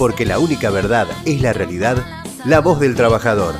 porque 0.00 0.24
la 0.24 0.38
única 0.38 0.70
verdad 0.70 1.06
es 1.26 1.42
la 1.42 1.52
realidad, 1.52 1.98
la 2.46 2.60
voz 2.60 2.80
del 2.80 2.94
trabajador. 2.94 3.54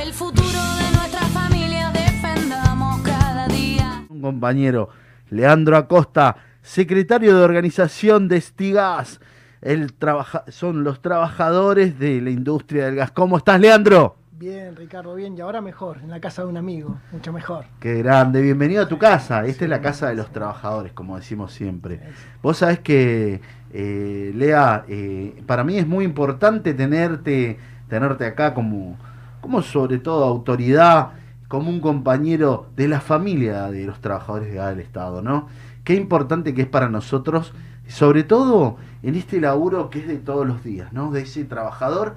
El 0.00 0.12
futuro 0.12 0.46
de 0.46 0.96
nuestra 0.96 1.22
familia 1.32 1.90
defendamos 1.90 3.02
cada 3.02 3.48
día. 3.48 4.06
Un 4.08 4.20
compañero, 4.20 4.90
Leandro 5.30 5.76
Acosta, 5.76 6.36
secretario 6.62 7.36
de 7.36 7.42
organización 7.42 8.28
de 8.28 8.36
Estigas. 8.36 9.18
El 9.62 9.94
trabaja 9.94 10.44
son 10.46 10.84
los 10.84 11.02
trabajadores 11.02 11.98
de 11.98 12.20
la 12.20 12.30
industria 12.30 12.84
del 12.84 12.94
gas. 12.94 13.10
¿Cómo 13.10 13.36
estás, 13.36 13.60
Leandro? 13.60 14.18
Bien, 14.30 14.76
Ricardo, 14.76 15.14
bien. 15.14 15.36
Y 15.36 15.40
ahora 15.40 15.60
mejor, 15.60 15.98
en 16.02 16.10
la 16.10 16.20
casa 16.20 16.42
de 16.42 16.48
un 16.48 16.56
amigo, 16.56 16.98
mucho 17.10 17.32
mejor. 17.32 17.64
Qué 17.80 17.94
grande, 17.94 18.42
bienvenido 18.42 18.82
a 18.82 18.88
tu 18.88 18.98
casa. 18.98 19.44
Esta 19.44 19.64
es 19.64 19.70
la 19.70 19.80
casa 19.80 20.08
de 20.08 20.14
los 20.14 20.30
trabajadores, 20.30 20.92
como 20.92 21.16
decimos 21.16 21.52
siempre. 21.52 22.00
Vos 22.42 22.58
sabés 22.58 22.78
que, 22.80 23.40
eh, 23.76 24.32
Lea, 24.36 24.84
eh, 24.86 25.42
para 25.46 25.64
mí 25.64 25.76
es 25.78 25.86
muy 25.88 26.04
importante 26.04 26.74
tenerte, 26.74 27.58
tenerte 27.88 28.24
acá 28.24 28.54
como, 28.54 28.96
como 29.40 29.62
sobre 29.62 29.98
todo 29.98 30.24
autoridad, 30.24 31.10
como 31.48 31.70
un 31.70 31.80
compañero 31.80 32.68
de 32.76 32.86
la 32.86 33.00
familia 33.00 33.72
de 33.72 33.84
los 33.84 34.00
trabajadores 34.00 34.52
de 34.52 34.60
del 34.60 34.78
Estado, 34.78 35.22
¿no? 35.22 35.48
Qué 35.82 35.94
importante 35.94 36.54
que 36.54 36.62
es 36.62 36.68
para 36.68 36.88
nosotros, 36.88 37.52
sobre 37.88 38.22
todo 38.22 38.76
en 39.02 39.16
este 39.16 39.40
laburo 39.40 39.90
que 39.90 39.98
es 39.98 40.06
de 40.06 40.18
todos 40.18 40.46
los 40.46 40.62
días, 40.62 40.92
¿no? 40.92 41.10
De 41.10 41.22
ese 41.22 41.44
trabajador 41.44 42.14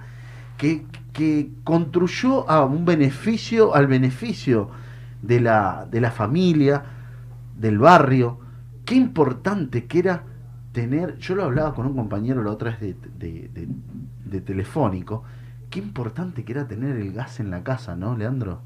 que, 0.57 0.85
que 1.11 1.49
construyó 1.63 2.45
un 2.67 2.85
beneficio, 2.85 3.73
al 3.73 3.87
beneficio 3.87 4.69
de 5.23 5.41
la, 5.41 5.87
de 5.89 6.01
la 6.01 6.11
familia, 6.11 6.83
del 7.57 7.79
barrio. 7.79 8.37
Qué 8.85 8.93
importante 8.93 9.85
que 9.85 9.97
era 9.97 10.23
tener, 10.77 11.17
yo 11.17 11.33
lo 11.33 11.45
hablaba 11.45 11.73
con 11.73 11.87
un 11.87 11.95
compañero 11.95 12.43
la 12.43 12.51
otra 12.51 12.69
vez 12.69 12.95
de, 13.17 14.41
telefónico, 14.41 15.23
qué 15.71 15.79
importante 15.79 16.45
que 16.45 16.51
era 16.51 16.67
tener 16.67 16.97
el 16.97 17.13
gas 17.13 17.39
en 17.39 17.49
la 17.49 17.63
casa, 17.63 17.95
¿no, 17.95 18.15
Leandro? 18.15 18.61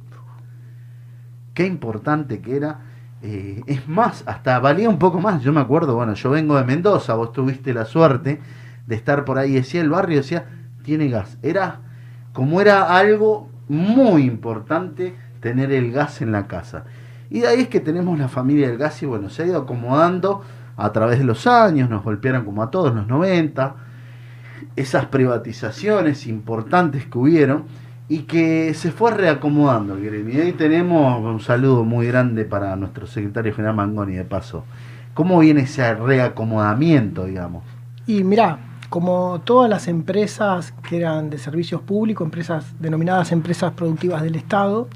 Qué 1.54 1.66
importante 1.66 2.42
que 2.42 2.58
era. 2.58 2.82
eh, 3.22 3.64
es 3.66 3.88
más, 3.88 4.26
hasta 4.28 4.60
valía 4.60 4.90
un 4.90 5.00
poco 5.00 5.22
más. 5.22 5.42
Yo 5.42 5.54
me 5.54 5.62
acuerdo, 5.62 5.96
bueno, 5.96 6.14
yo 6.16 6.32
vengo 6.32 6.58
de 6.58 6.66
Mendoza, 6.66 7.14
vos 7.14 7.32
tuviste 7.32 7.74
la 7.74 7.86
suerte 7.86 8.42
de 8.86 8.96
estar 8.96 9.24
por 9.24 9.38
ahí, 9.38 9.54
decía 9.54 9.80
el 9.80 9.90
barrio, 9.90 10.18
decía, 10.18 10.48
tiene 10.84 11.08
gas. 11.08 11.38
Era 11.42 11.80
como 12.34 12.60
era 12.60 12.98
algo 12.98 13.48
muy 13.70 14.24
importante 14.24 15.16
tener 15.40 15.72
el 15.72 15.94
gas 15.94 16.22
en 16.22 16.34
la 16.34 16.48
casa. 16.48 16.84
Y 17.30 17.40
de 17.40 17.48
ahí 17.48 17.62
es 17.62 17.68
que 17.70 17.80
tenemos 17.80 18.20
la 18.20 18.28
familia 18.28 18.68
del 18.68 18.78
gas 18.78 19.02
y 19.02 19.06
bueno, 19.06 19.30
se 19.30 19.44
ha 19.44 19.46
ido 19.46 19.62
acomodando 19.62 20.44
a 20.78 20.92
través 20.92 21.20
de 21.20 21.26
los 21.26 21.48
años, 21.48 21.90
nos 21.90 22.04
golpearon 22.04 22.46
como 22.46 22.64
a 22.64 22.72
todos 22.72 22.94
los 22.94 23.08
90, 23.08 23.76
esas 24.76 25.06
privatizaciones 25.06 26.28
importantes 26.28 27.06
que 27.06 27.18
hubieron 27.18 27.66
y 28.08 28.24
que 28.24 28.74
se 28.74 28.92
fue 28.92 29.12
reacomodando. 29.12 29.98
Y 29.98 30.40
ahí 30.40 30.52
tenemos 30.54 31.24
un 31.24 31.40
saludo 31.40 31.84
muy 31.84 32.08
grande 32.08 32.46
para 32.46 32.76
nuestro 32.76 33.08
secretario 33.08 33.54
general 33.54 33.76
Mangoni 33.76 34.16
de 34.16 34.26
paso. 34.26 34.66
¿Cómo 35.14 35.40
viene 35.40 35.62
ese 35.62 35.94
reacomodamiento, 35.94 37.26
digamos? 37.26 37.64
Y 38.08 38.24
mirá, 38.24 38.60
como 38.90 39.42
todas 39.46 39.70
las 39.70 39.88
empresas 39.88 40.74
que 40.88 40.98
eran 40.98 41.30
de 41.30 41.38
servicios 41.38 41.82
públicos, 41.82 42.26
empresas 42.26 42.74
denominadas 42.80 43.32
empresas 43.32 43.72
productivas 43.72 44.22
del 44.22 44.36
Estado, 44.36 44.90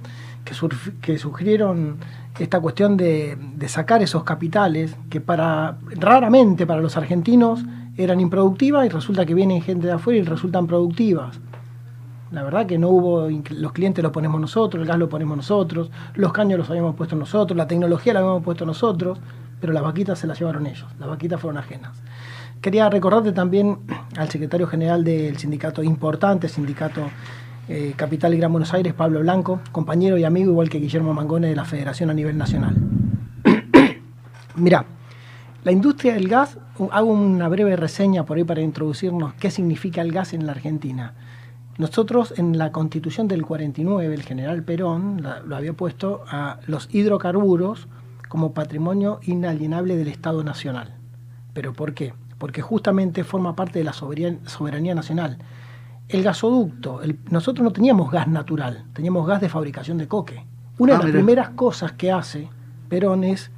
que, 0.44 0.54
que 1.02 1.18
esta 2.40 2.60
cuestión 2.60 2.98
de, 2.98 3.38
sacar 3.68 4.02
esos 4.02 4.24
capitales 4.24 4.96
que 5.10 5.22
para 5.22 5.78
raramente 5.96 6.68
para 6.68 6.82
los 6.82 6.98
argentinos 6.98 7.64
eran 7.98 8.20
improductivas 8.20 8.86
y 8.86 8.90
resulta 8.90 9.26
que 9.26 9.34
vienen 9.34 9.62
gente 9.62 9.88
de 9.88 9.94
afuera 9.94 10.20
y 10.20 10.24
resultan 10.24 10.68
productivas. 10.68 11.40
La 12.32 12.44
verdad 12.44 12.66
que 12.66 12.78
no 12.78 12.90
hubo, 12.90 13.30
los 13.52 13.72
clientes 13.72 14.04
los 14.04 14.12
ponemos 14.12 14.42
nosotros, 14.42 14.82
el 14.82 14.88
gas 14.88 14.98
lo 14.98 15.08
ponemos 15.08 15.38
nosotros, 15.38 15.90
los 16.16 16.34
caños 16.34 16.60
los 16.60 16.70
habíamos 16.70 16.96
puesto 16.96 17.16
nosotros, 17.16 17.56
la 17.56 17.68
tecnología 17.68 18.14
la 18.14 18.20
habíamos 18.20 18.44
puesto 18.44 18.66
nosotros, 18.66 19.20
pero 19.62 19.72
las 19.72 19.84
vaquitas 19.84 20.20
se 20.20 20.28
las 20.28 20.38
llevaron 20.38 20.68
ellos, 20.68 20.88
las 21.00 21.08
vaquitas 21.08 21.40
fueron 21.40 21.58
ajenas. 21.58 21.98
Quería 22.60 22.90
recordarte 22.90 23.32
también 23.32 23.80
al 24.18 24.30
secretario 24.30 24.68
general 24.68 25.04
del 25.04 25.38
sindicato 25.38 25.84
importante, 25.84 26.50
sindicato 26.50 27.02
eh, 27.68 27.94
Capital 27.96 28.34
y 28.34 28.38
Gran 28.38 28.52
Buenos 28.52 28.74
Aires, 28.74 28.94
Pablo 28.94 29.20
Blanco, 29.22 29.60
compañero 29.72 30.18
y 30.18 30.24
amigo 30.24 30.52
igual 30.52 30.70
que 30.70 30.80
Guillermo 30.80 31.14
Mangone 31.14 31.48
de 31.48 31.56
la 31.56 31.66
Federación 31.66 32.10
a 32.10 32.14
nivel 32.14 32.38
nacional. 32.38 32.76
Mirá, 34.56 34.86
la 35.64 35.72
industria 35.72 36.14
del 36.14 36.28
gas, 36.28 36.58
hago 36.92 37.12
una 37.12 37.48
breve 37.50 37.76
reseña 37.76 38.26
por 38.26 38.38
ahí 38.38 38.44
para 38.44 38.62
introducirnos 38.62 39.34
qué 39.36 39.50
significa 39.52 40.02
el 40.02 40.12
gas 40.12 40.34
en 40.34 40.46
la 40.46 40.52
Argentina. 40.52 41.14
Nosotros 41.78 42.34
en 42.38 42.58
la 42.58 42.72
constitución 42.72 43.28
del 43.28 43.46
49, 43.46 44.14
el 44.14 44.24
general 44.24 44.64
Perón 44.64 45.22
lo 45.46 45.56
había 45.56 45.74
puesto 45.74 46.24
a 46.30 46.60
los 46.68 46.88
hidrocarburos 46.94 47.88
como 48.30 48.54
patrimonio 48.54 49.20
inalienable 49.24 49.98
del 49.98 50.08
Estado 50.08 50.44
Nacional. 50.44 50.96
¿Pero 51.54 51.74
por 51.74 51.94
qué? 51.94 52.14
Porque 52.38 52.62
justamente 52.62 53.24
forma 53.24 53.56
parte 53.56 53.80
de 53.80 53.86
la 53.86 53.92
soberan- 53.94 54.40
soberanía 54.48 54.96
nacional. 54.96 55.38
El 56.08 56.24
gasoducto, 56.24 57.02
el- 57.02 57.18
nosotros 57.32 57.64
no 57.64 57.72
teníamos 57.72 58.12
gas 58.12 58.28
natural, 58.28 58.86
teníamos 58.94 59.26
gas 59.28 59.42
de 59.42 59.50
fabricación 59.50 59.98
de 59.98 60.08
coque. 60.08 60.46
Una 60.78 60.94
Ah, 60.96 60.98
de 60.98 61.04
las 61.06 61.12
primeras 61.14 61.50
cosas 61.52 61.94
que 61.94 62.12
hace 62.12 62.48
Perón 62.90 63.24
es 63.24 63.50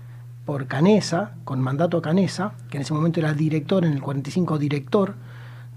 por 0.45 0.65
Canesa, 0.67 1.31
con 1.43 1.59
mandato 1.59 1.97
a 1.97 2.01
Canesa, 2.01 2.53
que 2.69 2.77
en 2.77 2.83
ese 2.83 2.93
momento 2.93 3.19
era 3.19 3.33
director, 3.33 3.83
en 3.83 3.91
el 3.91 4.01
45 4.01 4.57
director 4.57 5.15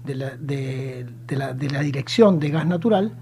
de 0.05 0.15
la, 0.15 0.29
de- 0.37 1.05
de 1.27 1.35
la- 1.35 1.53
de 1.53 1.69
la 1.69 1.81
dirección 1.81 2.39
de 2.39 2.49
gas 2.51 2.65
natural, 2.65 3.13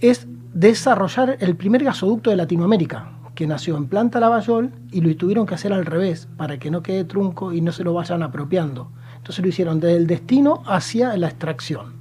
es 0.00 0.26
desarrollar 0.52 1.36
el 1.40 1.54
primer 1.56 1.84
gasoducto 1.84 2.30
de 2.30 2.36
Latinoamérica, 2.36 3.12
que 3.36 3.46
nació 3.46 3.76
en 3.76 3.86
Planta 3.86 4.18
Lavallol 4.18 4.72
y 4.90 5.00
lo 5.00 5.14
tuvieron 5.16 5.46
que 5.46 5.54
hacer 5.54 5.72
al 5.72 5.86
revés, 5.86 6.28
para 6.36 6.58
que 6.58 6.70
no 6.72 6.82
quede 6.82 7.04
trunco 7.04 7.52
y 7.52 7.60
no 7.60 7.70
se 7.70 7.84
lo 7.84 7.94
vayan 7.94 8.22
apropiando. 8.24 8.90
Entonces 9.16 9.42
lo 9.44 9.48
hicieron 9.48 9.78
desde 9.78 9.96
el 9.96 10.06
destino 10.08 10.62
hacia 10.66 11.16
la 11.16 11.28
extracción. 11.28 11.99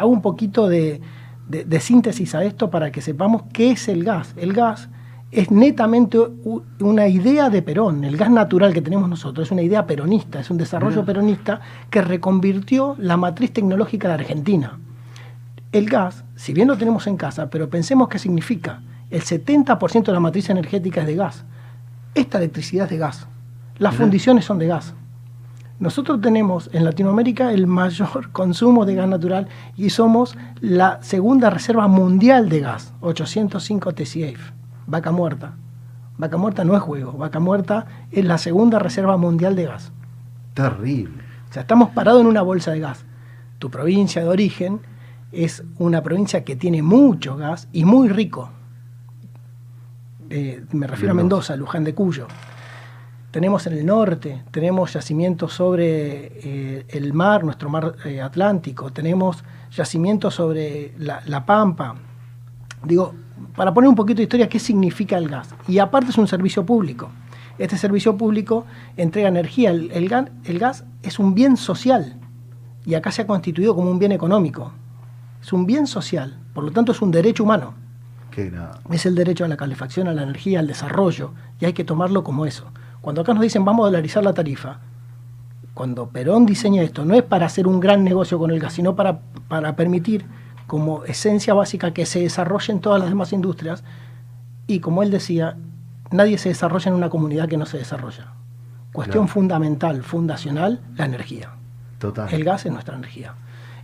Hago 0.00 0.10
un 0.10 0.22
poquito 0.22 0.68
de, 0.68 1.00
de- 1.48 1.64
de 1.64 1.80
síntesis 1.80 2.34
a 2.34 2.44
esto 2.44 2.70
para 2.70 2.90
que 2.92 3.00
sepamos 3.00 3.42
qué 3.52 3.70
es 3.72 3.88
el 3.88 4.04
gas. 4.04 4.34
El 4.36 4.52
gas 4.52 4.88
es 5.30 5.50
netamente 5.50 6.18
una 6.80 7.06
idea 7.06 7.50
de 7.50 7.62
Perón. 7.62 8.02
El 8.04 8.16
gas 8.16 8.30
natural 8.30 8.72
que 8.74 8.82
tenemos 8.82 9.08
nosotros 9.08 9.46
es 9.48 9.52
una 9.52 9.62
idea 9.62 9.86
peronista, 9.86 10.40
es 10.40 10.50
un 10.50 10.56
desarrollo 10.58 11.04
peronista 11.04 11.60
que 11.88 12.02
reconvirtió 12.02 12.96
la 12.98 13.16
matriz 13.16 13.52
tecnológica 13.52 14.08
de 14.08 14.14
Argentina. 14.14 14.78
El 15.72 15.88
gas, 15.88 16.24
si 16.34 16.52
bien 16.52 16.66
lo 16.66 16.76
tenemos 16.76 17.06
en 17.06 17.16
casa, 17.16 17.48
pero 17.48 17.70
pensemos 17.70 18.08
qué 18.08 18.18
significa. 18.18 18.80
El 19.08 19.22
70% 19.22 20.04
de 20.06 20.12
la 20.12 20.18
matriz 20.20 20.50
energética 20.50 21.02
es 21.02 21.06
de 21.06 21.14
gas. 21.14 21.44
Esta 22.14 22.38
electricidad 22.38 22.86
es 22.86 22.90
de 22.90 22.98
gas. 22.98 23.26
Las 23.78 23.94
fundiciones 23.94 24.44
son 24.44 24.58
de 24.58 24.66
gas. 24.66 24.94
Nosotros 25.80 26.20
tenemos 26.20 26.68
en 26.74 26.84
Latinoamérica 26.84 27.54
el 27.54 27.66
mayor 27.66 28.30
consumo 28.32 28.84
de 28.84 28.94
gas 28.94 29.08
natural 29.08 29.48
y 29.76 29.88
somos 29.90 30.36
la 30.60 31.02
segunda 31.02 31.48
reserva 31.48 31.88
mundial 31.88 32.50
de 32.50 32.60
gas, 32.60 32.92
805 33.00 33.94
TCF. 33.94 34.52
Vaca 34.86 35.10
muerta. 35.10 35.54
Vaca 36.18 36.36
muerta 36.36 36.64
no 36.64 36.76
es 36.76 36.82
juego, 36.82 37.12
vaca 37.12 37.40
muerta 37.40 37.86
es 38.12 38.26
la 38.26 38.36
segunda 38.36 38.78
reserva 38.78 39.16
mundial 39.16 39.56
de 39.56 39.64
gas. 39.64 39.90
Terrible. 40.52 41.24
O 41.48 41.52
sea, 41.52 41.62
estamos 41.62 41.88
parados 41.90 42.20
en 42.20 42.26
una 42.26 42.42
bolsa 42.42 42.72
de 42.72 42.80
gas. 42.80 43.06
Tu 43.58 43.70
provincia 43.70 44.20
de 44.20 44.28
origen 44.28 44.80
es 45.32 45.64
una 45.78 46.02
provincia 46.02 46.44
que 46.44 46.56
tiene 46.56 46.82
mucho 46.82 47.38
gas 47.38 47.68
y 47.72 47.86
muy 47.86 48.10
rico. 48.10 48.50
Eh, 50.28 50.62
me 50.72 50.86
refiero 50.86 51.12
a 51.12 51.14
Mendoza. 51.14 51.54
Mendoza, 51.54 51.56
Luján 51.56 51.84
de 51.84 51.94
Cuyo. 51.94 52.26
Tenemos 53.30 53.66
en 53.68 53.74
el 53.74 53.86
norte, 53.86 54.42
tenemos 54.50 54.92
yacimientos 54.92 55.52
sobre 55.52 56.32
eh, 56.42 56.86
el 56.88 57.12
mar, 57.12 57.44
nuestro 57.44 57.68
mar 57.68 57.94
eh, 58.04 58.20
Atlántico, 58.20 58.90
tenemos 58.92 59.44
yacimientos 59.70 60.34
sobre 60.34 60.92
la, 60.98 61.22
la 61.26 61.46
Pampa. 61.46 61.94
Digo, 62.82 63.14
para 63.54 63.72
poner 63.72 63.88
un 63.88 63.94
poquito 63.94 64.16
de 64.16 64.24
historia, 64.24 64.48
¿qué 64.48 64.58
significa 64.58 65.16
el 65.16 65.28
gas? 65.28 65.54
Y 65.68 65.78
aparte 65.78 66.10
es 66.10 66.18
un 66.18 66.26
servicio 66.26 66.66
público. 66.66 67.10
Este 67.58 67.76
servicio 67.76 68.16
público 68.16 68.64
entrega 68.96 69.28
energía. 69.28 69.70
El, 69.70 69.92
el 69.92 70.10
ga- 70.10 70.30
el 70.44 70.58
gas 70.58 70.84
es 71.02 71.18
un 71.20 71.34
bien 71.34 71.56
social 71.56 72.16
y 72.84 72.94
acá 72.94 73.12
se 73.12 73.22
ha 73.22 73.26
constituido 73.28 73.76
como 73.76 73.90
un 73.92 73.98
bien 74.00 74.10
económico. 74.12 74.72
Es 75.40 75.52
un 75.52 75.66
bien 75.66 75.86
social, 75.86 76.36
por 76.52 76.64
lo 76.64 76.72
tanto 76.72 76.90
es 76.90 77.00
un 77.00 77.12
derecho 77.12 77.44
humano. 77.44 77.74
Es 78.90 79.06
el 79.06 79.14
derecho 79.14 79.44
a 79.44 79.48
la 79.48 79.56
calefacción, 79.56 80.08
a 80.08 80.14
la 80.14 80.22
energía, 80.22 80.58
al 80.60 80.66
desarrollo, 80.66 81.32
y 81.60 81.66
hay 81.66 81.72
que 81.74 81.84
tomarlo 81.84 82.24
como 82.24 82.44
eso. 82.46 82.66
Cuando 83.00 83.22
acá 83.22 83.32
nos 83.32 83.42
dicen 83.42 83.64
vamos 83.64 83.84
a 83.84 83.86
dolarizar 83.90 84.22
la 84.22 84.32
tarifa, 84.34 84.78
cuando 85.74 86.08
Perón 86.08 86.46
diseña 86.46 86.82
esto, 86.82 87.04
no 87.04 87.14
es 87.14 87.22
para 87.22 87.46
hacer 87.46 87.66
un 87.66 87.80
gran 87.80 88.04
negocio 88.04 88.38
con 88.38 88.50
el 88.50 88.60
gas, 88.60 88.74
sino 88.74 88.94
para, 88.96 89.20
para 89.48 89.76
permitir 89.76 90.26
como 90.66 91.04
esencia 91.04 91.54
básica 91.54 91.92
que 91.92 92.06
se 92.06 92.20
desarrollen 92.20 92.80
todas 92.80 93.00
las 93.00 93.08
demás 93.08 93.32
industrias, 93.32 93.82
y 94.66 94.80
como 94.80 95.02
él 95.02 95.10
decía, 95.10 95.56
nadie 96.10 96.38
se 96.38 96.50
desarrolla 96.50 96.90
en 96.90 96.94
una 96.96 97.08
comunidad 97.08 97.48
que 97.48 97.56
no 97.56 97.66
se 97.66 97.78
desarrolla. 97.78 98.32
Cuestión 98.92 99.24
Claro. 99.24 99.32
fundamental, 99.34 100.02
fundacional, 100.02 100.80
la 100.96 101.04
energía. 101.06 101.50
Total. 101.98 102.28
El 102.32 102.44
gas 102.44 102.66
es 102.66 102.72
nuestra 102.72 102.96
energía. 102.96 103.34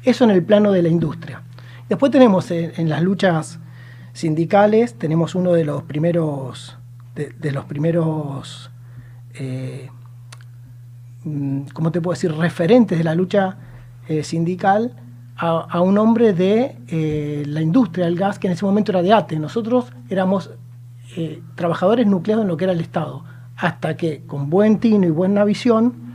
Eso 0.03 0.25
en 0.25 0.31
el 0.31 0.43
plano 0.45 0.73
de 0.73 0.83
la 0.83 0.89
industria. 0.89 1.43
Después 1.89 2.13
tenemos 2.13 2.51
en, 2.51 2.73
en 2.77 2.89
las 2.89 3.03
luchas 3.03 3.59
sindicales, 4.13 4.95
tenemos 4.99 5.35
uno 5.35 5.53
de 5.53 5.65
los 5.65 5.83
primeros, 5.85 6.77
de, 7.15 7.31
de 7.39 7.53
los 7.53 7.65
primeros, 7.65 8.71
eh, 9.39 9.91
mm, 11.25 11.63
¿cómo 11.73 11.93
te 11.93 12.01
puedo 12.01 12.15
decir?, 12.15 12.33
referentes 12.33 12.99
de 12.99 13.05
la 13.05 13.15
lucha 13.15 13.57
eh, 14.09 14.23
sindical 14.23 14.95
a, 15.39 15.81
un 15.81 15.99
hombre 15.99 16.33
de 16.33 16.77
eh, 16.89 17.43
la 17.47 17.61
industria 17.61 18.07
del 18.07 18.17
gas 18.17 18.39
que 18.39 18.47
en 18.47 18.55
ese 18.55 18.65
momento 18.65 18.93
era 18.93 19.03
de 19.03 19.13
ATE. 19.13 19.39
Nosotros 19.39 19.93
éramos 20.09 20.51
eh, 21.17 21.43
trabajadores 21.55 22.07
nucleados 22.07 22.45
en 22.45 22.49
lo 22.49 22.57
que 22.57 22.65
era 22.65 22.73
el 22.73 22.81
Estado, 22.81 23.25
hasta 23.57 23.97
que 23.97 24.23
con 24.27 24.49
buen 24.49 24.79
tino 24.79 25.07
y 25.07 25.11
buena 25.11 25.45
visión, 25.45 26.07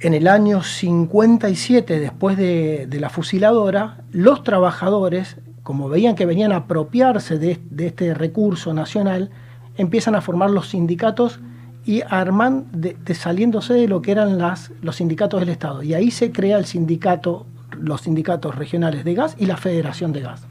en 0.00 0.12
el 0.12 0.26
año 0.26 0.62
57, 0.62 2.00
después 2.00 2.36
de, 2.36 2.88
la 2.98 3.08
fusiladora, 3.10 4.02
los 4.10 4.42
trabajadores, 4.42 5.36
como 5.62 5.88
veían 5.88 6.14
que 6.14 6.26
venían 6.26 6.52
a 6.52 6.56
apropiarse 6.56 7.38
de 7.38 7.60
este 7.78 8.12
recurso 8.12 8.74
nacional, 8.74 9.30
empiezan 9.76 10.14
a 10.14 10.20
formar 10.20 10.50
los 10.50 10.70
sindicatos 10.70 11.40
y 11.86 12.02
arman 12.08 12.66
de, 12.72 12.96
de 13.04 13.14
saliéndose 13.14 13.74
de 13.74 13.88
lo 13.88 14.00
que 14.02 14.12
eran 14.12 14.38
las, 14.38 14.72
los 14.80 14.96
sindicatos 14.96 15.40
del 15.40 15.50
Estado. 15.50 15.82
Y 15.82 15.94
ahí 15.94 16.10
se 16.10 16.32
crea 16.32 16.56
el 16.56 16.64
sindicato, 16.64 17.46
los 17.78 18.02
sindicatos 18.02 18.54
regionales 18.54 19.04
de 19.04 19.14
gas 19.14 19.36
y 19.38 19.46
la 19.46 19.56
Federación 19.56 20.12
de 20.12 20.20
Gas. 20.20 20.46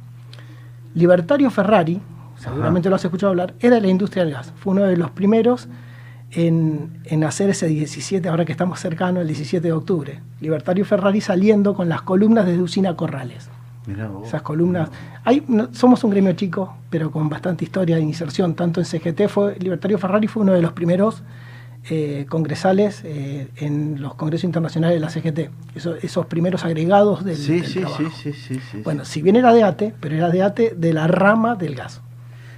Libertario 0.93 1.49
Ferrari, 1.49 1.99
seguramente 2.37 2.89
lo 2.89 2.95
has 2.95 3.05
escuchado 3.05 3.31
hablar, 3.31 3.55
era 3.59 3.75
de 3.75 3.81
la 3.81 3.87
industria 3.87 4.23
del 4.23 4.33
gas. 4.33 4.53
Fue 4.57 4.73
uno 4.73 4.83
de 4.83 4.95
los 4.95 5.09
primeros 5.11 5.67
en, 6.31 6.99
en 7.05 7.23
hacer 7.23 7.49
ese 7.49 7.67
17, 7.67 8.27
ahora 8.29 8.45
que 8.45 8.51
estamos 8.51 8.79
cercanos, 8.79 9.21
el 9.21 9.27
17 9.27 9.65
de 9.65 9.73
octubre. 9.73 10.19
Libertario 10.39 10.85
Ferrari 10.85 11.21
saliendo 11.21 11.73
con 11.73 11.89
las 11.89 12.03
columnas 12.03 12.45
desde 12.45 12.61
Usina 12.61 12.95
Corrales. 12.95 13.49
Esas 14.25 14.41
columnas. 14.41 14.89
Hay, 15.25 15.43
no- 15.47 15.73
somos 15.73 16.03
un 16.03 16.11
gremio 16.11 16.33
chico, 16.33 16.75
pero 16.89 17.11
con 17.11 17.27
bastante 17.29 17.65
historia 17.65 17.97
de 17.97 18.01
inserción. 18.01 18.53
Tanto 18.55 18.79
en 18.79 18.85
CGT 18.85 19.27
fue, 19.27 19.57
Libertario 19.59 19.97
Ferrari 19.97 20.27
fue 20.27 20.43
uno 20.43 20.53
de 20.53 20.61
los 20.61 20.71
primeros 20.73 21.21
eh, 21.89 22.25
congresales 22.29 23.01
eh, 23.03 23.49
en 23.57 24.01
los 24.01 24.15
congresos 24.15 24.45
internacionales 24.45 24.95
de 24.95 24.99
la 25.01 25.09
CGT. 25.09 25.49
Eso- 25.75 25.95
esos 26.01 26.25
primeros 26.27 26.63
agregados 26.63 27.25
del, 27.25 27.35
Sí, 27.35 27.59
del 27.59 27.65
sí, 27.65 27.79
trabajo. 27.81 28.03
sí, 28.03 28.31
sí, 28.31 28.33
sí, 28.33 28.61
sí. 28.71 28.81
Bueno, 28.83 29.03
si 29.03 29.21
bien 29.21 29.35
era 29.35 29.53
de 29.53 29.63
ATE, 29.63 29.93
pero 29.99 30.15
era 30.15 30.29
de 30.29 30.43
ATE 30.43 30.75
de 30.77 30.93
la 30.93 31.07
rama 31.07 31.55
del 31.55 31.75
gas. 31.75 32.01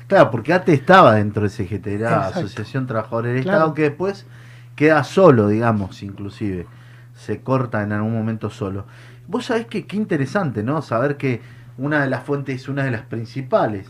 Claro, 0.07 0.29
porque 0.29 0.53
ATE 0.53 0.73
estaba 0.73 1.15
dentro 1.15 1.41
de 1.41 1.49
CGT, 1.49 1.87
era 1.87 2.09
Exacto. 2.17 2.39
Asociación 2.41 2.85
Trabajadores 2.85 3.33
del 3.33 3.41
Claro. 3.43 3.57
Estado, 3.57 3.73
que 3.73 3.81
después 3.81 4.27
queda 4.75 5.03
solo, 5.03 5.47
digamos, 5.47 6.03
inclusive. 6.03 6.67
Se 7.15 7.39
corta 7.41 7.81
en 7.81 7.93
algún 7.93 8.13
momento 8.13 8.51
solo. 8.51 8.85
Vos 9.27 9.45
sabés 9.45 9.65
que 9.65 9.87
qué 9.87 9.97
interesante, 9.97 10.63
¿no? 10.63 10.81
Saber 10.81 11.17
que 11.17 11.41
una 11.77 12.01
de 12.01 12.09
las 12.09 12.23
fuentes, 12.23 12.69
una 12.69 12.83
de 12.83 12.91
las 12.91 13.01
principales, 13.01 13.87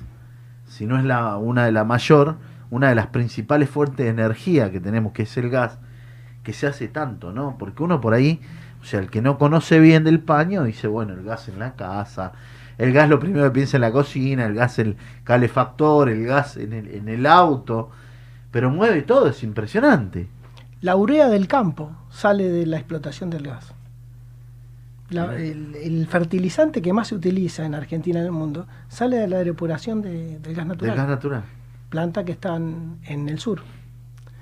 si 0.68 0.86
no 0.86 0.98
es 0.98 1.04
la, 1.04 1.38
una 1.38 1.66
de 1.66 1.72
la 1.72 1.84
mayor, 1.84 2.38
una 2.70 2.90
de 2.90 2.96
las 2.96 3.08
principales 3.08 3.70
fuentes 3.70 4.06
de 4.06 4.10
energía 4.10 4.72
que 4.72 4.80
tenemos, 4.80 5.14
que 5.14 5.24
es 5.24 5.38
el 5.38 5.50
gas, 5.50 5.78
que 6.44 6.54
se 6.54 6.68
hace 6.68 6.88
tanto, 6.88 7.32
¿no? 7.32 7.58
Porque 7.58 7.84
uno 7.84 8.02
por 8.02 8.14
ahí, 8.14 8.40
o 8.82 8.86
sea, 8.86 9.00
el 9.00 9.10
que 9.10 9.22
no 9.22 9.38
conoce 9.38 9.80
bien 9.80 10.04
del 10.04 10.20
paño, 10.20 10.64
dice, 10.64 10.88
bueno, 10.88 11.14
el 11.14 11.24
gas 11.24 11.48
en 11.50 11.60
la 11.60 11.76
casa, 11.76 12.34
el 12.78 12.92
gas 12.94 13.10
lo 13.10 13.20
primero 13.20 13.46
que 13.46 13.52
piensa 13.52 13.78
en 13.78 13.82
la 13.82 13.92
cocina, 13.92 14.46
el 14.46 14.56
gas 14.56 14.80
el 14.80 14.98
calefactor, 15.24 16.10
el 16.10 16.26
gas 16.26 16.58
en 16.58 16.74
el, 16.74 16.88
en 16.90 17.08
el 17.08 17.26
auto, 17.26 17.92
pero 18.52 18.70
mueve 18.70 19.02
todo, 19.02 19.28
es 19.28 19.44
impresionante. 19.44 20.28
La 20.82 20.96
urea 20.96 21.30
del 21.30 21.48
campo 21.48 21.92
sale 22.10 22.50
de 22.50 22.66
la 22.66 22.78
explotación 22.78 23.30
del 23.30 23.48
gas. 23.48 23.75
La- 25.10 25.36
el, 25.36 25.76
el 25.76 26.08
fertilizante 26.08 26.82
que 26.82 26.92
más 26.94 27.10
se 27.10 27.16
utiliza 27.16 27.66
en 27.66 27.76
Argentina 27.76 28.18
y 28.20 28.22
en 28.22 28.26
el 28.28 28.32
mundo 28.32 28.68
sale 28.88 29.18
de 29.18 29.28
la 29.28 29.44
depuración 29.44 30.02
de- 30.02 30.40
del 30.40 30.56
gas 30.56 30.66
natural. 30.66 30.90
Del 30.92 30.98
gas 30.98 31.08
natural. 31.10 31.44
Plantas 31.90 32.24
que 32.26 32.32
están 32.32 32.98
en 33.06 33.30
el 33.30 33.40
sur. 33.40 33.62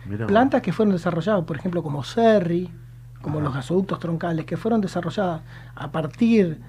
Mirá 0.06 0.26
vos. 0.26 0.32
Plantas 0.32 0.62
que 0.62 0.72
fueron 0.74 0.94
desarrolladas, 0.94 1.44
por 1.44 1.58
ejemplo, 1.58 1.84
como 1.84 2.04
Serri, 2.04 2.70
como 3.22 3.38
Ajá. 3.40 3.46
los 3.46 3.54
gasoductos 3.56 4.00
troncales, 4.00 4.46
que 4.46 4.58
fueron 4.58 4.80
desarrolladas 4.82 5.42
a 5.76 5.92
partir 5.92 6.60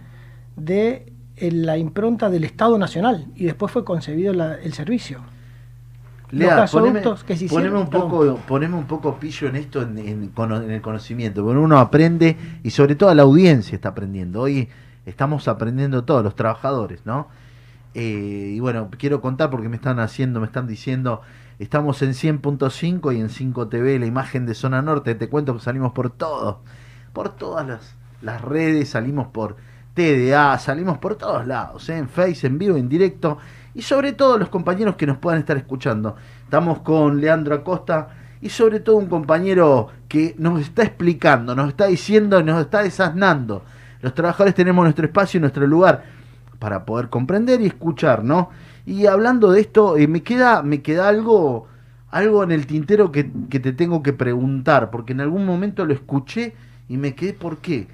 de 0.57 1.13
eh, 1.37 1.51
la 1.51 1.77
impronta 1.79 2.31
del 2.31 2.45
Estado 2.45 2.79
Nacional 2.79 3.27
y 3.35 3.45
después 3.45 3.73
fue 3.73 3.85
concebido 3.85 4.33
la- 4.33 4.55
el 4.55 4.73
servicio. 4.73 5.21
Lea, 6.35 6.57
los 6.57 6.71
poneme, 6.71 7.01
gasoductos 7.01 7.25
que 7.25 7.37
se 7.37 7.45
hicieron, 7.47 7.71
poneme 7.73 7.85
un 7.85 7.91
perdón. 7.91 8.11
poco, 8.11 8.37
poneme 8.47 8.77
un 8.77 8.87
poco 8.87 9.19
pillo 9.19 9.49
en 9.49 9.57
esto, 9.57 9.83
en, 9.83 9.99
en 9.99 10.29
cono- 10.31 10.63
en 10.63 10.71
el 10.71 10.81
conocimiento, 10.83 11.45
porque 11.45 11.59
uno 11.59 11.79
aprende 11.79 12.37
y 12.63 12.71
sobre 12.71 12.95
todo 12.97 13.15
la 13.15 13.23
audiencia 13.23 13.75
está 13.77 13.91
aprendiendo. 13.91 14.41
Hoy 14.43 14.69
estamos 15.07 15.49
aprendiendo 15.49 16.05
todos, 16.05 16.23
los 16.25 16.35
trabajadores, 16.35 17.01
¿no? 17.05 17.29
Eh, 17.95 18.53
y 18.57 18.61
bueno, 18.61 18.89
quiero 18.99 19.21
contar 19.21 19.51
porque 19.51 19.69
me 19.69 19.77
están 19.77 20.01
haciendo, 20.01 20.41
me 20.41 20.47
están 20.47 20.67
diciendo, 20.67 21.21
estamos 21.61 22.03
en 22.03 22.11
100.5 22.15 23.15
y 23.17 23.21
en 23.21 23.29
5 23.31 23.69
TV, 23.69 23.99
la 24.01 24.07
imagen 24.07 24.47
de 24.47 24.55
Zona 24.55 24.83
Norte, 24.83 25.15
te 25.15 25.29
cuento 25.29 25.55
que 25.55 25.61
salimos 25.61 25.93
por 25.93 26.11
todo, 26.11 26.63
por 27.13 27.29
todas 27.37 27.67
las, 27.67 27.95
las 28.21 28.41
redes, 28.43 28.89
salimos 28.89 29.29
por 29.29 29.57
TDA, 29.95 30.59
salimos 30.59 30.99
por 30.99 31.15
todos 31.15 31.47
lados, 31.47 31.89
¿eh? 31.89 31.99
en 31.99 32.09
Face, 32.09 32.47
en 32.49 32.59
vivo, 32.59 32.77
en 32.77 32.89
directo, 32.89 33.39
y 33.75 33.83
sobre 33.83 34.13
todo 34.13 34.39
los 34.39 34.49
compañeros 34.49 34.97
que 34.97 35.07
nos 35.07 35.19
puedan 35.19 35.41
estar 35.41 35.57
escuchando. 35.57 36.17
Estamos 36.45 36.81
con 36.81 37.21
Leandro 37.21 37.55
Acosta 37.55 38.09
y 38.41 38.51
sobre 38.51 38.81
todo 38.81 38.97
un 38.97 39.07
compañero 39.07 39.89
que 40.09 40.35
nos 40.39 40.61
está 40.61 40.83
explicando, 40.83 41.55
nos 41.55 41.69
está 41.69 41.87
diciendo, 41.87 42.43
nos 42.43 42.61
está 42.61 42.83
desasnando. 42.83 43.65
Los 44.01 44.15
trabajadores 44.15 44.55
tenemos 44.55 44.85
nuestro 44.85 45.07
espacio 45.07 45.39
y 45.39 45.41
nuestro 45.41 45.67
lugar 45.67 46.05
para 46.59 46.85
poder 46.85 47.09
comprender 47.09 47.61
y 47.61 47.67
escuchar, 47.67 48.23
¿no? 48.23 48.51
Y 48.87 49.07
hablando 49.07 49.51
de 49.51 49.61
esto, 49.61 49.97
eh, 49.97 50.07
me 50.07 50.23
queda, 50.23 50.63
me 50.63 50.83
queda 50.83 51.09
algo, 51.09 51.67
algo 52.11 52.45
en 52.45 52.53
el 52.53 52.67
tintero 52.67 53.11
que, 53.11 53.31
que 53.49 53.61
te 53.61 53.73
tengo 53.73 54.03
que 54.03 54.13
preguntar, 54.13 54.91
porque 54.91 55.15
en 55.15 55.23
algún 55.23 55.47
momento 55.47 55.85
lo 55.87 55.95
escuché 55.95 56.55
y 56.89 56.99
me 56.99 57.15
quedé, 57.15 57.33
¿por 57.33 57.59
qué? 57.59 57.89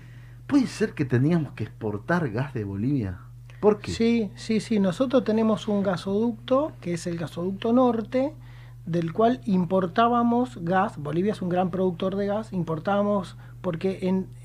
¿Puede 0.46 0.66
ser 0.66 0.94
que 0.94 1.04
teníamos 1.04 1.52
que 1.52 1.62
exportar 1.62 2.28
gas 2.30 2.52
de 2.52 2.64
Bolivia? 2.64 3.18
Sí, 3.92 4.30
sí, 4.36 4.60
sí. 4.60 4.78
Nosotros 4.80 5.24
tenemos 5.24 5.68
un 5.68 5.82
gasoducto, 5.82 6.72
que 6.80 6.94
es 6.94 7.06
el 7.06 7.18
gasoducto 7.18 7.72
norte, 7.72 8.34
del 8.86 9.12
cual 9.12 9.40
importábamos 9.44 10.56
gas. 10.62 10.96
Bolivia 10.96 11.32
es 11.32 11.42
un 11.42 11.50
gran 11.50 11.70
productor 11.70 12.16
de 12.16 12.26
gas. 12.26 12.52
Importábamos 12.52 13.36
porque 13.60 13.98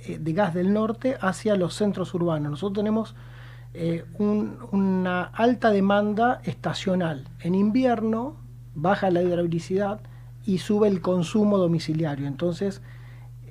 eh, 0.07 0.17
de 0.19 0.33
gas 0.33 0.53
del 0.53 0.73
norte 0.73 1.15
hacia 1.21 1.55
los 1.55 1.73
centros 1.75 2.13
urbanos. 2.13 2.51
Nosotros 2.51 2.75
tenemos 2.83 3.15
eh, 3.73 4.05
un- 4.19 4.57
una 4.71 5.23
alta 5.23 5.71
demanda 5.71 6.41
estacional. 6.43 7.27
En 7.39 7.55
invierno 7.55 8.35
baja 8.73 9.09
la 9.09 9.21
hidroelectricidad 9.21 9.99
y 10.45 10.59
sube 10.59 10.87
el 10.89 11.01
consumo 11.01 11.57
domiciliario. 11.57 12.27
Entonces, 12.27 12.81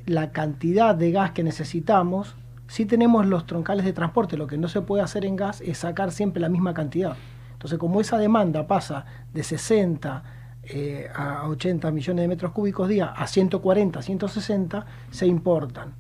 la 0.06 0.30
cantidad 0.32 0.94
de 0.94 1.10
gas 1.12 1.30
que 1.32 1.42
necesitamos, 1.42 2.36
si 2.66 2.87
tenemos 2.87 3.26
los 3.26 3.47
troncales 3.47 3.85
de 3.85 3.92
transporte, 3.92 4.37
lo 4.37 4.47
que 4.47 4.59
no 4.59 4.68
se 4.68 4.80
puede 4.80 5.02
hacer 5.02 5.25
en 5.25 5.37
gas 5.37 5.61
es 5.61 5.78
sacar 5.78 6.12
siempre 6.12 6.40
la 6.40 6.49
misma 6.49 6.75
cantidad. 6.75 7.16
Entonces, 7.52 7.78
como 7.78 8.00
esa 8.00 8.18
demanda 8.18 8.66
pasa 8.66 9.04
de 9.33 9.42
60 9.42 10.23
eh, 10.64 11.09
a 11.14 11.47
80 11.49 11.90
millones 11.90 12.23
de 12.23 12.28
metros 12.28 12.52
cúbicos 12.52 12.88
día 12.88 13.06
a 13.06 13.26
140, 13.26 14.02
160, 14.02 14.87
se 15.11 15.26
importan. 15.26 15.94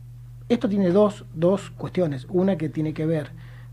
Esto 0.48 0.68
tiene 0.68 0.90
dos, 0.90 1.24
dos 1.34 1.70
cuestiones. 1.70 2.26
Una 2.30 2.56
que 2.56 2.68
tiene 2.68 2.94
que 2.94 3.06
ver 3.06 3.30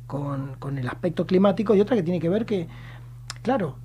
con, 0.07 0.55
con 0.59 0.77
el 0.77 0.87
aspecto 0.87 1.25
climático 1.25 1.75
y 1.75 1.81
otra 1.81 1.95
que 1.95 2.03
tiene 2.03 2.19
que 2.19 2.29
ver 2.29 2.45
que, 2.45 2.67
claro, 3.41 3.77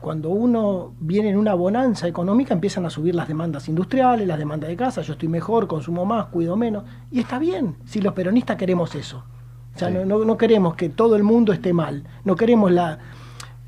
cuando 0.00 0.30
uno 0.30 0.94
viene 1.00 1.30
en 1.30 1.36
una 1.36 1.54
bonanza 1.54 2.08
económica 2.08 2.54
empiezan 2.54 2.86
a 2.86 2.90
subir 2.90 3.14
las 3.14 3.28
demandas 3.28 3.68
industriales, 3.68 4.26
las 4.26 4.38
demandas 4.38 4.68
de 4.70 4.76
casa, 4.76 5.02
yo 5.02 5.12
estoy 5.12 5.28
mejor, 5.28 5.66
consumo 5.66 6.04
más, 6.04 6.26
cuido 6.26 6.56
menos. 6.56 6.84
Y 7.10 7.20
está 7.20 7.38
bien, 7.38 7.76
si 7.84 8.00
los 8.00 8.14
peronistas 8.14 8.56
queremos 8.56 8.94
eso. 8.94 9.24
O 9.74 9.78
sea, 9.78 9.88
Sí. 9.88 9.94
no, 9.94 10.04
no- 10.04 10.24
no 10.24 10.36
queremos 10.36 10.74
que 10.74 10.88
todo 10.88 11.16
el 11.16 11.22
mundo 11.22 11.52
esté 11.52 11.72
mal, 11.72 12.04
no 12.24 12.34
queremos 12.36 12.72
la, 12.72 12.98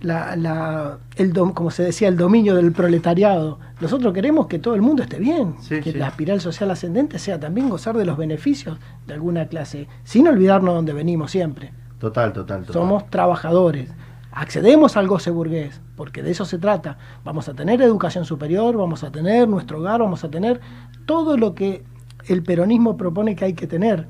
la, 0.00 0.34
la- 0.34 0.98
el 1.16 1.32
dom- 1.32 1.54
como 1.54 1.70
se 1.70 1.84
decía, 1.84 2.08
el 2.08 2.16
dominio 2.16 2.56
del 2.56 2.72
proletariado. 2.72 3.60
Nosotros 3.80 4.12
queremos 4.12 4.46
que 4.48 4.58
todo 4.58 4.74
el 4.74 4.82
mundo 4.82 5.02
esté 5.04 5.18
bien, 5.18 5.54
Sí, 5.60 5.80
que 5.80 5.92
sí. 5.92 5.98
la 5.98 6.08
espiral 6.08 6.40
social 6.40 6.70
ascendente 6.70 7.18
sea 7.20 7.38
también 7.38 7.68
gozar 7.68 7.96
de 7.96 8.04
los 8.04 8.16
beneficios 8.16 8.78
de 9.06 9.14
alguna 9.14 9.46
clase, 9.46 9.86
sin 10.02 10.26
olvidarnos 10.26 10.70
de 10.70 10.76
donde 10.76 10.92
venimos 10.92 11.30
siempre. 11.30 11.72
Total, 11.98 12.32
total, 12.32 12.64
total. 12.64 12.72
Somos 12.82 13.08
trabajadores. 13.10 13.90
Accedemos 14.34 14.96
al 14.96 15.08
goce 15.08 15.30
burgués, 15.30 15.82
porque 15.94 16.22
de 16.22 16.30
eso 16.30 16.46
se 16.46 16.58
trata. 16.58 16.96
Vamos 17.22 17.50
a 17.50 17.54
tener 17.54 17.82
educación 17.82 18.24
superior, 18.24 18.74
vamos 18.78 19.04
a 19.04 19.12
tener 19.12 19.46
nuestro 19.46 19.78
hogar, 19.78 20.00
vamos 20.00 20.24
a 20.24 20.30
tener 20.30 20.58
todo 21.04 21.36
lo 21.36 21.54
que 21.54 21.84
el 22.26 22.42
peronismo 22.42 22.96
propone 22.96 23.36
que 23.36 23.44
hay 23.44 23.52
que 23.52 23.66
tener, 23.66 24.08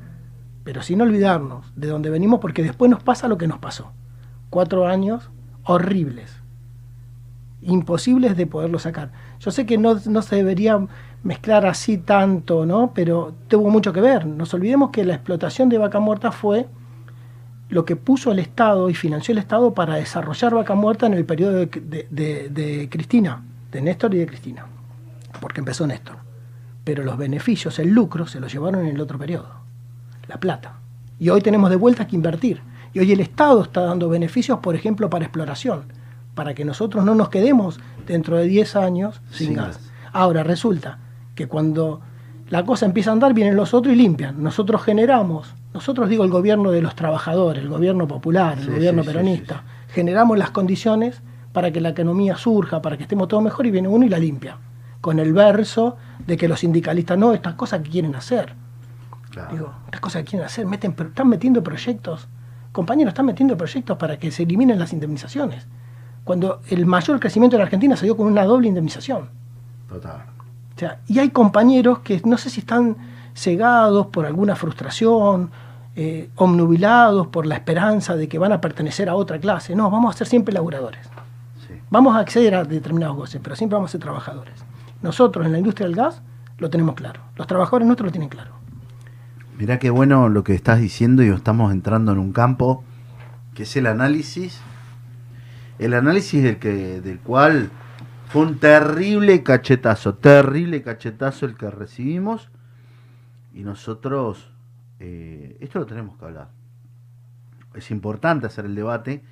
pero 0.62 0.80
sin 0.80 1.00
olvidarnos 1.00 1.72
de 1.74 1.88
dónde 1.88 2.08
venimos, 2.08 2.38
porque 2.38 2.62
después 2.62 2.88
nos 2.88 3.02
pasa 3.02 3.26
lo 3.26 3.36
que 3.36 3.48
nos 3.48 3.58
pasó. 3.58 3.90
Cuatro 4.48 4.86
años 4.86 5.28
horribles, 5.64 6.40
imposibles 7.60 8.36
de 8.36 8.46
poderlo 8.46 8.78
sacar. 8.78 9.10
Yo 9.40 9.50
sé 9.50 9.66
que 9.66 9.76
no, 9.76 9.96
no 10.06 10.22
se 10.22 10.36
debería 10.36 10.86
mezclar 11.24 11.66
así 11.66 11.98
tanto, 11.98 12.64
¿no? 12.64 12.92
Pero 12.94 13.34
tuvo 13.48 13.70
mucho 13.70 13.92
que 13.92 14.00
ver. 14.00 14.24
Nos 14.24 14.54
olvidemos 14.54 14.90
que 14.90 15.04
la 15.04 15.14
explotación 15.14 15.68
de 15.68 15.78
vaca 15.78 15.98
muerta 15.98 16.30
fue 16.30 16.68
lo 17.72 17.84
que 17.84 17.96
puso 17.96 18.30
el 18.32 18.38
Estado 18.38 18.88
y 18.90 18.94
financió 18.94 19.32
el 19.32 19.38
Estado 19.38 19.72
para 19.74 19.94
desarrollar 19.94 20.54
vaca 20.54 20.74
muerta 20.74 21.06
en 21.06 21.14
el 21.14 21.24
periodo 21.24 21.52
de, 21.54 21.66
de- 21.66 22.06
de- 22.10 22.48
de 22.50 22.88
Cristina, 22.90 23.42
de 23.70 23.80
Néstor 23.80 24.14
y 24.14 24.18
de 24.18 24.26
Cristina, 24.26 24.66
porque 25.40 25.60
empezó 25.60 25.86
Néstor. 25.86 26.16
Pero 26.84 27.02
los 27.02 27.16
beneficios, 27.16 27.78
el 27.78 27.88
lucro, 27.88 28.26
se 28.26 28.40
los 28.40 28.52
llevaron 28.52 28.82
en 28.86 28.94
el 28.94 29.00
otro 29.00 29.18
periodo, 29.18 29.48
la 30.28 30.38
plata. 30.38 30.74
Y 31.18 31.30
hoy 31.30 31.40
tenemos 31.40 31.70
de 31.70 31.76
vuelta 31.76 32.06
que 32.06 32.14
invertir. 32.16 32.60
Y 32.92 32.98
hoy 32.98 33.10
el 33.12 33.20
Estado 33.20 33.62
está 33.62 33.80
dando 33.80 34.08
beneficios, 34.10 34.58
por 34.58 34.74
ejemplo, 34.74 35.08
para 35.08 35.24
exploración, 35.24 35.84
para 36.34 36.52
que 36.54 36.64
nosotros 36.66 37.04
no 37.04 37.14
nos 37.14 37.30
quedemos 37.30 37.80
dentro 38.06 38.36
de 38.36 38.46
10 38.48 38.76
años 38.76 39.22
sin, 39.30 39.46
Sin 39.48 39.56
gas. 39.56 39.78
gas. 39.78 39.90
Ahora 40.12 40.42
resulta 40.42 40.98
que 41.34 41.46
cuando 41.48 42.02
la 42.50 42.64
cosa 42.66 42.84
empieza 42.84 43.08
a 43.10 43.12
andar, 43.14 43.32
vienen 43.32 43.56
los 43.56 43.72
otros 43.72 43.94
y 43.94 43.96
limpian. 43.96 44.42
Nosotros 44.42 44.82
generamos, 44.82 45.54
nosotros 45.74 46.08
digo 46.08 46.24
el 46.24 46.30
gobierno 46.30 46.70
de 46.70 46.82
los 46.82 46.94
trabajadores, 46.94 47.62
el 47.62 47.68
gobierno 47.68 48.06
popular, 48.06 48.58
el 48.58 48.64
Sí, 48.64 48.70
gobierno 48.70 49.02
sí, 49.02 49.08
sí, 49.08 49.14
peronista, 49.14 49.64
generamos 49.88 50.38
las 50.38 50.50
condiciones 50.50 51.22
para 51.52 51.70
que 51.70 51.80
la 51.80 51.90
economía 51.90 52.36
surja, 52.36 52.82
para 52.82 52.96
que 52.96 53.04
estemos 53.04 53.28
todos 53.28 53.42
mejor 53.42 53.66
y 53.66 53.70
viene 53.70 53.88
uno 53.88 54.04
y 54.04 54.08
la 54.08 54.18
limpia. 54.18 54.58
Con 55.00 55.18
el 55.18 55.32
verso 55.32 55.96
de 56.26 56.36
que 56.36 56.48
los 56.48 56.60
sindicalistas, 56.60 57.18
no, 57.18 57.32
estas 57.32 57.54
cosas 57.54 57.80
que 57.82 57.90
quieren 57.90 58.14
hacer. 58.14 58.54
Claro. 59.30 59.52
Digo, 59.52 59.72
estas 59.86 60.00
cosas 60.00 60.22
que 60.22 60.30
quieren 60.30 60.46
hacer, 60.46 60.66
meten, 60.66 60.92
pero 60.92 61.08
están 61.08 61.28
metiendo 61.28 61.62
proyectos, 61.62 62.28
compañeros, 62.70 63.12
están 63.12 63.26
metiendo 63.26 63.56
proyectos 63.56 63.96
para 63.96 64.18
que 64.18 64.30
se 64.30 64.44
eliminen 64.44 64.78
las 64.78 64.92
indemnizaciones. 64.92 65.66
Cuando 66.24 66.60
el 66.68 66.86
mayor 66.86 67.18
crecimiento 67.18 67.56
de 67.56 67.58
la 67.58 67.64
Argentina 67.64 67.96
se 67.96 68.04
dio 68.04 68.16
con 68.16 68.26
una 68.26 68.44
doble 68.44 68.68
indemnización. 68.68 69.30
Total. 69.88 70.22
O 70.76 70.78
sea, 70.78 71.00
y 71.06 71.18
hay 71.18 71.30
compañeros 71.30 71.98
que 72.00 72.20
no 72.24 72.38
sé 72.38 72.48
si 72.48 72.60
están 72.60 72.96
cegados 73.34 74.06
por 74.06 74.26
alguna 74.26 74.54
frustración, 74.56 75.50
eh, 75.94 76.30
omnubilados 76.36 77.26
por 77.28 77.46
la 77.46 77.56
esperanza 77.56 78.16
de 78.16 78.28
que 78.28 78.38
van 78.38 78.52
a 78.52 78.60
pertenecer 78.60 79.08
a 79.08 79.14
otra 79.14 79.38
clase. 79.38 79.74
No, 79.76 79.90
vamos 79.90 80.14
a 80.14 80.18
ser 80.18 80.26
siempre 80.26 80.54
laburadores. 80.54 81.06
Sí. 81.66 81.74
Vamos 81.90 82.16
a 82.16 82.20
acceder 82.20 82.54
a 82.54 82.64
determinados 82.64 83.16
goces, 83.16 83.40
pero 83.42 83.56
siempre 83.56 83.74
vamos 83.74 83.90
a 83.90 83.92
ser 83.92 84.00
trabajadores. 84.00 84.54
Nosotros 85.02 85.44
en 85.44 85.52
la 85.52 85.58
industria 85.58 85.86
del 85.86 85.96
gas 85.96 86.22
lo 86.58 86.70
tenemos 86.70 86.94
claro. 86.94 87.20
Los 87.36 87.46
trabajadores 87.46 87.86
nuestros 87.86 88.06
lo 88.06 88.12
tienen 88.12 88.28
claro. 88.28 88.52
Mirá 89.58 89.78
qué 89.78 89.90
bueno 89.90 90.28
lo 90.28 90.44
que 90.44 90.54
estás 90.54 90.80
diciendo 90.80 91.22
y 91.22 91.28
estamos 91.28 91.72
entrando 91.72 92.12
en 92.12 92.18
un 92.18 92.32
campo 92.32 92.84
que 93.54 93.64
es 93.64 93.76
el 93.76 93.86
análisis. 93.86 94.60
El 95.78 95.94
análisis 95.94 96.42
del, 96.42 96.58
que, 96.58 97.00
del 97.00 97.18
cual 97.18 97.70
fue 98.28 98.42
un 98.42 98.58
terrible 98.58 99.42
cachetazo, 99.42 100.14
terrible 100.14 100.82
cachetazo 100.82 101.46
el 101.46 101.56
que 101.56 101.70
recibimos. 101.70 102.48
Y 103.52 103.62
nosotros, 103.64 104.51
eh, 105.04 105.56
esto 105.58 105.80
lo 105.80 105.86
tenemos 105.86 106.16
que 106.16 106.24
hablar. 106.24 106.50
Es 107.74 107.90
importante 107.90 108.46
hacer 108.46 108.66
el 108.66 108.76
debate. 108.76 109.24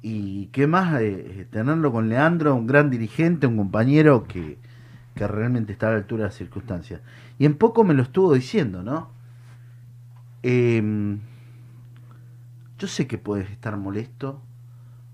Y 0.00 0.46
qué 0.46 0.68
más 0.68 1.00
eh, 1.00 1.40
eh, 1.40 1.46
tenerlo 1.50 1.90
con 1.90 2.08
Leandro, 2.08 2.54
un 2.54 2.68
gran 2.68 2.88
dirigente, 2.88 3.48
un 3.48 3.56
compañero 3.56 4.28
que, 4.28 4.58
que 5.16 5.26
realmente 5.26 5.72
está 5.72 5.88
a 5.88 5.90
la 5.90 5.96
altura 5.96 6.22
de 6.22 6.28
las 6.28 6.36
circunstancias. 6.36 7.00
Y 7.36 7.46
en 7.46 7.56
poco 7.56 7.82
me 7.82 7.94
lo 7.94 8.04
estuvo 8.04 8.32
diciendo, 8.32 8.84
¿no? 8.84 9.10
Em, 10.44 11.18
yo 12.78 12.86
sé 12.86 13.08
que 13.08 13.18
puedes 13.18 13.50
estar 13.50 13.76
molesto 13.76 14.40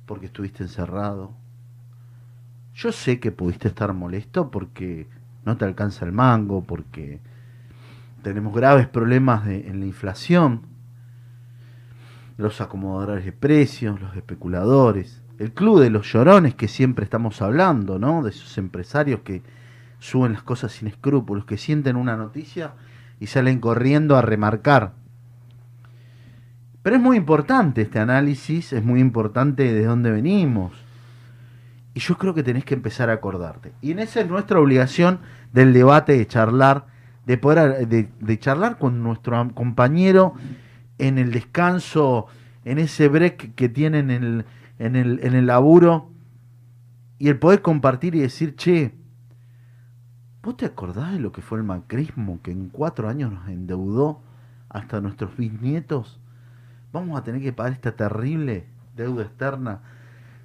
porque 0.05 0.26
estuviste 0.26 0.62
encerrado. 0.62 1.33
Yo 2.75 2.93
sé 2.93 3.21
que 3.21 3.33
pudiste 3.33 3.69
estar 3.69 3.95
molesto 3.95 4.50
porque 4.50 5.09
no 5.47 5.57
te 5.57 5.64
alcanza 5.64 6.05
el 6.05 6.12
mango, 6.12 6.62
porque 6.62 7.21
tenemos 8.23 8.55
graves 8.55 8.87
problemas 8.88 9.47
en 9.47 9.81
la 9.81 9.87
inflación, 9.87 10.62
los 12.37 12.61
acomodadores 12.61 13.25
de 13.25 13.33
precios, 13.33 14.00
los 14.00 14.17
especuladores, 14.17 15.23
el 15.38 15.52
club 15.52 15.81
de 15.81 15.91
los 15.91 16.12
llorones 16.12 16.55
que 16.55 16.69
siempre 16.69 17.05
estamos 17.05 17.43
hablando, 17.43 17.99
¿no? 17.99 18.23
De 18.23 18.31
esos 18.31 18.57
empresarios 18.59 19.21
que 19.21 19.43
suben 19.99 20.33
las 20.33 20.43
cosas 20.43 20.73
sin 20.73 20.88
escrúpulos, 20.88 21.45
que 21.45 21.57
sienten 21.57 21.97
una 21.97 22.17
noticia 22.17 22.73
y 23.21 23.26
salen 23.26 23.61
corriendo 23.61 24.17
a 24.17 24.23
remarcar. 24.23 24.93
Pero 26.83 26.97
es 26.97 27.02
muy 27.02 27.17
importante 27.17 27.83
este 27.83 28.00
análisis, 28.00 28.73
es 28.73 28.85
muy 28.85 29.00
importante 29.00 29.73
de 29.73 29.85
dónde 29.85 30.11
venimos. 30.11 30.73
Y 31.95 32.00
yo 32.00 32.17
creo 32.19 32.35
que 32.35 32.43
tenés 32.43 32.64
que 32.64 32.75
empezar 32.75 33.11
a 33.11 33.14
acordarte. 33.14 33.73
Y 33.81 33.93
en 33.93 34.00
esa 34.00 34.21
es 34.21 34.29
nuestra 34.29 34.59
obligación 34.59 35.21
del 35.52 35.73
debate, 35.73 36.17
de 36.17 36.26
charlar, 36.26 36.87
de 37.26 37.38
poder 37.38 37.87
de, 37.88 38.09
de 38.21 38.38
charlar 38.38 38.79
con 38.79 39.02
nuestro 39.02 39.50
compañero 39.55 40.35
en 40.99 41.19
el 41.19 41.33
descanso, 41.33 42.26
en 42.64 42.79
ese 42.79 43.09
break 43.09 43.55
que 43.55 43.69
tienen 43.69 44.11
en 44.11 44.25
el, 44.25 44.45
en 44.79 44.97
el, 44.97 45.21
en 45.23 45.35
el 45.35 45.47
laburo, 45.47 46.11
y 47.19 47.29
el 47.29 47.38
poder 47.38 47.62
compartir 47.62 48.14
y 48.14 48.21
decir, 48.21 48.57
che, 48.57 48.93
¿vos 50.43 50.57
te 50.57 50.67
acordás 50.67 51.12
de 51.12 51.21
lo 51.21 51.31
que 51.31 51.41
fue 51.41 51.59
el 51.59 51.64
macrismo 51.64 52.41
que 52.43 52.50
en 52.50 52.69
cuatro 52.69 53.09
años 53.09 53.33
nos 53.33 53.49
endeudó 53.49 54.21
hasta 54.69 55.00
nuestros 55.00 55.37
bisnietos? 55.37 56.19
Vamos 56.93 57.19
a 57.19 57.23
tener 57.23 57.41
que 57.41 57.52
pagar 57.52 57.73
esta 57.73 57.95
terrible 57.95 58.67
deuda 58.97 59.23
externa 59.23 59.81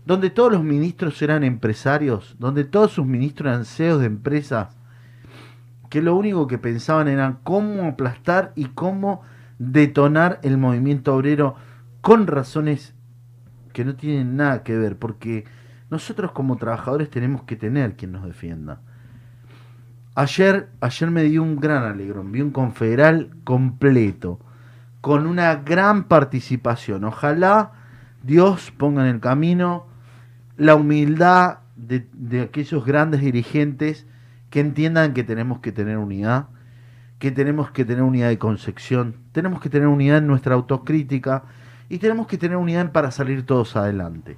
donde 0.07 0.29
todos 0.29 0.53
los 0.53 0.63
ministros 0.63 1.22
eran 1.22 1.43
empresarios, 1.43 2.38
donde 2.39 2.63
todos 2.63 2.93
sus 2.93 3.05
ministros 3.05 3.51
eran 3.51 3.65
CEOs 3.65 4.00
de 4.00 4.05
empresas, 4.05 4.76
que 5.89 6.01
lo 6.01 6.15
único 6.15 6.48
que 6.48 6.58
pensaban 6.58 7.08
era 7.08 7.38
cómo 7.44 7.84
aplastar 7.84 8.51
y 8.56 8.65
cómo 8.65 9.22
detonar 9.60 10.39
el 10.44 10.58
movimiento 10.58 11.15
obrero 11.15 11.56
con 12.01 12.27
razones 12.27 12.94
que 13.74 13.86
no 13.86 13.96
tienen 13.96 14.36
nada 14.36 14.63
que 14.63 14.77
ver, 14.77 14.98
porque 14.98 15.46
nosotros 15.89 16.32
como 16.32 16.58
trabajadores 16.58 17.10
tenemos 17.10 17.44
que 17.44 17.56
tener 17.56 17.96
quien 17.96 18.12
nos 18.12 18.25
defienda. 18.25 18.82
Ayer, 20.15 20.70
ayer 20.82 21.12
me 21.12 21.24
dio 21.24 21.44
un 21.44 21.58
gran 21.58 21.84
alegrón, 21.84 22.32
vi 22.32 22.41
un 22.41 22.51
confederal 22.51 23.29
completo, 23.44 24.39
con 25.01 25.27
una 25.27 25.56
gran 25.58 26.06
participación. 26.06 27.03
Ojalá 27.03 27.72
Dios 28.24 28.74
ponga 28.75 29.03
en 29.08 29.15
el 29.15 29.22
camino 29.22 29.86
la 30.58 30.75
humildad 30.75 31.60
de, 31.75 32.08
de 32.13 32.41
aquellos 32.41 32.84
grandes 32.84 33.22
dirigentes 33.22 34.08
que 34.50 34.60
entiendan 34.60 35.13
que 35.13 35.24
tenemos 35.24 35.60
que 35.60 35.72
tener 35.72 35.98
unidad, 35.98 36.48
que 37.20 37.32
tenemos 37.32 37.72
que 37.72 37.86
tener 37.86 38.04
unidad 38.04 38.30
de 38.30 38.38
concepción, 38.38 39.16
tenemos 39.32 39.60
que 39.60 39.70
tener 39.70 39.88
unidad 39.88 40.20
en 40.20 40.27
nuestra 40.27 40.56
autocrítica 40.56 41.44
y 41.89 41.98
tenemos 41.98 42.27
que 42.27 42.38
tener 42.38 42.58
unidad 42.58 42.92
para 42.92 43.12
salir 43.12 43.46
todos 43.46 43.75
adelante. 43.75 44.38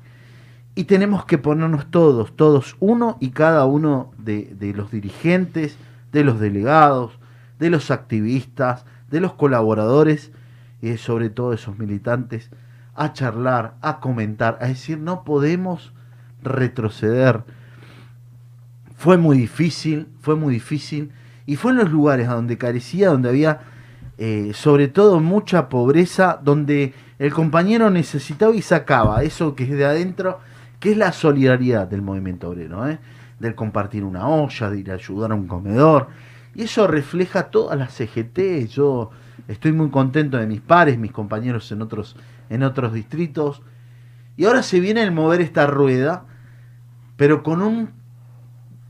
Y 0.75 0.85
tenemos 0.85 1.25
que 1.25 1.37
ponernos 1.37 1.89
todos, 1.91 2.35
todos, 2.35 2.77
uno 2.79 3.17
y 3.19 3.31
cada 3.31 3.65
uno 3.65 4.11
de, 4.17 4.73
los 4.75 4.91
dirigentes, 4.91 5.77
de 6.11 6.23
los 6.23 6.39
delegados, 6.39 7.19
de 7.59 7.69
los 7.69 7.91
activistas, 7.91 8.85
de 9.09 9.19
los 9.19 9.33
colaboradores 9.33 10.31
y 10.81 10.95
sobre 10.97 11.29
todo 11.29 11.53
esos 11.53 11.77
militantes, 11.77 12.49
a 12.95 13.11
charlar, 13.13 13.75
a 13.81 13.99
comentar, 13.99 14.57
a 14.61 14.67
decir, 14.67 14.99
no 14.99 15.23
podemos 15.23 15.93
retroceder. 16.43 17.43
Fue 18.99 19.17
muy 19.17 19.37
difícil, 19.37 20.09
fue 20.19 20.35
muy 20.35 20.55
difícil, 20.55 21.13
y 21.45 21.55
fue 21.55 21.71
en 21.71 21.77
los 21.77 21.89
lugares 21.89 22.27
donde 22.27 22.57
carecía, 22.57 23.07
donde 23.07 23.29
había 23.29 23.61
eh, 24.17 24.51
sobre 24.53 24.89
todo 24.89 25.21
mucha 25.21 25.69
pobreza, 25.69 26.37
donde 26.43 26.93
el 27.17 27.31
compañero 27.31 27.89
necesitaba 27.89 28.53
y 28.53 28.61
sacaba 28.61 29.23
eso 29.23 29.55
que 29.55 29.63
es 29.63 29.69
de 29.69 29.85
adentro, 29.85 30.41
que 30.81 30.91
es 30.91 30.97
la 30.97 31.13
solidaridad 31.13 31.87
del 31.87 32.01
movimiento 32.01 32.49
obrero, 32.49 32.89
¿eh? 32.89 32.99
del 33.39 33.55
compartir 33.55 34.03
una 34.03 34.27
olla, 34.27 34.69
de 34.69 34.79
ir 34.79 34.91
a 34.91 34.95
ayudar 34.95 35.31
a 35.31 35.35
un 35.35 35.47
comedor, 35.47 36.09
y 36.53 36.63
eso 36.63 36.85
refleja 36.85 37.51
todas 37.51 37.79
las 37.79 37.93
CGT, 37.93 38.67
yo 38.67 39.11
estoy 39.47 39.71
muy 39.71 39.91
contento 39.91 40.35
de 40.35 40.45
mis 40.45 40.59
pares, 40.59 40.97
mis 40.97 41.13
compañeros 41.13 41.71
en 41.71 41.81
otros, 41.81 42.17
en 42.49 42.63
otros 42.63 42.91
distritos, 42.91 43.61
y 44.35 44.43
ahora 44.43 44.61
se 44.61 44.81
viene 44.81 45.03
el 45.03 45.13
mover 45.13 45.39
esta 45.39 45.67
rueda, 45.67 46.25
pero 47.15 47.43
con 47.43 47.61
un 47.61 47.98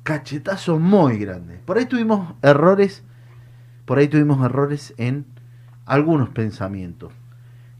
cachetazo 0.03 0.79
muy 0.79 1.17
grande. 1.17 1.59
Por 1.65 1.77
ahí 1.77 1.85
tuvimos 1.85 2.33
errores, 2.41 3.03
por 3.85 3.97
ahí 3.97 4.07
tuvimos 4.07 4.43
errores 4.43 4.93
en 4.97 5.25
algunos 5.85 6.29
pensamientos. 6.29 7.11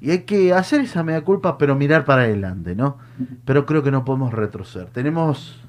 Y 0.01 0.11
hay 0.11 0.19
que 0.19 0.53
hacer 0.53 0.81
esa 0.81 1.03
media 1.03 1.23
culpa, 1.23 1.57
pero 1.57 1.75
mirar 1.75 2.05
para 2.05 2.21
adelante, 2.21 2.75
¿no? 2.75 2.97
Pero 3.45 3.65
creo 3.65 3.83
que 3.83 3.91
no 3.91 4.05
podemos 4.05 4.33
retroceder. 4.33 4.89
Tenemos, 4.89 5.61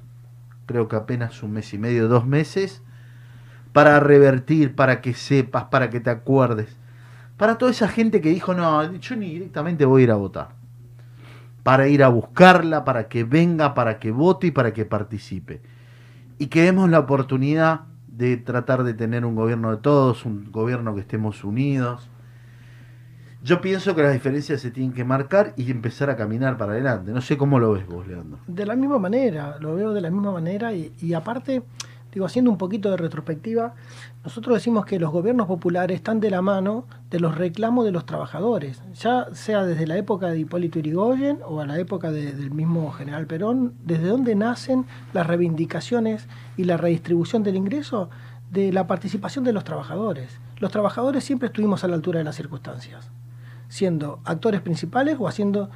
creo 0.67 0.87
que 0.87 0.97
apenas 0.97 1.43
un 1.43 1.53
mes 1.53 1.75
y 1.75 1.79
medio, 1.79 2.07
dos 2.07 2.27
meses, 2.27 2.83
para 3.73 3.99
revertir, 3.99 4.75
para 4.77 5.01
que 5.01 5.15
sepas, 5.15 5.65
para 5.65 5.91
que 5.91 6.01
te 6.01 6.11
acuerdes. 6.11 6.77
Para 7.37 7.59
toda 7.59 7.73
esa 7.73 7.89
gente 7.89 8.21
que 8.21 8.31
dijo, 8.31 8.55
no, 8.55 8.93
yo 8.93 9.17
ni 9.17 9.33
directamente 9.33 9.85
voy 9.85 10.03
a 10.03 10.05
ir 10.05 10.11
a 10.13 10.17
votar. 10.17 10.51
Para 11.65 11.89
ir 11.89 12.05
a 12.05 12.09
buscarla, 12.09 12.85
para 12.85 13.09
que 13.09 13.25
venga, 13.25 13.75
para 13.75 13.99
que 13.99 14.13
vote 14.13 14.49
y 14.49 14.51
para 14.53 14.73
que 14.73 14.85
participe. 14.85 15.61
Y 16.41 16.47
que 16.47 16.63
demos 16.63 16.89
la 16.89 17.01
oportunidad 17.01 17.83
de 18.07 18.39
tratar 18.39 18.83
de 18.83 18.95
tener 18.95 19.27
un 19.27 19.35
gobierno 19.35 19.73
de 19.73 19.77
todos, 19.77 20.25
un 20.25 20.51
gobierno 20.51 20.95
que 20.95 21.03
estemos 21.03 21.45
unidos. 21.45 22.09
Yo 23.43 23.61
pienso 23.61 23.95
que 23.95 24.03
las 24.03 24.15
diferencias 24.15 24.59
se 24.63 24.71
tienen 24.71 24.95
que 24.95 25.05
marcar 25.05 25.53
y 25.59 25.71
empezar 25.71 26.09
a 26.09 26.17
caminar 26.17 26.57
para 26.57 26.73
adelante. 26.73 27.13
No 27.13 27.21
sé 27.21 27.37
cómo 27.37 27.59
lo 27.59 27.73
ves 27.73 27.87
vos, 27.87 28.07
Leandro. 28.07 28.39
De 28.47 28.65
la 28.65 28.75
misma 28.75 28.99
manera, 28.99 29.59
lo 29.61 29.75
veo 29.75 29.93
de 29.93 30.01
la 30.01 30.11
misma 30.11 30.33
manera 30.33 30.73
y, 30.73 30.95
y 31.03 31.13
aparte, 31.13 31.63
digo, 32.13 32.27
haciendo 32.27 32.51
un 32.51 32.59
poquito 32.59 32.91
de 32.91 32.97
retrospectiva, 32.97 33.75
nosotros 34.25 34.55
decimos 34.55 34.85
que 34.85 34.99
los 34.99 35.11
gobiernos 35.11 35.47
populares 35.47 35.97
están 35.97 36.21
de 36.21 36.31
la 36.31 36.43
mano 36.43 36.87
de 37.11 37.21
los 37.21 37.37
reclamos 37.37 37.85
de 37.85 37.93
los 37.93 38.05
trabajadores, 38.07 38.83
ya 38.95 39.27
sea 39.33 39.65
desde 39.65 39.87
la 39.87 39.97
época 39.97 40.29
de 40.29 40.39
Hipólito 40.41 40.79
Yrigoyen 40.79 41.39
o 41.47 41.61
a 41.61 41.67
la 41.67 41.79
época 41.79 42.11
de- 42.11 42.33
del 42.33 42.51
mismo 42.51 42.91
general 42.93 43.27
Perón, 43.27 43.75
desde 43.85 44.09
donde 44.09 44.35
nacen 44.35 44.85
las 45.13 45.27
reivindicaciones 45.27 46.27
y 46.57 46.65
la 46.65 46.77
redistribución 46.77 47.43
del 47.43 47.57
ingreso 47.57 48.11
de 48.51 48.73
la 48.73 48.87
participación 48.87 49.45
de 49.45 49.53
los 49.53 49.65
trabajadores. 49.65 50.39
Los 50.59 50.73
trabajadores 50.73 51.23
siempre 51.25 51.47
estuvimos 51.47 51.85
a 51.85 51.89
la 51.89 51.95
altura 51.95 52.19
de 52.19 52.25
las 52.25 52.35
circunstancias 52.37 53.11
siendo 53.69 54.19
actores 54.25 54.61
principales 54.61 55.17
o 55.21 55.29
haciendo 55.29 55.71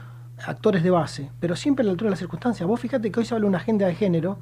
actores 0.45 0.83
de 0.83 0.91
base, 0.91 1.31
pero 1.39 1.55
siempre 1.55 1.85
a 1.85 1.87
la 1.87 1.93
altura 1.93 2.09
de 2.09 2.11
las 2.11 2.19
circunstancias. 2.19 2.69
Vos 2.69 2.81
fíjate 2.81 3.13
que 3.13 3.21
hoy 3.21 3.25
se 3.27 3.35
habla 3.35 3.45
de 3.45 3.49
una 3.51 3.59
agenda 3.59 3.87
de 3.87 3.95
género 3.95 4.37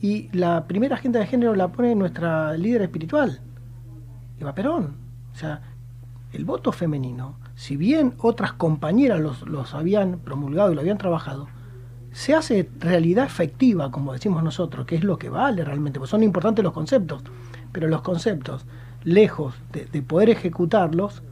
y 0.00 0.28
la 0.36 0.66
primera 0.66 0.96
agenda 0.96 1.20
de 1.20 1.26
género 1.26 1.54
la 1.54 1.68
pone 1.68 1.94
nuestra 1.94 2.52
líder 2.54 2.82
espiritual, 2.82 3.40
Eva 4.38 4.54
Perón. 4.54 4.96
O 5.32 5.36
sea, 5.36 5.62
el 6.32 6.44
voto 6.44 6.72
femenino, 6.72 7.36
si 7.54 7.76
bien 7.76 8.14
otras 8.18 8.52
compañeras 8.52 9.20
los, 9.20 9.42
los 9.42 9.74
habían 9.74 10.18
promulgado 10.18 10.72
y 10.72 10.74
lo 10.74 10.80
habían 10.80 10.98
trabajado, 10.98 11.48
se 12.12 12.34
hace 12.34 12.68
realidad 12.78 13.26
efectiva, 13.26 13.90
como 13.90 14.12
decimos 14.12 14.42
nosotros, 14.42 14.86
que 14.86 14.96
es 14.96 15.04
lo 15.04 15.18
que 15.18 15.28
vale 15.28 15.64
realmente, 15.64 15.98
porque 15.98 16.10
son 16.10 16.22
importantes 16.22 16.62
los 16.62 16.72
conceptos, 16.72 17.22
pero 17.72 17.88
los 17.88 18.02
conceptos, 18.02 18.64
lejos 19.04 19.54
de, 19.72 19.84
de 19.86 20.02
poder 20.02 20.30
ejecutarlos, 20.30 21.22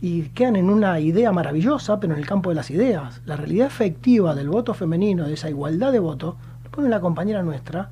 y 0.00 0.24
quedan 0.30 0.56
en 0.56 0.68
una 0.68 1.00
idea 1.00 1.32
maravillosa, 1.32 1.98
pero 1.98 2.12
en 2.12 2.18
el 2.18 2.26
campo 2.26 2.50
de 2.50 2.56
las 2.56 2.70
ideas. 2.70 3.22
La 3.24 3.36
realidad 3.36 3.68
efectiva 3.68 4.34
del 4.34 4.50
voto 4.50 4.74
femenino, 4.74 5.26
de 5.26 5.32
esa 5.32 5.48
igualdad 5.48 5.92
de 5.92 5.98
voto, 5.98 6.36
pone 6.74 6.88
la 6.88 7.00
compañera 7.00 7.42
nuestra, 7.42 7.90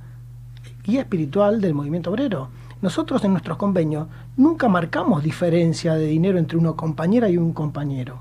guía 0.84 1.02
espiritual 1.02 1.60
del 1.60 1.74
movimiento 1.74 2.10
obrero. 2.10 2.48
Nosotros 2.80 3.22
en 3.24 3.30
nuestros 3.32 3.56
convenios 3.58 4.08
nunca 4.36 4.68
marcamos 4.68 5.22
diferencia 5.22 5.94
de 5.94 6.06
dinero 6.06 6.38
entre 6.38 6.58
una 6.58 6.72
compañera 6.72 7.28
y 7.28 7.36
un 7.36 7.52
compañero. 7.52 8.18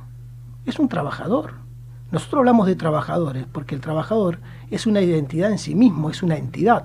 Es 0.66 0.78
un 0.78 0.88
trabajador. 0.88 1.54
Nosotros 2.12 2.40
hablamos 2.40 2.68
de 2.68 2.76
trabajadores 2.76 3.46
porque 3.52 3.74
el 3.74 3.82
trabajador 3.82 4.40
es 4.70 4.86
una 4.86 5.02
identidad 5.02 5.52
en 5.52 5.58
sí 5.58 5.74
mismo, 5.74 6.10
es 6.10 6.22
una 6.22 6.36
entidad. 6.38 6.84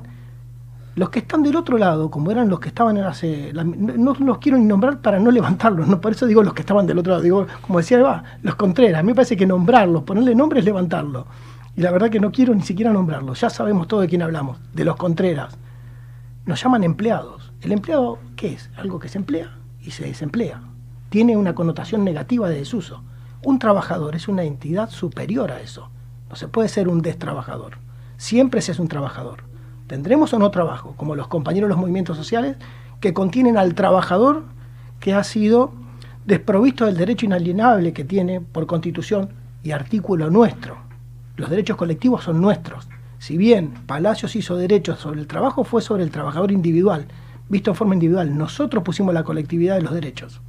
Los 0.94 1.10
que 1.10 1.18
están 1.18 1.42
del 1.42 1.56
otro 1.56 1.76
lado, 1.76 2.10
como 2.10 2.30
eran 2.30 2.48
los 2.48 2.58
que 2.60 2.68
estaban 2.68 2.96
hace. 2.98 3.52
la- 3.52 3.64
no, 3.64 4.14
los 4.14 4.38
quiero 4.38 4.56
ni 4.56 4.64
nombrar 4.64 5.00
para 5.02 5.18
no 5.18 5.30
levantarlos, 5.30 5.86
¿no? 5.86 6.00
por 6.00 6.12
eso 6.12 6.24
digo 6.26 6.42
los 6.42 6.54
que 6.54 6.62
estaban 6.62 6.86
del 6.86 6.98
otro 6.98 7.10
lado. 7.12 7.22
Digo, 7.22 7.46
como 7.60 7.80
decía 7.80 7.98
Eva, 7.98 8.24
los 8.42 8.54
Contreras. 8.54 9.00
A 9.00 9.02
mí 9.02 9.08
me 9.08 9.14
parece 9.14 9.36
que 9.36 9.46
nombrarlos, 9.46 10.04
ponerle 10.04 10.34
nombre 10.34 10.60
es 10.60 10.64
levantarlos. 10.64 11.26
Y 11.76 11.82
la 11.82 11.90
verdad 11.90 12.08
que 12.08 12.20
no 12.20 12.32
quiero 12.32 12.54
ni 12.54 12.62
siquiera 12.62 12.90
nombrarlos. 12.90 13.42
Ya 13.42 13.50
sabemos 13.50 13.86
todo 13.86 14.00
de 14.00 14.08
quién 14.08 14.22
hablamos, 14.22 14.58
de 14.72 14.86
los 14.86 14.96
Contreras. 14.96 15.58
Nos 16.46 16.62
llaman 16.62 16.84
empleados. 16.84 17.52
¿El 17.60 17.72
empleado 17.72 18.18
qué 18.34 18.54
es? 18.54 18.70
Algo 18.76 18.98
que 18.98 19.10
se 19.10 19.18
emplea 19.18 19.58
y 19.82 19.90
se 19.90 20.06
desemplea. 20.06 20.62
Tiene 21.10 21.36
una 21.36 21.54
connotación 21.54 22.02
negativa 22.02 22.48
de 22.48 22.56
desuso. 22.56 23.02
Un 23.44 23.58
trabajador 23.58 24.16
es 24.16 24.26
una 24.26 24.44
entidad 24.44 24.88
superior 24.88 25.52
a 25.52 25.60
eso. 25.60 25.90
No 26.30 26.36
se 26.36 26.48
puede 26.48 26.70
ser 26.70 26.88
un 26.88 27.02
destrabajador. 27.02 27.78
Siempre 28.16 28.62
se 28.62 28.72
es 28.72 28.78
un 28.78 28.88
trabajador. 28.88 29.44
Tendremos 29.86 30.32
o 30.32 30.38
no 30.38 30.50
trabajo, 30.50 30.94
como 30.96 31.14
los 31.14 31.28
compañeros 31.28 31.68
de 31.68 31.74
los 31.74 31.80
movimientos 31.80 32.16
sociales, 32.16 32.56
que 33.00 33.12
contienen 33.12 33.58
al 33.58 33.74
trabajador 33.74 34.44
que 34.98 35.12
ha 35.12 35.22
sido 35.24 35.72
desprovisto 36.24 36.86
del 36.86 36.96
derecho 36.96 37.26
inalienable 37.26 37.92
que 37.92 38.04
tiene 38.04 38.40
por 38.40 38.66
constitución 38.66 39.28
y 39.62 39.72
artículo 39.72 40.30
nuestro. 40.30 40.85
Los 41.36 41.50
derechos 41.50 41.76
colectivos 41.76 42.24
son 42.24 42.40
nuestros. 42.40 42.88
Si 43.18 43.36
bien 43.36 43.74
Palacios 43.86 44.36
hizo 44.36 44.56
derechos 44.56 44.98
sobre 44.98 45.20
el 45.20 45.26
trabajo, 45.26 45.64
fue 45.64 45.82
sobre 45.82 46.02
el 46.02 46.10
trabajador 46.10 46.50
individual, 46.50 47.06
visto 47.48 47.70
en 47.70 47.76
forma 47.76 47.94
individual. 47.94 48.36
Nosotros 48.36 48.82
pusimos 48.82 49.12
la 49.12 49.24
colectividad 49.24 49.76
de 49.76 49.82
los 49.82 49.92
derechos. 49.92 50.40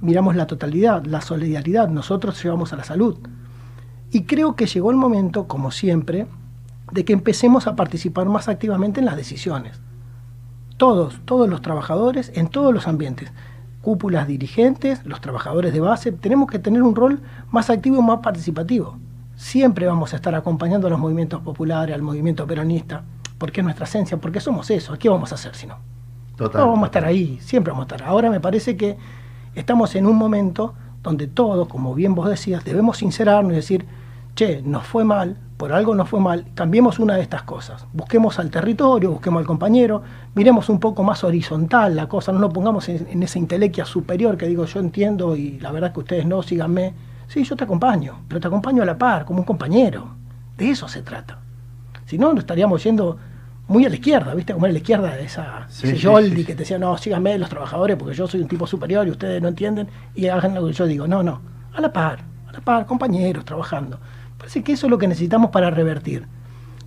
Miramos 0.00 0.36
la 0.36 0.46
totalidad, 0.46 1.04
la 1.04 1.20
solidaridad, 1.20 1.88
nosotros 1.88 2.42
llevamos 2.42 2.72
a 2.72 2.76
la 2.76 2.84
salud. 2.84 3.18
Y 4.10 4.24
creo 4.24 4.56
que 4.56 4.66
llegó 4.66 4.90
el 4.90 4.96
momento, 4.96 5.46
como 5.46 5.70
siempre, 5.70 6.26
de 6.90 7.04
que 7.04 7.12
empecemos 7.12 7.66
a 7.66 7.76
participar 7.76 8.26
más 8.28 8.48
activamente 8.48 9.00
en 9.00 9.06
las 9.06 9.16
decisiones. 9.16 9.80
Todos, 10.76 11.20
todos 11.24 11.48
los 11.48 11.62
trabajadores, 11.62 12.32
en 12.34 12.48
todos 12.48 12.74
los 12.74 12.88
ambientes, 12.88 13.32
cúpulas 13.82 14.26
dirigentes, 14.26 15.04
los 15.06 15.20
trabajadores 15.20 15.72
de 15.72 15.80
base, 15.80 16.12
tenemos 16.12 16.50
que 16.50 16.58
tener 16.58 16.82
un 16.82 16.94
rol 16.94 17.20
más 17.50 17.70
activo 17.70 17.98
y 17.98 18.02
más 18.02 18.18
participativo. 18.20 18.98
Siempre 19.36 19.86
vamos 19.86 20.12
a 20.12 20.16
estar 20.16 20.34
acompañando 20.34 20.86
a 20.86 20.90
los 20.90 20.98
movimientos 20.98 21.40
populares, 21.42 21.94
al 21.94 22.02
movimiento 22.02 22.46
peronista, 22.46 23.02
porque 23.38 23.60
es 23.60 23.64
nuestra 23.64 23.84
esencia, 23.84 24.16
porque 24.18 24.40
somos 24.40 24.70
eso. 24.70 24.96
¿Qué 24.98 25.08
vamos 25.08 25.32
a 25.32 25.34
hacer 25.34 25.54
si 25.54 25.66
no? 25.66 25.78
Total. 26.36 26.60
No, 26.60 26.68
vamos 26.68 26.84
a 26.84 26.86
estar 26.86 27.04
ahí, 27.04 27.38
siempre 27.40 27.72
vamos 27.72 27.90
a 27.90 27.94
estar. 27.94 28.08
Ahora 28.08 28.30
me 28.30 28.40
parece 28.40 28.76
que 28.76 28.96
estamos 29.54 29.94
en 29.94 30.06
un 30.06 30.16
momento 30.16 30.74
donde 31.02 31.26
todos, 31.26 31.68
como 31.68 31.94
bien 31.94 32.14
vos 32.14 32.28
decías, 32.28 32.64
debemos 32.64 32.98
sincerarnos 32.98 33.52
y 33.52 33.56
decir, 33.56 33.86
che, 34.34 34.62
nos 34.62 34.86
fue 34.86 35.04
mal, 35.04 35.36
por 35.56 35.72
algo 35.72 35.94
nos 35.94 36.08
fue 36.08 36.20
mal, 36.20 36.46
cambiemos 36.54 36.98
una 36.98 37.16
de 37.16 37.22
estas 37.22 37.42
cosas. 37.42 37.86
Busquemos 37.92 38.38
al 38.38 38.50
territorio, 38.50 39.10
busquemos 39.10 39.40
al 39.40 39.46
compañero, 39.46 40.02
miremos 40.34 40.68
un 40.68 40.80
poco 40.80 41.02
más 41.02 41.24
horizontal 41.24 41.96
la 41.96 42.08
cosa, 42.08 42.32
no 42.32 42.38
nos 42.38 42.52
pongamos 42.52 42.88
en, 42.88 43.06
en 43.10 43.22
esa 43.22 43.38
intelequia 43.38 43.84
superior 43.84 44.36
que 44.36 44.46
digo 44.46 44.64
yo 44.64 44.80
entiendo 44.80 45.36
y 45.36 45.58
la 45.60 45.70
verdad 45.72 45.92
que 45.92 46.00
ustedes 46.00 46.26
no, 46.26 46.42
síganme. 46.42 46.94
Sí, 47.32 47.44
yo 47.44 47.56
te 47.56 47.64
acompaño, 47.64 48.26
pero 48.28 48.42
te 48.42 48.46
acompaño 48.46 48.82
a 48.82 48.84
la 48.84 48.98
par, 48.98 49.24
como 49.24 49.38
un 49.38 49.46
compañero. 49.46 50.06
De 50.54 50.68
eso 50.68 50.86
se 50.86 51.00
trata. 51.00 51.38
Si 52.04 52.18
no, 52.18 52.28
nos 52.34 52.40
estaríamos 52.40 52.84
yendo 52.84 53.16
muy 53.68 53.86
a 53.86 53.88
la 53.88 53.94
izquierda, 53.94 54.34
¿viste? 54.34 54.52
Como 54.52 54.66
era 54.66 54.74
la 54.74 54.80
izquierda 54.80 55.16
de 55.16 55.24
esa, 55.24 55.64
Sí, 55.66 55.86
ese 55.86 55.96
sí, 55.96 56.02
Yoldi 56.02 56.36
sí, 56.36 56.44
que 56.44 56.52
te 56.52 56.58
decía, 56.58 56.78
no, 56.78 56.98
síganme 56.98 57.38
los 57.38 57.48
trabajadores 57.48 57.96
porque 57.96 58.14
yo 58.14 58.26
soy 58.26 58.42
un 58.42 58.48
tipo 58.48 58.66
superior 58.66 59.06
y 59.08 59.12
ustedes 59.12 59.40
no 59.40 59.48
entienden 59.48 59.88
y 60.14 60.26
hagan 60.26 60.54
lo 60.54 60.66
que 60.66 60.74
yo 60.74 60.84
digo. 60.84 61.06
No, 61.08 61.22
no, 61.22 61.40
a 61.72 61.80
la 61.80 61.90
par, 61.90 62.18
a 62.48 62.52
la 62.52 62.60
par, 62.60 62.84
compañeros 62.84 63.46
trabajando. 63.46 63.98
Parece 64.36 64.62
que 64.62 64.72
eso 64.72 64.86
es 64.86 64.90
lo 64.90 64.98
que 64.98 65.08
necesitamos 65.08 65.48
para 65.48 65.70
revertir. 65.70 66.26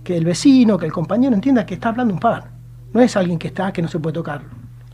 Que 0.04 0.16
el 0.16 0.24
vecino, 0.24 0.78
que 0.78 0.86
el 0.86 0.92
compañero 0.92 1.34
entienda 1.34 1.66
que 1.66 1.74
está 1.74 1.88
hablando 1.88 2.14
un 2.14 2.20
par. 2.20 2.50
No 2.92 3.00
es 3.00 3.16
alguien 3.16 3.36
que 3.36 3.48
está, 3.48 3.72
que 3.72 3.82
no 3.82 3.88
se 3.88 3.98
puede 3.98 4.14
tocar. 4.14 4.42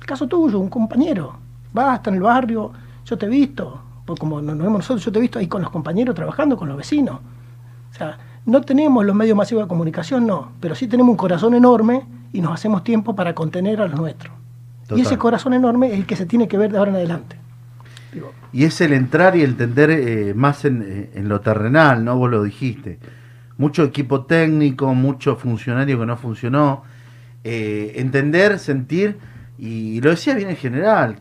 El 0.01 0.07
caso 0.07 0.27
tuyo, 0.27 0.59
un 0.59 0.71
compañero. 0.71 1.37
Vas, 1.75 1.97
está 1.97 2.09
en 2.09 2.17
el 2.17 2.23
barrio, 2.23 2.73
yo 3.05 3.19
te 3.19 3.27
he 3.27 3.29
visto, 3.29 3.92
como 4.19 4.41
nos 4.41 4.59
vemos 4.59 4.79
nosotros, 4.79 5.05
yo 5.05 5.13
te 5.13 5.19
he 5.19 5.23
visto 5.23 5.39
ahí 5.39 5.47
con 5.47 5.63
los 5.63 5.71
compañeros 5.71 6.15
trabajando, 6.15 6.57
con 6.57 6.69
los 6.69 6.77
vecinos. 6.77 7.21
O 7.91 7.95
sea, 7.95 8.19
no 8.47 8.61
tenemos 8.63 9.05
los 9.05 9.15
medios 9.15 9.37
masivos 9.37 9.65
de 9.65 9.69
comunicación, 9.69 10.27
no, 10.27 10.53
pero 10.61 10.75
sí 10.75 10.87
tenemos 10.89 11.13
un 11.13 11.17
corazón 11.17 11.55
enorme 11.55 12.03
y 12.33 12.41
nos 12.41 12.53
hacemos 12.53 12.83
tiempo 12.85 13.15
para 13.15 13.35
contener 13.35 13.81
a 13.81 13.87
los 13.87 13.99
nuestros. 13.99 14.35
Total. 14.83 14.99
Y 14.99 15.03
ese 15.03 15.19
corazón 15.19 15.55
enorme 15.55 15.89
es 15.89 15.95
el 15.95 16.07
que 16.07 16.17
se 16.17 16.27
tiene 16.27 16.49
que 16.49 16.59
ver 16.59 16.73
de 16.73 16.79
ahora 16.79 16.91
en 16.91 16.97
adelante. 16.97 17.37
Digo, 18.13 18.33
Y 18.53 18.65
es 18.65 18.81
el 18.81 18.93
entrar 18.93 19.37
y 19.37 19.43
entender 19.43 19.91
eh, 19.91 20.35
más 20.35 20.65
en, 20.65 20.83
eh, 20.83 21.11
en 21.15 21.29
lo 21.29 21.41
terrenal, 21.41 22.05
¿no? 22.05 22.17
Vos 22.17 22.31
lo 22.31 22.43
dijiste. 22.43 22.99
Mucho 23.57 23.85
equipo 23.85 24.25
técnico, 24.25 24.95
mucho 24.95 25.37
funcionario 25.37 25.99
que 25.99 26.07
no 26.07 26.17
funcionó. 26.17 26.83
Eh, 27.45 27.95
entender, 27.97 28.59
sentir, 28.61 29.19
y, 29.59 30.01
lo 30.01 30.11
decía 30.11 30.35
bien 30.35 30.51
en 30.51 30.57
general, 30.57 31.17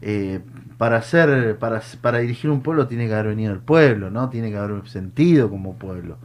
eh, 0.00 0.40
para 0.82 0.96
hacer, 0.96 1.58
para, 1.60 1.80
para 2.00 2.18
dirigir 2.18 2.50
un 2.50 2.60
pueblo 2.60 2.88
tiene 2.88 3.06
que 3.06 3.14
haber 3.14 3.28
venido 3.28 3.52
el 3.52 3.60
pueblo, 3.60 4.10
¿no? 4.10 4.30
Tiene 4.30 4.50
que 4.50 4.56
haber 4.56 4.88
sentido 4.88 5.48
como 5.48 5.76
pueblo. 5.76 6.18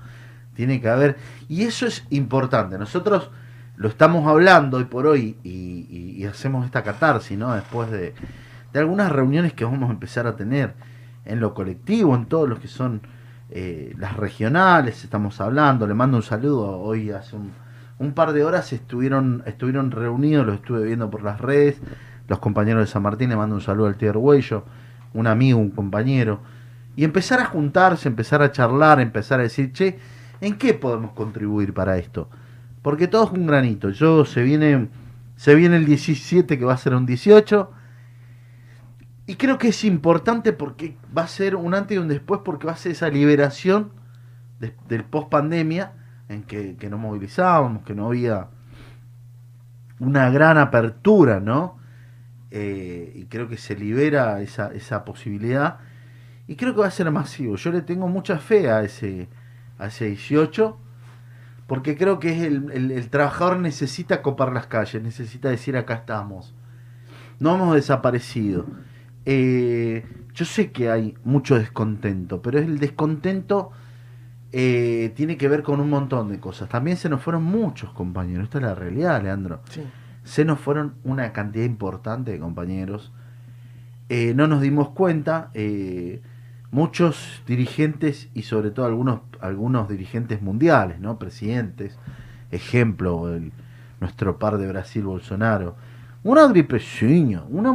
Tiene 0.55 0.81
que 0.81 0.89
haber. 0.89 1.15
Y 1.47 1.61
eso 1.65 1.85
es 1.85 2.03
importante. 2.09 2.79
Nosotros 2.79 3.29
lo 3.75 3.87
estamos 3.87 4.27
hablando 4.27 4.77
hoy 4.77 4.85
por 4.85 5.05
hoy 5.05 5.37
y, 5.43 6.15
y- 6.17 6.25
hacemos 6.25 6.65
esta 6.65 6.81
catarsis, 6.81 7.37
¿no? 7.37 7.53
Después 7.53 7.91
de, 7.91 8.15
de 8.73 8.79
algunas 8.79 9.11
reuniones 9.11 9.53
que 9.53 9.63
vamos 9.63 9.91
a 9.91 9.93
empezar 9.93 10.25
a 10.25 10.35
tener 10.35 10.73
en 11.25 11.39
lo 11.39 11.53
colectivo, 11.53 12.15
en 12.15 12.25
todos 12.25 12.49
los 12.49 12.57
que 12.57 12.67
son 12.67 13.01
eh, 13.51 13.93
las 13.99 14.17
regionales, 14.17 15.03
estamos 15.03 15.39
hablando. 15.39 15.85
Le 15.85 15.93
mando 15.93 16.17
un 16.17 16.23
saludo. 16.23 16.79
Hoy 16.79 17.11
hace 17.11 17.35
un, 17.35 17.51
un 17.99 18.13
par 18.13 18.33
de 18.33 18.43
horas 18.43 18.73
estuvieron, 18.73 19.43
estuvieron 19.45 19.91
reunidos, 19.91 20.47
los 20.47 20.55
estuve 20.55 20.83
viendo 20.83 21.11
por 21.11 21.21
las 21.21 21.39
redes. 21.39 21.79
Los 22.27 22.39
compañeros 22.39 22.81
de 22.81 22.87
San 22.91 23.03
Martín, 23.03 23.29
le 23.29 23.35
mando 23.35 23.55
un 23.55 23.61
saludo 23.61 23.87
al 23.87 23.95
tío 23.97 24.09
Arguello, 24.09 24.65
un 25.13 25.27
amigo, 25.27 25.59
un 25.59 25.71
compañero. 25.71 26.41
Y 26.95 27.03
empezar 27.03 27.39
a 27.39 27.45
juntarse, 27.45 28.07
empezar 28.09 28.41
a 28.41 28.51
charlar, 28.51 28.99
empezar 28.99 29.39
a 29.39 29.43
decir, 29.43 29.71
che, 29.71 29.99
¿en 30.41 30.57
qué 30.57 30.73
podemos 30.73 31.11
contribuir 31.11 31.73
para 31.73 31.97
esto? 31.97 32.29
Porque 32.81 33.07
todo 33.07 33.25
es 33.25 33.31
un 33.31 33.47
granito. 33.47 33.89
Yo 33.91 34.25
se 34.25 34.41
viene, 34.41 34.89
se 35.35 35.55
viene 35.55 35.77
el 35.77 35.85
17 35.85 36.57
que 36.57 36.65
va 36.65 36.73
a 36.73 36.77
ser 36.77 36.95
un 36.95 37.05
18. 37.05 37.71
Y 39.27 39.35
creo 39.35 39.57
que 39.57 39.69
es 39.69 39.83
importante 39.83 40.53
porque 40.53 40.97
va 41.15 41.23
a 41.23 41.27
ser 41.27 41.55
un 41.55 41.73
antes 41.73 41.95
y 41.95 41.99
un 41.99 42.07
después, 42.07 42.41
porque 42.43 42.65
va 42.67 42.73
a 42.73 42.77
ser 42.77 42.93
esa 42.93 43.09
liberación 43.09 43.91
de- 44.59 44.73
del 44.87 45.03
post 45.03 45.29
pandemia 45.29 45.91
en 46.29 46.43
que, 46.43 46.75
que 46.77 46.89
no 46.89 46.97
movilizábamos, 46.97 47.83
que 47.83 47.93
no 47.93 48.07
había 48.07 48.47
una 49.99 50.29
gran 50.29 50.57
apertura, 50.57 51.39
¿no? 51.39 51.76
Eh, 52.59 53.11
y 53.15 53.25
creo 53.25 53.47
que 53.47 53.57
se 53.57 53.75
libera 53.75 54.41
esa, 54.41 54.73
esa 54.73 55.05
posibilidad. 55.05 55.77
Y 56.47 56.55
creo 56.55 56.73
que 56.73 56.81
va 56.81 56.87
a 56.87 56.91
ser 56.91 57.11
masivo. 57.11 57.55
Yo 57.55 57.71
le 57.71 57.81
tengo 57.81 58.07
mucha 58.07 58.39
fe 58.39 58.69
a 58.71 58.81
ese, 58.81 59.27
a 59.77 59.87
ese 59.87 60.05
18, 60.07 60.77
porque 61.67 61.95
creo 61.97 62.19
que 62.19 62.29
es 62.35 62.41
el, 62.43 62.71
el- 62.91 63.09
trabajador 63.09 63.59
necesita 63.59 64.21
copar 64.21 64.51
las 64.53 64.67
calles, 64.67 65.03
necesita 65.03 65.49
decir 65.49 65.77
acá 65.77 65.93
estamos. 65.95 66.55
No 67.39 67.53
hemos 67.55 67.75
desaparecido. 67.75 68.65
Eh, 69.25 70.05
yo 70.33 70.45
sé 70.45 70.71
que 70.71 70.89
hay 70.89 71.13
mucho 71.23 71.59
descontento, 71.59 72.41
pero 72.41 72.57
el 72.59 72.79
descontento 72.79 73.71
eh, 74.53 75.11
tiene 75.15 75.37
que 75.37 75.49
ver 75.49 75.61
con 75.63 75.79
un 75.81 75.89
montón 75.89 76.29
de 76.29 76.39
cosas. 76.39 76.69
También 76.69 76.95
se 76.97 77.09
nos 77.09 77.21
fueron 77.21 77.43
muchos 77.43 77.91
compañeros. 77.91 78.45
Esta 78.45 78.59
es 78.59 78.63
la 78.63 78.73
realidad, 78.75 79.21
Leandro. 79.21 79.61
Sí. 79.69 79.83
Se 80.27 80.43
nos 80.45 80.59
fueron 80.59 80.95
una 81.03 81.31
cantidad 81.31 81.65
importante 81.65 82.31
de 82.31 82.39
compañeros. 82.39 83.11
Eh, 84.09 84.33
no 84.35 84.47
nos 84.47 84.61
dimos 84.61 84.89
cuenta. 84.89 85.49
eh, 85.53 86.21
muchos 86.69 87.41
dirigentes 87.47 88.27
y 88.33 88.41
sobre 88.43 88.71
todo 88.71 88.85
algunos, 88.85 89.21
algunos 89.39 89.87
dirigentes 89.87 90.41
mundiales, 90.41 90.99
¿no? 90.99 91.17
Presidentes. 91.17 91.97
Ejemplo, 92.51 93.33
el- 93.33 93.53
nuestro 94.01 94.37
par 94.37 94.57
de 94.57 94.67
Brasil, 94.67 95.03
Bolsonaro. 95.03 95.75
Una 96.23 96.45
gripecinha. 96.47 97.43
Una... 97.49 97.73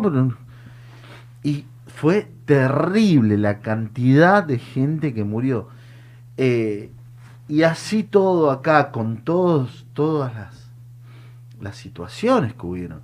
Y 1.43 1.65
fue 1.87 2.31
terrible 2.45 3.39
la 3.39 3.61
cantidad 3.61 4.45
de 4.45 4.59
gente 4.59 5.15
que 5.15 5.25
murió. 5.25 5.69
Eh, 6.37 6.91
y 7.49 7.63
así 7.63 8.03
todo 8.03 8.51
acá, 8.51 8.93
con 8.93 9.25
todos, 9.25 9.87
todas 9.95 10.35
las, 10.35 10.62
las 11.63 11.77
situaciones 11.77 12.53
que 12.55 12.67
hubieron. 12.67 13.01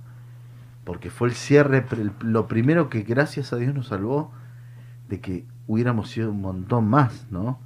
Porque 0.83 1.09
fue 1.09 1.29
el 1.29 1.33
cierre, 1.33 1.85
lo 2.21 2.47
primero 2.47 2.89
que 2.89 3.01
gracias 3.01 3.53
a 3.53 3.57
Dios 3.57 3.73
nos 3.73 3.87
salvó 3.87 4.31
de 5.07 5.19
que 5.19 5.45
hubiéramos 5.67 6.09
sido 6.09 6.31
un 6.31 6.41
montón 6.41 6.87
más, 6.87 7.27
¿no? 7.31 7.59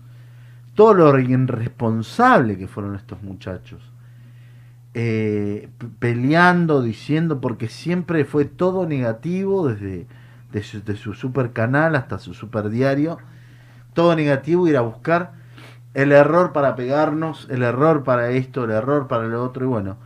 Todo 0.75 0.93
lo 0.93 1.19
irresponsable 1.19 2.58
que 2.58 2.67
fueron 2.67 2.95
estos 2.95 3.21
muchachos. 3.21 3.82
Eh, 4.95 5.69
peleando, 5.99 6.82
diciendo, 6.82 7.41
porque 7.41 7.67
siempre 7.67 8.25
fue 8.25 8.45
todo 8.45 8.86
negativo, 8.86 9.67
desde 9.67 10.08
de 10.53 10.62
su, 10.62 10.82
su 10.95 11.13
super 11.13 11.51
canal 11.51 11.95
hasta 11.95 12.19
su 12.19 12.34
super 12.34 12.69
diario, 12.69 13.17
todo 13.93 14.15
negativo, 14.15 14.67
ir 14.67 14.77
a 14.77 14.82
buscar 14.82 15.34
el 15.93 16.12
error 16.12 16.53
para 16.53 16.75
pegarnos, 16.75 17.47
el 17.49 17.63
error 17.63 18.03
para 18.03 18.29
esto, 18.32 18.63
el 18.63 18.71
error 18.71 19.08
para 19.08 19.25
lo 19.25 19.43
otro, 19.43 19.65
y 19.65 19.67
bueno, 19.67 19.97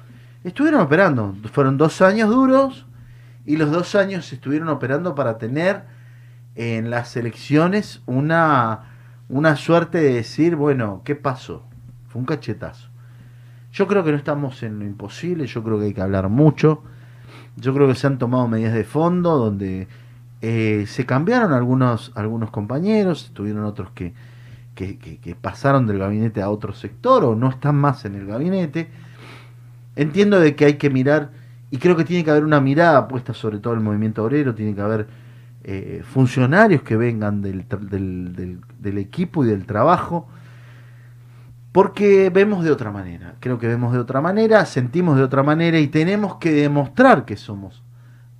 estuvieron 0.44 0.82
operando, 0.82 1.36
fueron 1.52 1.78
dos 1.78 2.02
años 2.02 2.30
duros, 2.30 2.86
y 3.46 3.58
los 3.58 3.72
dos 3.72 3.96
años 3.96 4.32
estuvieron 4.34 4.70
operando 4.70 5.16
para 5.16 5.38
tener 5.38 5.84
en 6.56 6.90
las 6.90 7.16
elecciones 7.16 8.02
una, 8.06 8.82
una 9.30 9.56
suerte 9.56 10.00
de 10.00 10.14
decir, 10.14 10.56
bueno, 10.56 11.02
¿qué 11.06 11.16
pasó? 11.16 11.64
Fue 12.08 12.20
un 12.20 12.26
cachetazo. 12.26 12.90
Yo 13.72 13.88
creo 13.88 14.04
que 14.04 14.12
no 14.12 14.18
estamos 14.18 14.64
en 14.64 14.80
lo 14.80 14.86
imposible, 14.86 15.46
yo 15.46 15.64
creo 15.64 15.80
que 15.80 15.86
hay 15.86 15.94
que 15.94 16.02
hablar 16.02 16.30
mucho, 16.30 16.84
yo 17.56 17.74
creo 17.74 17.88
que 17.88 17.96
se 17.96 18.08
han 18.08 18.18
tomado 18.18 18.48
medidas 18.48 18.74
de 18.74 18.84
fondo 18.84 19.38
donde 19.38 19.88
eh, 20.42 20.86
se 20.88 21.06
cambiaron 21.06 21.54
algunos, 21.54 22.12
algunos 22.16 22.50
compañeros, 22.52 23.32
tuvieron 23.34 23.64
otros 23.66 23.92
que, 23.92 24.14
que, 24.76 24.98
que- 24.98 25.20
que 25.20 25.36
pasaron 25.36 25.88
del 25.88 26.00
gabinete 26.00 26.42
a 26.42 26.50
otro 26.50 26.74
sector 26.74 27.24
o 27.24 27.36
no 27.36 27.50
están 27.50 27.76
más 27.76 28.06
en 28.06 28.16
el 28.16 28.26
gabinete. 28.28 28.90
Entiendo 29.98 30.40
de 30.40 30.56
que 30.56 30.66
hay 30.66 30.74
que 30.76 30.90
mirar, 30.90 31.32
y 31.72 31.78
creo 31.78 31.96
que 31.98 32.06
tiene 32.06 32.24
que 32.24 32.32
haber 32.32 32.44
una 32.46 32.62
mirada 32.62 33.08
puesta 33.08 33.34
sobre 33.34 33.60
todo 33.60 33.74
el 33.74 33.82
movimiento 33.82 34.24
obrero, 34.24 34.56
tiene 34.56 34.74
que 34.76 34.82
haber 34.82 35.08
eh, 35.64 36.02
funcionarios 36.06 36.82
que 36.84 36.96
vengan 36.96 37.42
del, 37.42 37.66
del- 37.68 38.62
del 38.80 38.98
equipo 39.00 39.44
y 39.44 39.48
del 39.50 39.66
trabajo, 39.66 40.28
porque 41.72 42.30
vemos 42.32 42.64
de 42.64 42.72
otra 42.72 42.92
manera, 42.92 43.36
creo 43.40 43.60
que 43.60 43.68
vemos 43.68 43.94
de 43.94 44.00
otra 44.00 44.22
manera, 44.22 44.66
sentimos 44.66 45.18
de 45.18 45.24
otra 45.24 45.44
manera 45.44 45.80
y 45.80 45.88
tenemos 45.88 46.36
que 46.36 46.52
demostrar 46.52 47.26
que 47.26 47.36
somos 47.38 47.84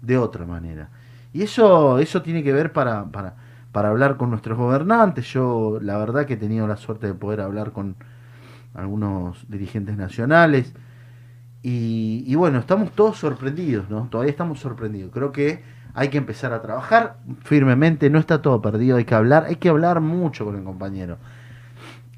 de 0.02 0.18
otra 0.18 0.46
manera. 0.46 0.90
Y 1.34 1.44
eso, 1.44 2.00
eso 2.00 2.22
tiene 2.24 2.42
que 2.44 2.54
ver 2.54 2.72
para, 2.72 3.06
para, 3.06 3.36
para 3.72 3.90
hablar 3.90 4.18
con 4.18 4.32
nuestros 4.32 4.58
gobernantes. 4.58 5.26
Yo 5.34 5.78
la 5.82 5.98
verdad 5.98 6.26
que 6.26 6.34
he 6.34 6.38
tenido 6.38 6.68
la 6.68 6.78
suerte 6.78 7.06
de 7.08 7.14
poder 7.14 7.42
hablar 7.42 7.74
con 7.74 7.96
algunos 8.74 9.46
dirigentes 9.50 9.98
nacionales. 9.98 10.74
Y, 11.70 12.34
bueno, 12.36 12.60
estamos 12.60 12.94
todos 12.94 13.18
sorprendidos, 13.18 13.90
¿no? 13.90 14.08
Todavía 14.10 14.32
estamos 14.32 14.62
sorprendidos. 14.62 15.12
Creo 15.12 15.34
que 15.34 15.66
hay 15.94 16.08
que 16.08 16.18
empezar 16.18 16.54
a 16.54 16.62
trabajar 16.62 17.18
firmemente, 17.44 18.10
no 18.10 18.20
está 18.20 18.42
todo 18.42 18.62
perdido, 18.62 18.96
hay 18.96 19.04
que 19.04 19.16
hablar, 19.16 19.44
hay 19.50 19.58
que 19.58 19.68
hablar 19.68 20.00
mucho 20.00 20.46
con 20.46 20.56
el 20.56 20.64
compañero. 20.64 21.18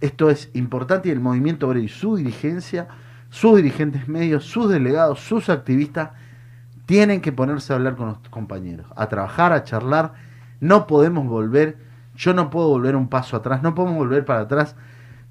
Esto 0.02 0.30
es 0.30 0.52
importante 0.54 1.10
y 1.10 1.14
el 1.14 1.20
movimiento 1.20 1.68
obrero 1.68 1.84
y 1.84 1.88
su 1.88 2.18
dirigencia, 2.18 2.90
sus 3.32 3.56
dirigentes 3.56 4.08
medios, 4.08 4.46
sus 4.46 4.70
delegados, 4.70 5.20
sus 5.20 5.50
activistas, 5.50 6.12
tienen 6.86 7.20
que 7.20 7.32
ponerse 7.32 7.74
a 7.74 7.78
hablar 7.78 7.96
con 7.96 8.10
los 8.10 8.20
compañeros, 8.30 8.86
a 8.96 9.10
trabajar, 9.10 9.52
a 9.52 9.64
charlar. 9.64 10.14
No 10.60 10.86
podemos 10.86 11.26
volver, 11.26 11.78
yo 12.16 12.36
no 12.36 12.52
puedo 12.52 12.68
volver 12.68 12.96
un 12.96 13.08
paso 13.08 13.36
atrás, 13.36 13.64
no 13.64 13.74
podemos 13.74 13.98
volver 13.98 14.26
para 14.26 14.42
atrás 14.42 14.76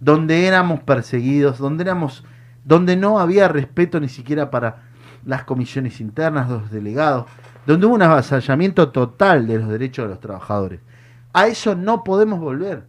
donde 0.00 0.44
éramos 0.48 0.80
perseguidos, 0.80 1.58
donde 1.58 1.84
éramos, 1.84 2.24
donde 2.64 2.96
no 2.96 3.18
había 3.18 3.48
respeto 3.48 4.00
ni 4.00 4.08
siquiera 4.08 4.50
para 4.50 4.82
las 5.24 5.44
comisiones 5.44 6.00
internas, 6.00 6.48
los 6.48 6.70
delegados, 6.70 7.26
donde 7.66 7.86
hubo 7.86 7.94
un 7.94 8.02
avasallamiento 8.02 8.90
total 8.90 9.46
de 9.46 9.58
los 9.58 9.68
derechos 9.68 10.04
de 10.04 10.10
los 10.10 10.20
trabajadores. 10.20 10.80
A 11.32 11.46
eso 11.48 11.74
no 11.74 12.04
podemos 12.04 12.40
volver. 12.40 12.86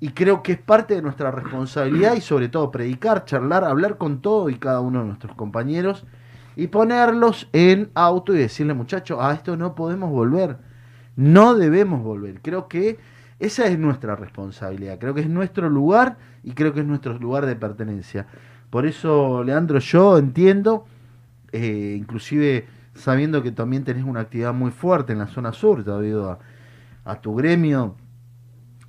Y 0.00 0.10
creo 0.10 0.42
que 0.42 0.52
es 0.52 0.58
parte 0.58 0.94
de 0.94 1.02
nuestra 1.02 1.30
responsabilidad 1.30 2.14
y 2.14 2.20
sobre 2.20 2.48
todo 2.48 2.70
predicar, 2.70 3.24
charlar, 3.24 3.64
hablar 3.64 3.98
con 3.98 4.20
todo 4.20 4.48
y 4.48 4.56
cada 4.56 4.80
uno 4.80 5.00
de 5.00 5.06
nuestros 5.06 5.34
compañeros 5.34 6.06
y 6.54 6.68
ponerlos 6.68 7.48
en 7.52 7.90
auto 7.94 8.34
y 8.34 8.38
decirle, 8.38 8.74
muchachos, 8.74 9.18
a 9.20 9.32
esto 9.32 9.56
no 9.56 9.74
podemos 9.74 10.10
volver. 10.10 10.58
No 11.16 11.54
debemos 11.54 12.02
volver. 12.02 12.40
Creo 12.42 12.68
que 12.68 12.98
esa 13.40 13.66
es 13.66 13.78
nuestra 13.78 14.16
responsabilidad. 14.16 14.98
Creo 14.98 15.14
que 15.14 15.20
es 15.20 15.28
nuestro 15.28 15.68
lugar 15.68 16.16
y 16.42 16.52
creo 16.52 16.72
que 16.72 16.80
es 16.80 16.86
nuestro 16.86 17.18
lugar 17.18 17.46
de 17.46 17.56
pertenencia. 17.56 18.26
Por 18.70 18.86
eso, 18.86 19.42
Leandro, 19.44 19.78
yo 19.78 20.18
entiendo, 20.18 20.86
eh, 21.52 21.96
inclusive 21.98 22.66
sabiendo 22.94 23.42
que 23.42 23.52
también 23.52 23.84
tenés 23.84 24.04
una 24.04 24.20
actividad 24.20 24.52
muy 24.52 24.70
fuerte 24.70 25.12
en 25.12 25.20
la 25.20 25.28
zona 25.28 25.52
sur, 25.52 25.84
debido 25.84 26.30
a, 26.30 26.38
a 27.04 27.20
tu 27.20 27.34
gremio, 27.34 27.96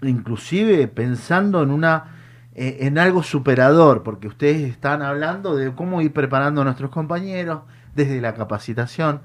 inclusive 0.02 0.88
pensando 0.88 1.62
en 1.64 1.72
una 1.72 2.20
eh, 2.62 2.88
en 2.88 2.98
algo 2.98 3.24
superador, 3.24 4.04
porque 4.04 4.28
ustedes 4.28 4.70
están 4.70 5.02
hablando 5.02 5.56
de 5.56 5.74
cómo 5.74 6.02
ir 6.02 6.12
preparando 6.12 6.60
a 6.60 6.66
nuestros 6.66 6.90
compañeros 6.90 7.62
desde 7.96 8.20
la 8.20 8.34
capacitación. 8.34 9.22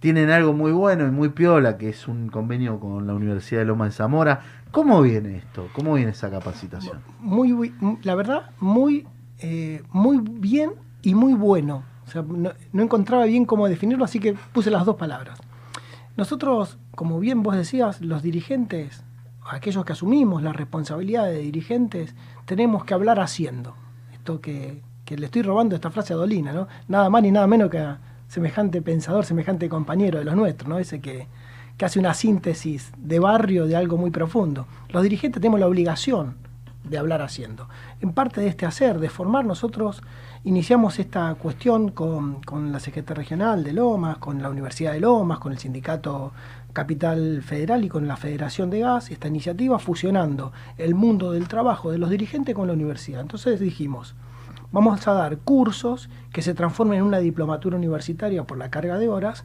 Tienen 0.00 0.30
algo 0.30 0.52
muy 0.52 0.72
bueno 0.72 1.06
y 1.06 1.10
muy 1.10 1.30
piola, 1.30 1.78
que 1.78 1.88
es 1.88 2.06
un 2.06 2.28
convenio 2.28 2.78
con 2.78 3.06
la 3.06 3.14
Universidad 3.14 3.60
de 3.60 3.66
Loma 3.66 3.86
de 3.86 3.92
Zamora. 3.92 4.40
¿Cómo 4.70 5.00
viene 5.02 5.38
esto? 5.38 5.68
¿Cómo 5.72 5.94
viene 5.94 6.10
esa 6.12 6.30
capacitación? 6.30 6.98
muy, 7.20 7.50
bu- 7.52 7.72
m- 7.80 7.98
la 8.02 8.14
verdad, 8.14 8.50
muy, 8.60 9.06
eh, 9.38 9.82
muy 9.90 10.18
bien 10.22 10.72
y 11.02 11.14
muy 11.14 11.32
bueno. 11.34 11.82
No 12.72 12.82
encontraba 12.82 13.24
bien 13.24 13.46
cómo 13.46 13.68
definirlo, 13.68 14.04
así 14.04 14.20
que 14.20 14.34
puse 14.52 14.70
las 14.70 14.84
dos 14.84 14.96
palabras. 14.96 15.38
Nosotros, 16.16 16.78
como 16.94 17.18
bien 17.18 17.42
vos 17.42 17.56
decías, 17.56 18.00
los 18.00 18.22
dirigentes, 18.22 19.02
aquellos 19.50 19.84
que 19.84 19.92
asumimos 19.92 20.42
la 20.42 20.52
responsabilidad 20.52 21.24
de 21.26 21.38
dirigentes, 21.38 22.14
tenemos 22.44 22.84
que 22.84 22.94
hablar 22.94 23.18
haciendo. 23.18 23.74
Esto 24.12 24.40
que, 24.40 24.82
que 25.04 25.16
le 25.16 25.26
estoy 25.26 25.42
robando 25.42 25.74
esta 25.74 25.90
frase 25.90 26.12
a 26.12 26.16
Dolina, 26.16 26.52
¿no? 26.52 26.68
Nada 26.86 27.10
más 27.10 27.22
ni 27.22 27.30
nada 27.32 27.46
menos 27.46 27.70
que 27.70 27.78
a 27.78 27.98
semejante 28.28 28.82
pensador, 28.82 29.24
semejante 29.24 29.68
compañero 29.68 30.18
de 30.18 30.24
los 30.24 30.36
nuestros, 30.36 30.68
¿no? 30.68 30.78
Ese 30.78 31.00
que, 31.00 31.26
que 31.76 31.84
hace 31.84 31.98
una 31.98 32.14
síntesis 32.14 32.92
de 32.96 33.18
barrio 33.18 33.66
de 33.66 33.76
algo 33.76 33.96
muy 33.96 34.10
profundo. 34.10 34.66
Los 34.88 35.02
dirigentes 35.02 35.40
tenemos 35.40 35.60
la 35.60 35.68
obligación 35.68 36.36
de 36.84 36.98
hablar 36.98 37.22
haciendo. 37.22 37.68
En 38.00 38.12
parte 38.12 38.40
de 38.40 38.48
este 38.48 38.66
hacer, 38.66 38.98
de 39.00 39.08
formar, 39.08 39.44
nosotros 39.44 40.02
iniciamos 40.44 40.98
esta 40.98 41.34
cuestión 41.34 41.90
con, 41.90 42.42
con 42.42 42.72
la 42.72 42.80
Secretaría 42.80 43.22
Regional 43.22 43.64
de 43.64 43.72
Lomas, 43.72 44.18
con 44.18 44.40
la 44.40 44.50
Universidad 44.50 44.92
de 44.92 45.00
Lomas, 45.00 45.38
con 45.38 45.52
el 45.52 45.58
Sindicato 45.58 46.32
Capital 46.72 47.42
Federal 47.42 47.84
y 47.84 47.88
con 47.88 48.06
la 48.06 48.16
Federación 48.16 48.70
de 48.70 48.80
Gas, 48.80 49.10
esta 49.10 49.28
iniciativa 49.28 49.78
fusionando 49.78 50.52
el 50.76 50.94
mundo 50.94 51.32
del 51.32 51.48
trabajo 51.48 51.90
de 51.90 51.98
los 51.98 52.10
dirigentes 52.10 52.54
con 52.54 52.66
la 52.68 52.74
universidad. 52.74 53.22
Entonces 53.22 53.58
dijimos, 53.58 54.14
vamos 54.76 55.08
a 55.08 55.14
dar 55.14 55.38
cursos 55.38 56.10
que 56.34 56.42
se 56.42 56.52
transformen 56.52 56.98
en 56.98 57.04
una 57.06 57.18
diplomatura 57.18 57.78
universitaria 57.78 58.44
por 58.44 58.58
la 58.58 58.68
carga 58.68 58.98
de 58.98 59.08
horas 59.08 59.42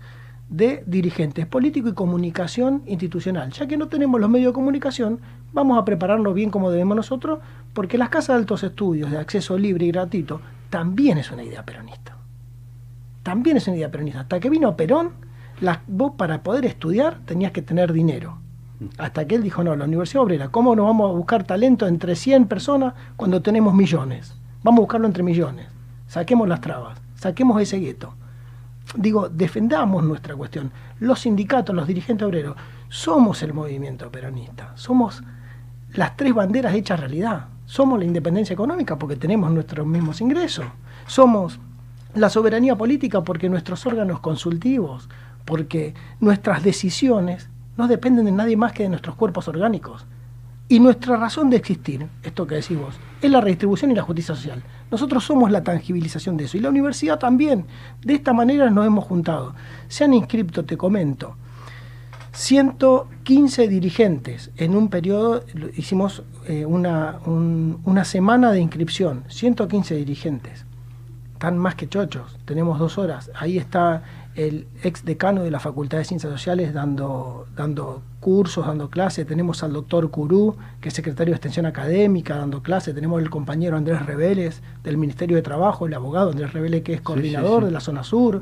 de 0.50 0.84
dirigentes 0.86 1.46
político 1.46 1.88
y 1.88 1.94
comunicación 1.94 2.84
institucional. 2.86 3.50
Ya 3.54 3.66
que 3.66 3.78
no 3.78 3.88
tenemos 3.88 4.20
los 4.20 4.30
medios 4.30 4.52
de 4.52 4.56
comunicación, 4.56 5.22
vamos 5.54 5.80
a 5.80 5.86
prepararlo 5.86 6.34
bien 6.34 6.50
como 6.50 6.70
debemos 6.70 6.98
nosotros, 6.98 7.40
porque 7.72 7.98
las 7.98 8.10
casas 8.10 8.36
de 8.36 8.42
altos 8.42 8.64
estudios 8.64 9.10
de 9.10 9.20
acceso 9.20 9.58
libre 9.58 9.86
y 9.86 9.94
gratuito 9.94 10.42
también 10.70 11.18
es 11.18 11.32
una 11.32 11.44
idea 11.44 11.64
peronista. 11.64 12.18
también 13.24 13.56
es 13.56 13.66
una 13.70 13.78
idea 13.78 13.90
peronista. 13.90 14.20
Hasta 14.20 14.42
que 14.42 14.50
vino 14.50 14.76
Perón, 14.76 15.12
vos 15.88 16.12
para 16.18 16.44
poder 16.44 16.66
estudiar 16.66 17.20
tenías 17.24 17.54
que 17.54 17.62
tener 17.62 17.94
dinero. 17.94 18.38
Hasta 18.98 19.26
que 19.26 19.36
él 19.36 19.44
dijo, 19.44 19.64
no, 19.64 19.78
la 19.78 19.86
Universidad 19.86 20.24
Obrera, 20.24 20.50
¿cómo 20.50 20.76
nos 20.76 20.88
vamos 20.88 21.10
a 21.10 21.14
buscar 21.14 21.46
talento 21.46 21.88
entre 21.88 22.18
100 22.18 22.48
personas 22.48 22.96
cuando 23.16 23.42
tenemos 23.42 23.74
millones? 23.74 24.41
Vamos 24.64 24.80
a 24.80 24.82
buscarlo 24.82 25.08
entre 25.08 25.24
millones. 25.24 25.68
Saquemos 26.08 26.48
las 26.48 26.62
trabas, 26.62 27.00
saquemos 27.16 27.62
ese 27.62 27.78
gueto. 27.78 28.14
Digo, 28.96 29.30
defendamos 29.30 30.04
nuestra 30.04 30.36
cuestión. 30.36 30.72
Los 31.00 31.22
sindicatos, 31.22 31.76
los 31.76 31.88
dirigentes 31.88 32.28
obreros, 32.28 32.56
somos 32.90 33.42
el 33.44 33.54
movimiento 33.54 34.12
peronista. 34.12 34.74
Somos 34.76 35.24
las 35.94 36.18
tres 36.18 36.34
banderas 36.34 36.76
hechas 36.76 37.00
realidad. 37.00 37.46
Somos 37.66 37.98
la 37.98 38.06
independencia 38.06 38.54
económica 38.54 38.98
porque 38.98 39.16
tenemos 39.16 39.50
nuestros 39.52 39.88
mismos 39.88 40.20
ingresos. 40.20 40.66
Somos 41.08 41.60
la 42.14 42.30
soberanía 42.30 42.76
política 42.76 43.24
porque 43.24 43.50
nuestros 43.50 43.86
órganos 43.86 44.20
consultivos, 44.20 45.08
porque 45.46 45.94
nuestras 46.20 46.64
decisiones 46.64 47.50
no 47.78 47.88
dependen 47.88 48.26
de 48.26 48.32
nadie 48.32 48.58
más 48.58 48.74
que 48.74 48.84
de 48.84 48.90
nuestros 48.90 49.16
cuerpos 49.16 49.48
orgánicos. 49.48 50.06
Y 50.72 50.80
nuestra 50.80 51.18
razón 51.18 51.50
de 51.50 51.58
existir, 51.58 52.08
esto 52.24 52.48
que 52.48 52.56
decís 52.56 52.78
vos, 52.80 52.96
es 53.22 53.30
la 53.30 53.42
redistribución 53.42 53.92
y 53.92 53.96
la 53.96 54.04
justicia 54.04 54.34
social. 54.36 54.64
Nosotros 54.90 55.24
somos 55.24 55.52
la 55.52 55.64
tangibilización 55.64 56.38
de 56.38 56.46
eso. 56.46 56.56
Y 56.58 56.62
la 56.62 56.70
universidad 56.70 57.20
también. 57.20 57.66
De 58.02 58.14
esta 58.14 58.32
manera 58.32 58.70
nos 58.70 58.86
hemos 58.86 59.04
juntado. 59.04 59.54
Se 59.90 60.06
han 60.06 60.14
inscrito, 60.14 60.64
te 60.64 60.78
comento, 60.78 61.36
115 62.32 63.68
dirigentes. 63.68 64.52
En 64.56 64.76
un 64.76 64.88
periodo 64.90 65.44
hicimos 65.76 66.24
eh, 66.48 66.66
una, 66.66 67.20
un- 67.26 67.80
una 67.84 68.06
semana 68.06 68.52
de 68.52 68.62
inscripción. 68.62 69.24
115 69.28 69.96
dirigentes. 69.96 70.66
Están 71.34 71.58
más 71.58 71.76
que 71.76 71.90
chochos. 71.90 72.38
Tenemos 72.46 72.80
dos 72.80 72.98
horas. 72.98 73.30
Ahí 73.36 73.58
está 73.58 74.04
el 74.36 74.68
ex 74.84 75.04
decano 75.04 75.44
de 75.44 75.52
la 75.52 75.60
Facultad 75.60 75.98
de 75.98 76.06
Ciencias 76.06 76.32
Sociales 76.32 76.74
dando, 76.74 77.48
dando 77.56 78.02
cursos, 78.20 78.66
dando 78.66 78.90
clases. 78.90 79.28
Tenemos 79.28 79.64
al 79.64 79.74
doctor 79.74 80.10
Curú, 80.10 80.56
que 80.80 80.90
es 80.90 80.96
secretario 80.96 81.34
de 81.34 81.36
Extensión 81.36 81.66
Académica, 81.66 82.38
dando 82.38 82.64
clases. 82.64 82.96
Tenemos 82.96 83.22
el 83.22 83.30
compañero 83.30 83.76
Andrés 83.76 84.06
Reveles 84.06 84.62
del 84.84 84.98
Ministerio 84.98 85.36
de 85.36 85.42
Trabajo, 85.42 85.86
el 85.86 85.94
abogado 85.94 86.32
Andrés 86.32 86.54
Reveles, 86.54 86.84
que 86.84 86.94
es 86.94 87.02
coordinador 87.02 87.64
sí. 87.64 87.66
de 87.66 87.72
la 87.72 87.80
zona 87.82 88.04
sur. 88.04 88.42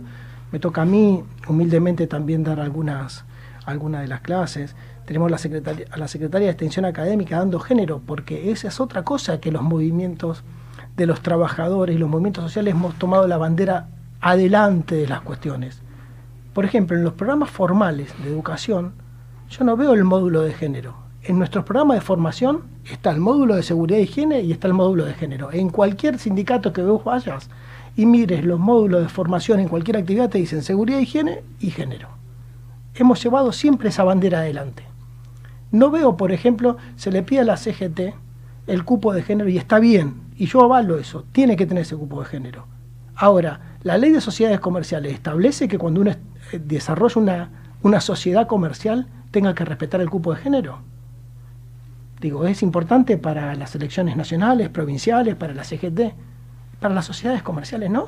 Me 0.52 0.60
toca 0.60 0.84
a 0.84 0.86
mí, 0.86 1.24
humildemente, 1.48 2.08
también 2.08 2.44
dar 2.44 2.60
algunas, 2.60 3.26
algunas 3.66 4.02
de 4.02 4.08
las 4.08 4.22
clases. 4.22 4.76
Tenemos 5.06 5.32
la 5.32 5.40
secretaria, 5.40 5.88
a 5.90 5.98
la 5.98 6.08
secretaria 6.08 6.48
de 6.48 6.52
Extensión 6.52 6.86
Académica 6.86 7.40
dando 7.40 7.60
género, 7.60 8.02
porque 8.06 8.52
esa 8.52 8.68
es 8.68 8.80
otra 8.80 9.04
cosa 9.04 9.40
que 9.40 9.52
los 9.52 9.64
movimientos 9.64 10.44
de 10.96 11.08
los 11.08 11.22
trabajadores 11.22 11.96
y 11.96 12.00
los 12.00 12.10
movimientos 12.10 12.44
sociales 12.44 12.76
hemos 12.76 12.94
tomado 12.96 13.28
la 13.28 13.38
bandera 13.38 13.88
adelante 14.22 14.96
de 14.96 15.08
las 15.08 15.22
cuestiones. 15.22 15.82
Por 16.54 16.66
ejemplo, 16.66 16.98
en 16.98 17.04
los 17.04 17.14
programas 17.14 17.50
formales 17.50 18.14
de 18.24 18.30
educación, 18.30 18.94
yo 19.50 19.64
no 19.64 19.78
veo 19.78 19.94
el 19.94 20.04
módulo 20.04 20.42
de 20.42 20.54
género. 20.54 20.96
En 21.24 21.38
nuestros 21.38 21.66
programas 21.66 21.98
de 21.98 22.02
formación 22.02 22.64
está 22.90 23.12
el 23.12 23.20
módulo 23.20 23.56
de 23.56 23.64
seguridad 23.64 24.00
e 24.00 24.04
higiene 24.04 24.42
y 24.42 24.52
está 24.52 24.68
el 24.68 24.74
módulo 24.74 25.06
de 25.06 25.14
género. 25.14 25.52
En 25.52 25.70
cualquier 25.70 26.18
sindicato 26.18 26.74
que 26.74 26.82
vos 26.82 27.04
vayas 27.04 27.50
y 27.96 28.06
mires 28.06 28.44
los 28.46 28.60
módulos 28.60 29.02
de 29.02 29.10
formación 29.10 29.60
en 29.60 29.68
cualquier 29.68 29.98
actividad, 29.98 30.30
te 30.30 30.38
dicen 30.38 30.64
seguridad, 30.64 31.00
higiene 31.00 31.44
y 31.60 31.72
género. 31.72 32.10
Hemos 32.96 33.22
llevado 33.24 33.52
siempre 33.52 33.90
esa 33.90 34.04
bandera 34.04 34.40
adelante. 34.40 34.84
No 35.72 35.92
veo, 35.92 36.18
por 36.18 36.32
ejemplo, 36.32 36.78
se 36.96 37.12
le 37.12 37.24
pide 37.24 37.42
a 37.42 37.46
la 37.46 37.58
CGT 37.58 38.16
el 38.68 38.84
cupo 38.84 39.14
de 39.14 39.24
género 39.24 39.50
y 39.50 39.58
está 39.58 39.80
bien, 39.80 40.22
y 40.36 40.46
yo 40.46 40.62
avalo 40.62 40.98
eso, 40.98 41.26
tiene 41.32 41.56
que 41.56 41.66
tener 41.66 41.84
ese 41.84 41.96
cupo 41.96 42.22
de 42.22 42.28
género. 42.28 42.66
Ahora, 43.22 43.60
la 43.84 43.98
ley 43.98 44.12
de 44.12 44.22
sociedades 44.22 44.62
comerciales 44.62 45.14
establece 45.14 45.68
que 45.68 45.78
cuando 45.78 46.00
uno 46.00 46.12
eh, 46.12 46.18
desarrolla 46.58 47.22
una, 47.22 47.50
una 47.84 48.00
sociedad 48.00 48.48
comercial 48.48 49.08
tenga 49.30 49.54
que 49.54 49.66
respetar 49.66 50.00
el 50.00 50.10
cupo 50.10 50.34
de 50.34 50.40
género. 50.40 50.80
Digo, 52.22 52.46
es 52.46 52.64
importante 52.64 53.18
para 53.18 53.56
las 53.56 53.76
elecciones 53.76 54.16
nacionales, 54.16 54.70
provinciales, 54.70 55.36
para 55.36 55.54
la 55.54 55.66
CGT, 55.66 56.14
para 56.80 56.94
las 56.94 57.06
sociedades 57.06 57.44
comerciales, 57.44 57.90
¿no? 57.90 58.08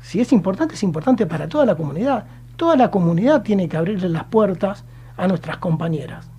Si 0.00 0.18
es 0.18 0.32
importante, 0.32 0.76
es 0.76 0.82
importante 0.82 1.26
para 1.26 1.46
toda 1.46 1.66
la 1.66 1.74
comunidad. 1.74 2.24
Toda 2.56 2.76
la 2.76 2.90
comunidad 2.90 3.42
tiene 3.42 3.68
que 3.68 3.76
abrirle 3.76 4.08
las 4.08 4.24
puertas 4.24 4.84
a 5.18 5.28
nuestras 5.28 5.58
compañeras 5.58 6.30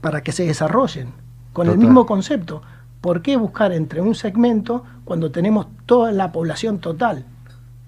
para 0.00 0.22
que 0.22 0.30
se 0.30 0.46
desarrollen 0.46 1.12
con 1.52 1.68
el 1.68 1.76
mismo 1.76 2.06
concepto. 2.06 2.62
¿Por 3.00 3.22
qué 3.22 3.36
buscar 3.38 3.72
entre 3.72 4.02
un 4.02 4.14
segmento 4.14 4.84
cuando 5.04 5.30
tenemos 5.30 5.68
toda 5.86 6.12
la 6.12 6.32
población 6.32 6.80
total? 6.80 7.24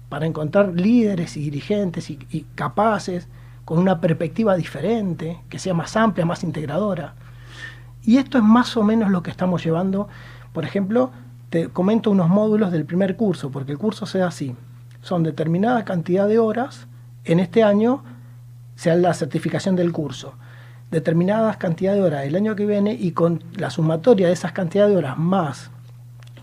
Para 0.09 0.25
encontrar 0.25 0.73
líderes 0.73 1.37
y 1.37 1.41
dirigentes 1.41 2.09
y, 2.09 2.47
capaces, 2.55 3.27
con 3.63 3.77
una 3.77 4.01
perspectiva 4.01 4.55
diferente, 4.55 5.39
que 5.49 5.59
sea 5.59 5.75
más 5.75 5.95
amplia, 5.95 6.25
más 6.25 6.43
integradora. 6.43 7.13
Y 8.01 8.17
esto 8.17 8.39
es 8.39 8.43
más 8.43 8.75
o 8.75 8.83
menos 8.83 9.11
lo 9.11 9.21
que 9.21 9.29
estamos 9.29 9.63
llevando. 9.63 10.07
Por 10.51 10.65
ejemplo, 10.65 11.11
te 11.51 11.69
comento 11.69 12.09
unos 12.09 12.29
módulos 12.29 12.71
del 12.71 12.85
primer 12.85 13.15
curso, 13.15 13.51
porque 13.51 13.71
el 13.71 13.77
curso 13.77 14.07
se 14.07 14.17
da 14.17 14.27
así. 14.27 14.55
Son 15.01 15.21
determinada 15.21 15.85
cantidad 15.85 16.27
de 16.27 16.39
horas. 16.39 16.87
En 17.23 17.39
este 17.39 17.63
año 17.63 18.03
se 18.75 18.89
da 18.89 18.95
la 18.95 19.13
certificación 19.13 19.75
del 19.75 19.91
curso. 19.91 20.33
Determinadas 20.93 21.57
cantidad 21.57 21.93
de 21.93 22.01
horas 22.01 22.23
el 22.25 22.35
año 22.35 22.55
que 22.55 22.65
viene 22.65 22.93
y 22.93 23.11
con 23.11 23.43
la 23.55 23.69
sumatoria 23.69 24.27
de 24.27 24.33
esas 24.33 24.51
cantidades 24.51 24.91
de 24.91 24.97
horas 24.97 25.17
más 25.17 25.71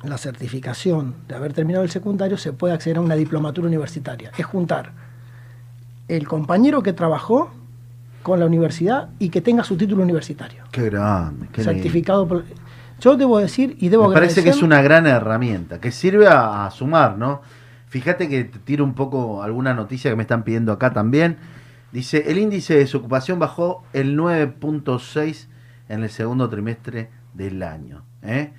la 0.03 0.19
certificación 0.19 1.15
de 1.29 1.35
haber 1.37 1.53
terminado 1.53 1.85
el 1.85 1.91
secundario 1.91 2.37
se 2.37 2.53
puede 2.53 2.75
acceder 2.75 2.97
a 2.97 3.01
una 3.01 3.15
diplomatura 3.17 3.69
universitaria. 3.69 4.33
Es 4.37 4.47
juntar 4.47 4.93
el 6.09 6.27
compañero 6.27 6.83
que 6.83 6.93
trabajó 6.93 7.51
con 8.23 8.41
la 8.41 8.47
universidad 8.47 9.11
y 9.19 9.29
que 9.29 9.41
tenga 9.41 9.63
su 9.65 9.77
título 9.77 10.03
universitario 10.03 10.65
Qué 10.73 10.91
grande, 10.91 11.49
qué 11.53 11.63
certificado 11.63 12.27
por... 12.27 12.45
Yo 13.01 13.17
debo 13.17 13.39
decir 13.39 13.77
y 13.81 13.89
debo 13.89 14.09
Me 14.09 14.15
parece 14.15 14.43
que 14.43 14.51
es 14.51 14.57
agradecer- 14.57 14.65
una 14.65 14.83
gran 14.83 15.07
herramienta, 15.07 15.81
que 15.81 15.91
sirve 15.93 16.27
a, 16.27 16.67
a 16.67 16.71
sumar, 16.71 17.17
¿no? 17.17 17.41
Fíjate 17.89 18.29
que 18.29 18.45
te 18.45 18.59
tiro 18.59 18.85
un 18.85 18.95
poco 18.95 19.43
alguna 19.43 19.75
noticia 19.75 20.11
que 20.11 20.17
me 20.17 20.23
están 20.23 20.43
pidiendo 20.45 20.73
acá 20.73 20.93
también. 20.93 21.39
Dice, 21.93 22.31
el 22.31 22.39
índice 22.39 22.75
de 22.75 22.81
desocupación 22.81 23.39
bajó 23.39 23.85
el 23.93 24.17
9.6 24.17 25.47
en 25.89 26.03
el 26.05 26.11
segundo 26.11 26.49
trimestre 26.49 27.11
del 27.35 27.63
año. 27.63 28.05
¿eh? 28.23 28.53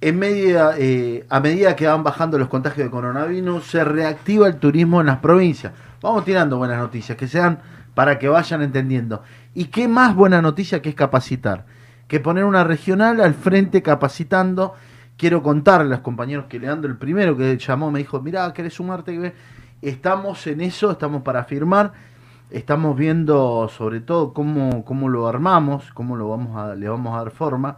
Eh, 0.00 1.26
a 1.28 1.40
medida 1.40 1.74
que 1.74 1.86
van 1.86 2.04
bajando 2.04 2.38
los 2.38 2.48
contagios 2.48 2.86
de 2.86 2.90
coronavirus, 2.90 3.66
se 3.66 3.82
reactiva 3.82 4.46
el 4.46 4.56
turismo 4.56 5.00
en 5.00 5.08
las 5.08 5.18
provincias. 5.18 5.72
Vamos 6.00 6.24
tirando 6.24 6.56
buenas 6.56 6.78
noticias, 6.78 7.18
que 7.18 7.26
sean 7.26 7.58
para 7.94 8.18
que 8.20 8.28
vayan 8.28 8.62
entendiendo. 8.62 9.22
¿Y 9.54 9.66
qué 9.66 9.88
más 9.88 10.14
buena 10.14 10.40
noticia 10.40 10.80
que 10.80 10.90
es 10.90 10.94
capacitar? 10.94 11.66
Que 12.06 12.20
poner 12.20 12.44
una 12.44 12.62
regional 12.62 13.20
al 13.20 13.34
frente 13.34 13.82
capacitando. 13.82 14.74
Quiero 15.16 15.42
contarle 15.42 15.86
a 15.86 15.96
los 15.96 16.00
compañeros 16.00 16.44
que 16.48 16.60
Leandro, 16.60 16.88
el 16.88 16.96
primero 16.96 17.36
que 17.36 17.58
llamó, 17.58 17.90
me 17.90 17.98
dijo, 17.98 18.20
mirá, 18.20 18.52
¿querés 18.52 18.74
sumarte? 18.74 19.34
Estamos 19.82 20.46
en 20.46 20.60
eso, 20.60 20.90
estamos 20.90 21.22
para 21.22 21.44
firmar. 21.44 21.92
Estamos 22.50 22.96
viendo 22.96 23.68
sobre 23.68 24.00
todo 24.00 24.32
cómo, 24.32 24.84
cómo 24.84 25.08
lo 25.08 25.28
armamos, 25.28 25.92
cómo 25.92 26.16
lo 26.16 26.28
vamos 26.30 26.56
a, 26.56 26.74
le 26.74 26.88
vamos 26.88 27.14
a 27.14 27.18
dar 27.18 27.30
forma. 27.30 27.76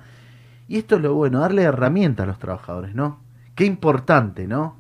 Y 0.69 0.79
esto 0.79 0.97
es 0.97 1.03
lo 1.03 1.15
bueno, 1.15 1.41
darle 1.41 1.63
herramientas 1.63 2.25
a 2.25 2.27
los 2.29 2.39
trabajadores, 2.39 2.95
¿no? 2.95 3.19
Qué 3.57 3.65
importante, 3.65 4.47
¿no? 4.47 4.77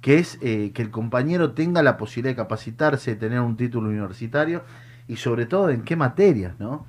Que 0.00 0.18
es 0.18 0.38
eh, 0.42 0.72
que 0.74 0.82
el 0.82 0.90
compañero 0.90 1.52
tenga 1.52 1.82
la 1.82 1.96
posibilidad 1.96 2.32
de 2.32 2.36
capacitarse, 2.36 3.12
de 3.12 3.16
tener 3.16 3.40
un 3.40 3.56
título 3.56 3.88
universitario 3.88 4.62
y 5.06 5.16
sobre 5.16 5.46
todo 5.46 5.70
en 5.70 5.82
qué 5.82 5.96
materias, 5.96 6.54
¿no? 6.58 6.86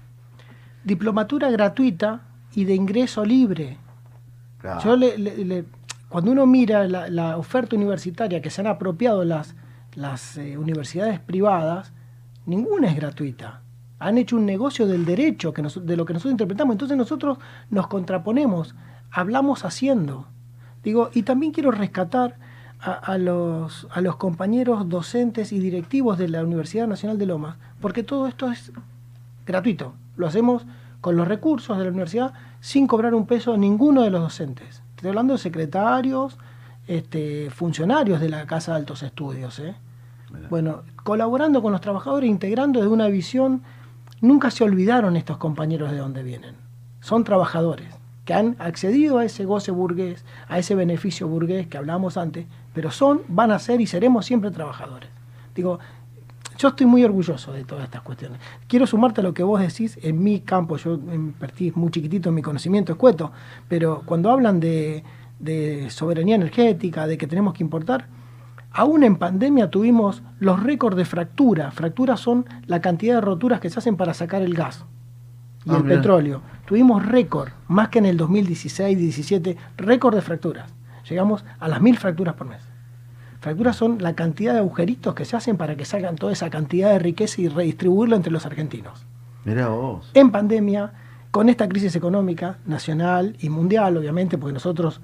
diplomatura 0.84 1.52
gratuita 1.52 2.22
y 2.56 2.66
de 2.66 2.74
ingreso 2.74 3.24
libre. 3.24 3.78
Claro. 4.60 4.82
Yo 4.84 4.96
le- 4.96 5.16
le- 5.16 5.46
le- 5.46 5.66
cuando 6.10 6.32
uno 6.32 6.48
mira 6.48 6.88
la, 6.88 7.08
la 7.08 7.38
oferta 7.38 7.76
universitaria 7.76 8.42
que 8.42 8.50
se 8.50 8.62
han 8.62 8.68
apropiado 8.68 9.24
las, 9.24 9.56
las 9.96 10.38
eh, 10.38 10.58
universidades 10.58 11.20
privadas, 11.20 11.92
ninguna 12.46 12.90
es 12.90 12.96
gratuita. 12.96 13.62
Han 14.00 14.18
hecho 14.18 14.36
un 14.36 14.46
negocio 14.46 14.88
del 14.88 15.06
derecho 15.06 15.54
que 15.54 15.62
de 15.62 15.98
lo 15.98 16.06
que 16.06 16.14
nosotros 16.14 16.32
interpretamos. 16.32 16.74
Entonces 16.74 16.98
nosotros 16.98 17.38
nos 17.70 17.88
contraponemos, 17.88 18.76
hablamos 19.12 19.64
haciendo. 19.64 20.28
Digo, 20.84 21.12
y 21.14 21.24
también 21.24 21.52
quiero 21.52 21.72
rescatar 21.72 22.38
a, 22.80 22.94
a 22.94 23.18
los, 23.18 23.88
a 23.92 24.02
los 24.02 24.16
compañeros 24.16 24.90
docentes 24.90 25.52
y 25.52 25.60
directivos 25.60 26.18
de 26.18 26.30
la 26.30 26.44
Universidad 26.44 26.88
Nacional 26.88 27.20
de 27.20 27.28
Lomas, 27.28 27.58
porque 27.80 28.02
todo 28.02 28.28
esto 28.28 28.52
es 28.52 28.72
gratuito. 29.46 29.94
Lo 30.16 30.26
hacemos 30.26 30.66
con 31.02 31.16
los 31.16 31.28
recursos 31.28 31.78
de 31.78 31.84
la 31.84 31.90
universidad 31.90 32.34
sin 32.60 32.88
cobrar 32.88 33.14
un 33.14 33.26
peso 33.26 33.54
a 33.54 33.58
ninguno 33.58 34.04
de 34.04 34.10
los 34.10 34.22
docentes. 34.22 34.82
Estoy 34.96 35.10
hablando 35.10 35.34
de 35.34 35.40
secretarios, 35.40 36.38
este, 36.88 37.50
funcionarios 37.50 38.20
de 38.20 38.30
la 38.30 38.46
Casa 38.46 38.72
de 38.72 38.80
Altos 38.80 39.04
Estudios. 39.04 39.60
¿eh? 39.60 39.76
Bueno, 40.50 40.84
colaborando 41.04 41.62
con 41.62 41.72
los 41.72 41.82
trabajadores, 41.82 42.30
integrando 42.30 42.82
de 42.82 42.88
una 42.88 43.08
visión, 43.08 43.64
nunca 44.22 44.52
se 44.52 44.64
olvidaron 44.64 45.16
estos 45.16 45.38
compañeros 45.38 45.92
de 45.92 45.98
dónde 45.98 46.24
vienen. 46.24 46.56
Son 47.02 47.24
trabajadores 47.24 47.88
que 48.26 48.34
han 48.34 48.56
accedido 48.60 49.18
a 49.18 49.26
ese 49.26 49.46
goce 49.46 49.72
burgués, 49.72 50.26
a 50.48 50.60
ese 50.60 50.76
beneficio 50.76 51.28
burgués 51.28 51.68
que 51.68 51.78
hablábamos 51.78 52.18
antes, 52.18 52.46
pero 52.74 52.92
son, 52.92 53.22
van 53.28 53.52
a 53.52 53.60
ser 53.60 53.82
y 53.82 53.88
seremos 53.88 54.26
siempre 54.26 54.52
trabajadores. 54.52 55.10
Digo, 55.56 55.80
yo 56.58 56.68
estoy 56.68 56.86
muy 56.86 57.04
orgulloso 57.04 57.52
de 57.52 57.64
todas 57.64 57.86
estas 57.86 58.02
cuestiones. 58.02 58.40
Quiero 58.68 58.86
sumarte 58.86 59.22
a 59.22 59.24
lo 59.24 59.34
que 59.34 59.42
vos 59.42 59.60
decís 59.60 59.98
en 60.04 60.22
mi 60.22 60.42
campo, 60.42 60.78
yo 60.78 60.94
invertí 60.94 61.72
muy 61.74 61.90
chiquitito 61.90 62.30
en 62.30 62.36
mi 62.36 62.44
conocimiento 62.44 62.92
escueto, 62.92 63.32
pero 63.68 64.04
cuando 64.06 64.30
hablan 64.30 64.60
de, 64.60 65.04
de 65.42 65.90
soberanía 65.90 66.36
energética, 66.36 67.08
de 67.08 67.18
que 67.18 67.28
tenemos 67.28 67.54
que 67.54 67.64
importar, 67.64 68.08
aún 68.72 69.04
en 69.04 69.18
pandemia 69.18 69.70
tuvimos 69.70 70.24
los 70.40 70.62
récords 70.62 70.96
de 70.96 71.06
fractura. 71.06 71.72
Fracturas 71.72 72.20
son 72.20 72.46
la 72.68 72.82
cantidad 72.82 73.16
de 73.16 73.22
roturas 73.22 73.60
que 73.60 73.70
se 73.70 73.80
hacen 73.80 73.98
para 73.98 74.14
sacar 74.14 74.42
el 74.42 74.54
gas 74.54 74.86
y 75.66 75.72
Ah, 75.72 75.78
el 75.78 75.84
petróleo. 75.84 76.42
Tuvimos 76.66 77.06
récord, 77.06 77.50
más 77.68 77.90
que 77.90 78.00
en 78.00 78.06
el 78.06 78.18
2016, 78.18 78.98
17, 78.98 79.58
récord 79.78 80.16
de 80.16 80.22
fracturas. 80.22 80.74
Llegamos 81.10 81.44
a 81.60 81.68
las 81.68 81.82
mil 81.82 81.98
fracturas 81.98 82.36
por 82.36 82.48
mes. 82.48 82.62
Fracturas 83.42 83.76
son 83.76 83.98
la 84.02 84.14
cantidad 84.14 84.54
de 84.54 84.60
agujeritos 84.60 85.16
que 85.16 85.26
se 85.26 85.36
hacen 85.36 85.58
para 85.58 85.76
que 85.76 85.86
salgan 85.86 86.16
toda 86.16 86.32
esa 86.32 86.50
cantidad 86.50 86.92
de 86.92 87.00
riqueza 87.00 87.42
y 87.42 87.48
redistribuirla 87.48 88.16
entre 88.16 88.32
los 88.32 88.46
argentinos. 88.46 89.06
Mirá 89.46 89.70
vos. 89.70 90.12
En 90.14 90.30
pandemia, 90.30 90.94
con 91.32 91.50
esta 91.50 91.68
crisis 91.68 91.96
económica 91.96 92.60
nacional 92.66 93.36
y 93.40 93.50
mundial, 93.50 93.98
obviamente, 93.98 94.38
porque 94.38 94.54
nosotros 94.54 95.02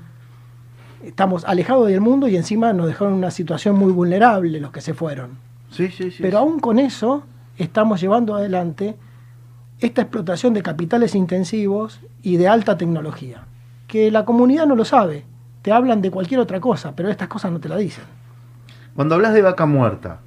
estamos 1.03 1.45
alejados 1.45 1.87
del 1.87 2.01
mundo 2.01 2.27
y 2.27 2.35
encima 2.35 2.73
nos 2.73 2.87
dejaron 2.87 3.13
en 3.13 3.19
una 3.19 3.31
situación 3.31 3.75
muy 3.77 3.91
vulnerable 3.91 4.59
los 4.59 4.71
que 4.71 4.81
se 4.81 4.93
fueron. 4.93 5.31
Sí, 5.69 5.89
sí, 5.89 6.11
sí. 6.11 6.17
Pero 6.21 6.39
aún 6.39 6.59
con 6.59 6.79
eso 6.79 7.23
estamos 7.57 8.01
llevando 8.01 8.35
adelante 8.35 8.95
esta 9.79 10.01
explotación 10.01 10.53
de 10.53 10.63
capitales 10.63 11.13
intensivos 11.15 11.99
y 12.23 12.37
de 12.37 12.47
alta 12.47 12.77
tecnología, 12.77 13.43
que 13.87 14.09
la 14.11 14.25
comunidad 14.25 14.65
no 14.65 14.75
lo 14.75 14.85
sabe. 14.85 15.23
Te 15.61 15.71
hablan 15.71 16.01
de 16.01 16.11
cualquier 16.11 16.39
otra 16.39 16.59
cosa, 16.59 16.95
pero 16.95 17.09
estas 17.09 17.27
cosas 17.27 17.51
no 17.51 17.59
te 17.59 17.69
la 17.69 17.77
dicen. 17.77 18.05
Cuando 18.95 19.15
hablas 19.15 19.33
de 19.33 19.41
vaca 19.41 19.65
muerta, 19.65 20.19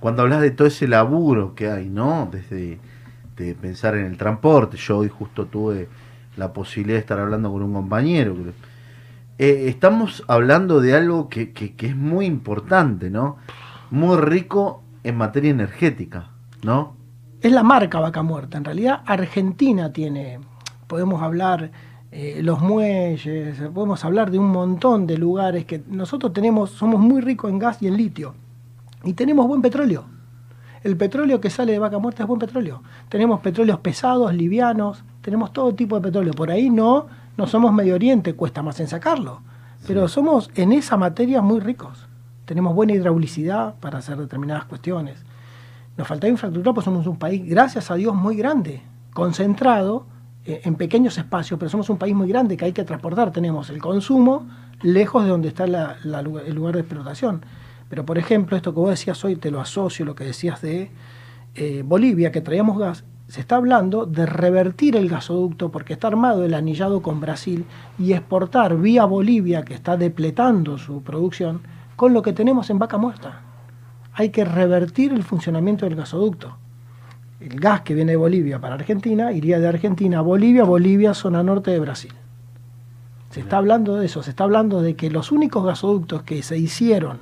cuando 0.00 0.22
hablas 0.22 0.40
de 0.40 0.50
todo 0.50 0.66
ese 0.68 0.88
laburo 0.88 1.54
que 1.54 1.70
hay, 1.70 1.88
¿no? 1.88 2.28
Desde 2.30 2.78
de 3.36 3.54
pensar 3.54 3.94
en 3.96 4.04
el 4.06 4.16
transporte, 4.18 4.76
yo 4.76 4.98
hoy 4.98 5.08
justo 5.08 5.46
tuve 5.46 5.88
la 6.36 6.52
posibilidad 6.52 6.96
de 6.96 7.00
estar 7.00 7.18
hablando 7.18 7.50
con 7.50 7.62
un 7.62 7.72
compañero. 7.72 8.34
que- 8.34 8.52
eh, 9.42 9.68
estamos 9.68 10.22
hablando 10.28 10.80
de 10.80 10.94
algo 10.94 11.28
que, 11.28 11.52
es 11.76 11.96
muy 11.96 12.26
importante, 12.26 13.10
¿no? 13.10 13.38
Muy 13.90 14.16
rico 14.18 14.84
en 15.02 15.16
materia 15.16 15.50
energética, 15.50 16.28
¿no? 16.62 16.94
Es 17.40 17.50
la 17.50 17.64
marca 17.64 17.98
Vaca 17.98 18.22
Muerta. 18.22 18.56
En 18.56 18.64
realidad, 18.64 19.02
Argentina 19.04 19.92
tiene, 19.92 20.38
podemos 20.86 21.20
hablar 21.22 21.72
eh, 22.12 22.38
los 22.40 22.60
muelles, 22.60 23.58
podemos 23.74 24.04
hablar 24.04 24.30
de 24.30 24.38
un 24.38 24.48
montón 24.48 25.08
de 25.08 25.18
lugares 25.18 25.64
que 25.64 25.82
nosotros 25.88 26.32
tenemos, 26.32 26.70
somos 26.70 27.00
muy 27.00 27.20
ricos 27.20 27.50
en 27.50 27.58
gas 27.58 27.82
y 27.82 27.88
en 27.88 27.96
litio. 27.96 28.34
Y 29.02 29.14
tenemos 29.14 29.48
buen 29.48 29.60
petróleo. 29.60 30.04
El 30.84 30.96
petróleo 30.96 31.40
que 31.40 31.50
sale 31.50 31.72
de 31.72 31.80
Vaca 31.80 31.98
Muerta 31.98 32.22
es 32.22 32.28
buen 32.28 32.38
petróleo. 32.38 32.84
Tenemos 33.08 33.40
petróleos 33.40 33.80
pesados, 33.80 34.32
livianos, 34.32 35.02
tenemos 35.20 35.52
todo 35.52 35.74
tipo 35.74 35.96
de 35.96 36.02
petróleo. 36.02 36.32
Por 36.32 36.52
ahí 36.52 36.70
no, 36.70 37.08
no 37.42 37.48
somos 37.48 37.72
Medio 37.72 37.96
Oriente, 37.96 38.34
cuesta 38.34 38.62
más 38.62 38.78
en 38.78 38.86
sacarlo. 38.86 39.40
Pero 39.84 40.06
somos 40.06 40.48
en 40.54 40.70
esa 40.70 40.96
materia 40.96 41.42
muy 41.42 41.58
ricos. 41.58 42.06
Tenemos 42.44 42.72
buena 42.72 42.92
hidraulicidad 42.92 43.74
para 43.80 43.98
hacer 43.98 44.16
determinadas 44.16 44.64
cuestiones. 44.66 45.24
Nos 45.96 46.06
falta 46.06 46.28
infraestructura, 46.28 46.72
pues 46.72 46.84
somos 46.84 47.04
un 47.08 47.16
país, 47.16 47.42
gracias 47.44 47.90
a 47.90 47.96
Dios, 47.96 48.14
muy 48.14 48.36
grande, 48.36 48.82
concentrado 49.12 50.06
eh, 50.44 50.60
en 50.64 50.76
pequeños 50.76 51.18
espacios, 51.18 51.58
pero 51.58 51.68
somos 51.68 51.90
un 51.90 51.96
país 51.98 52.14
muy 52.14 52.28
grande 52.28 52.56
que 52.56 52.64
hay 52.66 52.72
que 52.72 52.84
transportar. 52.84 53.32
Tenemos 53.32 53.70
el 53.70 53.78
consumo 53.82 54.46
lejos 54.82 55.24
de 55.24 55.30
donde 55.30 55.48
está 55.48 55.66
la- 55.66 55.96
el 56.04 56.54
lugar 56.54 56.74
de 56.74 56.80
explotación. 56.82 57.44
Pero, 57.88 58.06
por 58.06 58.18
ejemplo, 58.18 58.56
esto 58.56 58.72
que 58.72 58.78
vos 58.78 58.90
decías 58.90 59.24
hoy, 59.24 59.34
te 59.34 59.50
lo 59.50 59.60
asocio, 59.60 60.04
lo 60.04 60.14
que 60.14 60.22
decías 60.22 60.62
de 60.62 60.92
eh, 61.56 61.82
Bolivia, 61.84 62.30
que 62.30 62.40
traíamos 62.40 62.78
gas, 62.78 63.04
se 63.32 63.40
está 63.40 63.56
hablando 63.56 64.04
de 64.04 64.26
revertir 64.26 64.94
el 64.94 65.08
gasoducto 65.08 65.70
porque 65.70 65.94
está 65.94 66.08
armado 66.08 66.44
el 66.44 66.52
anillado 66.52 67.00
con 67.00 67.18
Brasil 67.18 67.64
y 67.98 68.12
exportar 68.12 68.76
vía 68.76 69.06
Bolivia, 69.06 69.64
que 69.64 69.72
está 69.72 69.96
depletando 69.96 70.76
su 70.76 71.02
producción, 71.02 71.62
con 71.96 72.12
lo 72.12 72.20
que 72.20 72.34
tenemos 72.34 72.68
en 72.68 72.78
vaca 72.78 72.98
muerta 72.98 73.40
hay 74.14 74.30
que 74.30 74.44
revertir 74.44 75.12
el 75.12 75.22
funcionamiento 75.22 75.86
del 75.86 75.96
gasoducto. 75.96 76.56
El 77.40 77.58
gas 77.58 77.80
que 77.80 77.94
viene 77.94 78.12
de 78.12 78.16
Bolivia 78.16 78.60
para 78.60 78.74
Argentina 78.74 79.32
iría 79.32 79.58
de 79.58 79.66
Argentina 79.66 80.18
a 80.18 80.22
Bolivia, 80.22 80.64
Bolivia, 80.64 81.14
zona 81.14 81.42
norte 81.42 81.70
de 81.70 81.80
Brasil. 81.80 82.12
Se 83.30 83.40
está 83.40 83.56
hablando 83.56 83.96
de 83.96 84.06
eso, 84.06 84.22
se 84.22 84.30
está 84.30 84.44
hablando 84.44 84.82
de 84.82 84.94
que 84.94 85.10
los 85.10 85.32
únicos 85.32 85.64
gasoductos 85.64 86.22
que 86.22 86.42
se 86.42 86.58
hicieron 86.58 87.20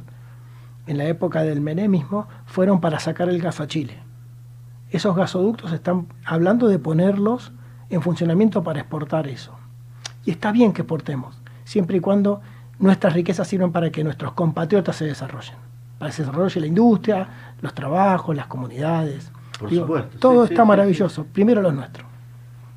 en 0.87 0.99
la 0.99 1.05
época 1.05 1.43
del 1.43 1.61
menemismo 1.61 2.27
fueron 2.47 2.81
para 2.81 2.99
sacar 2.99 3.29
el 3.29 3.41
gas 3.41 3.61
a 3.61 3.69
Chile. 3.69 4.10
Esos 4.91 5.15
gasoductos 5.15 5.73
están 5.73 6.09
hablando 6.25 6.69
de 6.69 6.79
ponerlos 6.79 7.53
en 7.91 8.03
funcionamiento 8.03 8.63
para 8.63 8.81
exportar 8.81 9.29
eso. 9.29 9.55
Y 10.25 10.33
está 10.33 10.53
bien 10.53 10.73
que 10.73 10.83
exportemos, 10.83 11.41
siempre 11.65 11.99
y 11.99 12.01
cuando 12.01 12.41
nuestras 12.79 13.13
riquezas 13.13 13.47
sirvan 13.47 13.73
para 13.73 13.91
que 13.91 14.03
nuestros 14.03 14.33
compatriotas 14.33 14.97
se 14.97 15.05
desarrollen, 15.05 15.57
para 15.99 16.11
que 16.11 16.17
se 16.17 16.23
desarrolle 16.23 16.61
la 16.61 16.67
industria, 16.67 17.29
los 17.61 17.75
trabajos, 17.75 18.35
las 18.35 18.47
comunidades. 18.47 19.31
Por 19.59 19.71
supuesto, 19.71 20.19
Todo 20.19 20.47
sí, 20.47 20.55
está 20.55 20.63
sí, 20.63 20.69
maravilloso, 20.69 21.25
primero 21.25 21.61
lo 21.63 21.73
nuestro. 21.73 22.05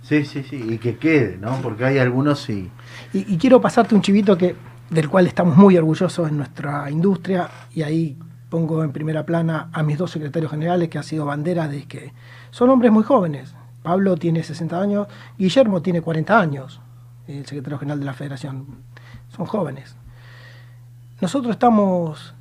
Sí, 0.02 0.26
sí, 0.26 0.43
sí, 0.43 0.62
y 0.69 0.78
que 0.78 0.97
quede, 0.97 1.38
¿no? 1.38 1.58
Porque 1.62 1.86
hay 1.86 1.97
algunos 1.97 2.39
sí. 2.39 2.69
Y, 3.13 3.34
y 3.34 3.38
quiero 3.38 3.62
pasarte 3.62 3.95
un 3.95 4.02
chivito 4.02 4.38
que, 4.38 4.56
del 4.89 5.10
cual 5.10 5.28
estamos 5.28 5.56
muy 5.56 5.78
orgullosos 5.78 6.30
en 6.30 6.38
nuestra 6.38 6.91
industria, 6.91 7.49
y 7.73 7.84
ahí 7.84 8.17
pongo 8.54 8.84
en 8.84 8.92
primera 8.92 9.26
plana 9.26 9.70
a 9.74 9.82
mis 9.82 9.98
dos 9.98 10.12
secretarios 10.12 10.52
generales, 10.52 10.88
que 10.88 11.00
han 11.00 11.04
sido 11.04 11.26
banderas 11.26 11.72
de 11.72 11.88
que 11.88 12.13
son 12.52 12.70
hombres 12.70 12.92
muy 12.92 13.04
jóvenes. 13.04 13.56
Pablo 13.82 14.16
tiene 14.16 14.44
60 14.44 14.80
años, 14.80 15.08
Guillermo 15.39 15.82
tiene 15.82 16.02
40 16.02 16.39
años, 16.39 16.80
el 17.26 17.48
secretario 17.48 17.80
general 17.80 18.00
de 18.00 18.06
la 18.06 18.13
federación. 18.13 18.68
Son 19.36 19.48
jóvenes. 19.48 19.96
Nosotros 21.20 21.54
estamos, 21.54 22.36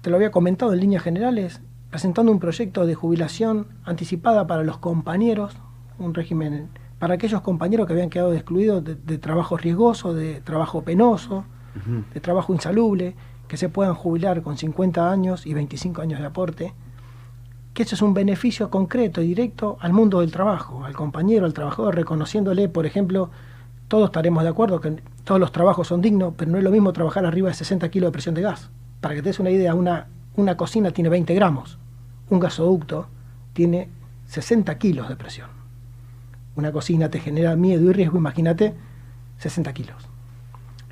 te 0.00 0.08
lo 0.08 0.16
había 0.16 0.30
comentado 0.30 0.72
en 0.72 0.80
líneas 0.80 1.02
generales, 1.02 1.60
presentando 1.90 2.32
un 2.32 2.38
proyecto 2.38 2.86
de 2.86 2.94
jubilación 2.94 3.66
anticipada 3.84 4.46
para 4.46 4.64
los 4.64 4.78
compañeros, 4.78 5.54
un 5.98 6.14
régimen 6.14 6.70
para 6.98 7.16
aquellos 7.16 7.42
compañeros 7.42 7.86
que 7.86 7.92
habían 7.92 8.08
quedado 8.08 8.32
excluidos 8.32 8.82
de, 8.82 8.94
de 8.94 9.18
trabajo 9.18 9.58
riesgoso, 9.58 10.14
de 10.14 10.40
trabajo 10.40 10.80
penoso, 10.80 11.44
de 12.14 12.20
trabajo 12.20 12.54
insalubre, 12.54 13.14
que 13.48 13.56
se 13.56 13.68
puedan 13.68 13.94
jubilar 13.94 14.42
con 14.42 14.56
50 14.56 15.10
años 15.10 15.46
y 15.46 15.54
25 15.54 16.02
años 16.02 16.20
de 16.20 16.26
aporte, 16.26 16.74
que 17.74 17.82
eso 17.82 17.94
es 17.94 18.02
un 18.02 18.14
beneficio 18.14 18.70
concreto 18.70 19.22
y 19.22 19.28
directo 19.28 19.78
al 19.80 19.92
mundo 19.92 20.20
del 20.20 20.30
trabajo, 20.30 20.84
al 20.84 20.94
compañero, 20.94 21.46
al 21.46 21.54
trabajador, 21.54 21.94
reconociéndole, 21.94 22.68
por 22.68 22.86
ejemplo, 22.86 23.30
todos 23.88 24.06
estaremos 24.06 24.42
de 24.42 24.50
acuerdo 24.50 24.80
que 24.80 25.02
todos 25.24 25.40
los 25.40 25.52
trabajos 25.52 25.88
son 25.88 26.00
dignos, 26.00 26.34
pero 26.36 26.50
no 26.50 26.58
es 26.58 26.64
lo 26.64 26.70
mismo 26.70 26.92
trabajar 26.92 27.24
arriba 27.24 27.48
de 27.48 27.54
60 27.54 27.88
kilos 27.90 28.08
de 28.08 28.12
presión 28.12 28.34
de 28.34 28.42
gas. 28.42 28.70
Para 29.00 29.14
que 29.14 29.22
te 29.22 29.30
des 29.30 29.40
una 29.40 29.50
idea, 29.50 29.74
una, 29.74 30.08
una 30.36 30.56
cocina 30.56 30.90
tiene 30.90 31.08
20 31.08 31.34
gramos, 31.34 31.78
un 32.30 32.40
gasoducto 32.40 33.06
tiene 33.54 33.88
60 34.26 34.76
kilos 34.78 35.08
de 35.08 35.16
presión. 35.16 35.48
Una 36.56 36.72
cocina 36.72 37.08
te 37.10 37.20
genera 37.20 37.56
miedo 37.56 37.88
y 37.88 37.92
riesgo, 37.92 38.18
imagínate, 38.18 38.74
60 39.38 39.72
kilos. 39.72 40.07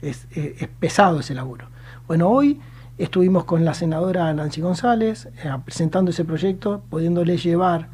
Es, 0.02 0.26
es- 0.30 0.62
es 0.62 0.68
pesado 0.68 1.20
ese 1.20 1.34
laburo. 1.34 1.66
Bueno, 2.06 2.28
hoy 2.28 2.60
estuvimos 2.98 3.44
con 3.44 3.64
la 3.64 3.74
senadora 3.74 4.32
Nancy 4.32 4.60
González 4.60 5.26
eh, 5.44 5.50
presentando 5.64 6.10
ese 6.10 6.24
proyecto, 6.24 6.82
pudiéndole 6.90 7.36
llevar 7.36 7.88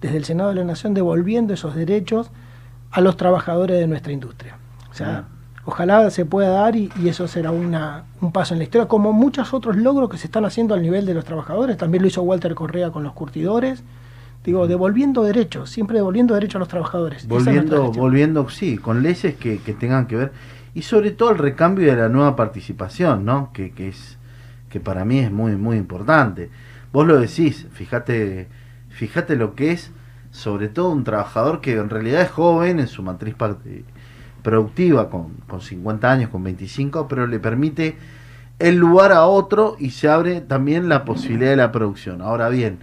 desde 0.00 0.16
el 0.16 0.24
Senado 0.24 0.50
de 0.50 0.56
la 0.56 0.64
Nación, 0.64 0.94
devolviendo 0.94 1.54
esos 1.54 1.74
derechos 1.74 2.30
a 2.90 3.00
los 3.00 3.16
trabajadores 3.16 3.78
de 3.78 3.86
nuestra 3.86 4.12
industria. 4.12 4.56
O 4.90 4.94
sea, 4.94 5.24
ojalá 5.64 6.08
se 6.10 6.24
pueda 6.24 6.48
dar 6.50 6.74
y, 6.76 6.90
y 7.02 7.08
eso 7.08 7.28
será 7.28 7.50
una, 7.50 8.04
un 8.20 8.32
paso 8.32 8.54
en 8.54 8.58
la 8.58 8.64
historia, 8.64 8.88
como 8.88 9.12
muchos 9.12 9.52
otros 9.52 9.76
logros 9.76 10.08
que 10.08 10.16
se 10.16 10.26
están 10.26 10.44
haciendo 10.44 10.74
al 10.74 10.82
nivel 10.82 11.04
de 11.04 11.14
los 11.14 11.24
trabajadores. 11.24 11.76
También 11.76 12.02
lo 12.02 12.08
hizo 12.08 12.22
Walter 12.22 12.54
Correa 12.54 12.90
con 12.90 13.02
los 13.04 13.12
curtidores. 13.12 13.82
Digo, 14.44 14.66
devolviendo 14.66 15.24
derechos, 15.24 15.68
siempre 15.68 15.96
devolviendo 15.98 16.32
derechos 16.34 16.56
a 16.56 16.58
los 16.60 16.68
trabajadores. 16.68 17.24
Es 17.24 17.28
Volviendo, 17.28 17.92
volviendo, 18.00 18.48
sí, 18.48 18.78
con 18.78 19.02
leyes 19.02 19.34
que, 19.36 19.58
que 19.58 19.74
tengan 19.74 20.06
que 20.06 20.16
ver. 20.16 20.32
Y 20.78 20.82
sobre 20.82 21.10
todo 21.10 21.32
el 21.32 21.38
recambio 21.38 21.90
de 21.90 21.96
la 21.96 22.08
nueva 22.08 22.36
participación, 22.36 23.24
¿no? 23.24 23.52
Que, 23.52 23.72
que 23.72 23.88
es 23.88 24.16
que 24.70 24.78
para 24.78 25.04
mí 25.04 25.18
es 25.18 25.32
muy, 25.32 25.56
muy 25.56 25.76
importante. 25.76 26.50
Vos 26.92 27.04
lo 27.04 27.18
decís, 27.18 27.66
fíjate, 27.72 28.46
fíjate 28.88 29.34
lo 29.34 29.56
que 29.56 29.72
es, 29.72 29.90
sobre 30.30 30.68
todo 30.68 30.90
un 30.90 31.02
trabajador 31.02 31.60
que 31.60 31.72
en 31.72 31.90
realidad 31.90 32.22
es 32.22 32.30
joven 32.30 32.78
en 32.78 32.86
su 32.86 33.02
matriz 33.02 33.34
eh, 33.64 33.82
productiva, 34.44 35.10
con, 35.10 35.32
con 35.48 35.60
50 35.60 36.12
años, 36.12 36.30
con 36.30 36.44
25, 36.44 37.08
pero 37.08 37.26
le 37.26 37.40
permite 37.40 37.96
el 38.60 38.76
lugar 38.76 39.10
a 39.10 39.24
otro 39.24 39.74
y 39.80 39.90
se 39.90 40.08
abre 40.08 40.42
también 40.42 40.88
la 40.88 41.04
posibilidad 41.04 41.50
de 41.50 41.56
la 41.56 41.72
producción. 41.72 42.22
Ahora 42.22 42.50
bien, 42.50 42.78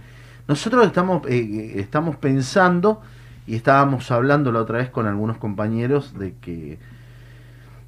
nosotros 0.48 0.84
estamos, 0.84 1.26
eh, 1.28 1.38
eh, 1.38 1.72
estamos 1.80 2.16
pensando 2.16 3.00
y 3.46 3.54
estábamos 3.54 4.10
hablando 4.10 4.52
la 4.52 4.60
otra 4.60 4.76
vez 4.76 4.90
con 4.90 5.06
algunos 5.06 5.38
compañeros 5.38 6.12
de 6.18 6.34
que 6.42 6.78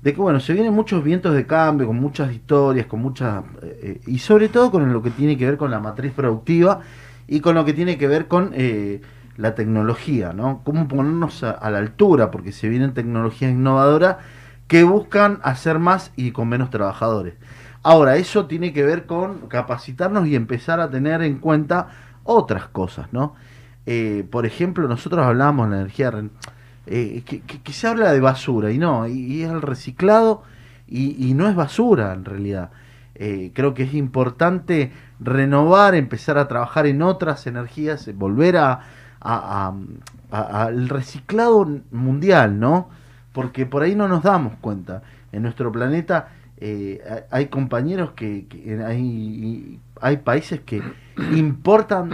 de 0.02 0.14
que 0.14 0.20
bueno, 0.20 0.40
se 0.40 0.52
vienen 0.52 0.72
muchos 0.72 1.02
vientos 1.02 1.34
de 1.34 1.46
cambio, 1.46 1.86
con 1.86 1.96
muchas 1.96 2.32
historias, 2.32 2.86
con 2.86 3.00
muchas 3.00 3.42
eh, 3.62 3.80
eh, 3.82 4.00
y 4.06 4.18
sobre 4.18 4.48
todo 4.48 4.70
con 4.70 4.92
lo 4.92 5.02
que 5.02 5.10
tiene 5.10 5.36
que 5.36 5.46
ver 5.46 5.56
con 5.56 5.70
la 5.70 5.80
matriz 5.80 6.12
productiva 6.12 6.80
y 7.26 7.40
con 7.40 7.54
lo 7.54 7.64
que 7.64 7.72
tiene 7.72 7.98
que 7.98 8.06
ver 8.06 8.28
con 8.28 8.52
eh, 8.54 9.00
la 9.36 9.54
tecnología, 9.54 10.32
¿no? 10.32 10.62
Cómo 10.64 10.88
ponernos 10.88 11.42
a, 11.42 11.70
la 11.70 11.78
altura, 11.78 12.30
porque 12.30 12.52
se 12.52 12.68
vienen 12.68 12.94
tecnologías 12.94 13.52
innovadoras 13.52 14.16
que 14.66 14.84
buscan 14.84 15.40
hacer 15.42 15.78
más 15.78 16.12
y 16.16 16.32
con 16.32 16.48
menos 16.48 16.70
trabajadores. 16.70 17.34
Ahora, 17.82 18.16
eso 18.16 18.46
tiene 18.46 18.72
que 18.72 18.82
ver 18.82 19.06
con 19.06 19.48
capacitarnos 19.48 20.26
y 20.26 20.34
empezar 20.36 20.80
a 20.80 20.90
tener 20.90 21.22
en 21.22 21.38
cuenta 21.38 21.88
otras 22.24 22.66
cosas, 22.66 23.12
¿no? 23.12 23.34
Por 24.30 24.44
ejemplo, 24.44 24.86
nosotros 24.88 25.24
hablamos 25.24 25.66
de 25.66 25.76
la 25.76 25.80
energía 25.82 26.10
ren- 26.10 26.30
eh, 26.90 27.22
que, 27.24 27.72
se 27.72 27.86
habla 27.86 28.12
de 28.12 28.20
basura 28.20 28.70
y 28.72 28.78
no, 28.78 29.06
y, 29.06 29.42
es 29.42 29.50
el 29.50 29.62
reciclado 29.62 30.42
y, 30.86 31.34
no 31.34 31.48
es 31.48 31.54
basura 31.54 32.12
en 32.14 32.24
realidad. 32.24 32.70
Eh, 33.14 33.50
creo 33.54 33.74
que 33.74 33.82
es 33.82 33.94
importante 33.94 34.92
renovar, 35.20 35.94
empezar 35.94 36.38
a 36.38 36.48
trabajar 36.48 36.86
en 36.86 37.02
otras 37.02 37.46
energías, 37.46 38.06
eh, 38.08 38.12
volver 38.12 38.56
a, 38.56 38.80
a- 39.20 39.74
a- 40.30 40.62
al 40.64 40.88
reciclado 40.88 41.66
mundial, 41.90 42.58
¿no? 42.60 42.88
Porque 43.32 43.66
por 43.66 43.82
ahí 43.82 43.94
no 43.94 44.08
nos 44.08 44.22
damos 44.22 44.54
cuenta. 44.60 45.02
En 45.32 45.42
nuestro 45.42 45.70
planeta 45.72 46.28
hay- 47.30 47.46
compañeros 47.46 48.12
que, 48.12 48.46
que 48.46 48.82
hay, 48.84 49.78
hay 50.00 50.16
países 50.18 50.60
que 50.60 50.82
importan 51.32 52.10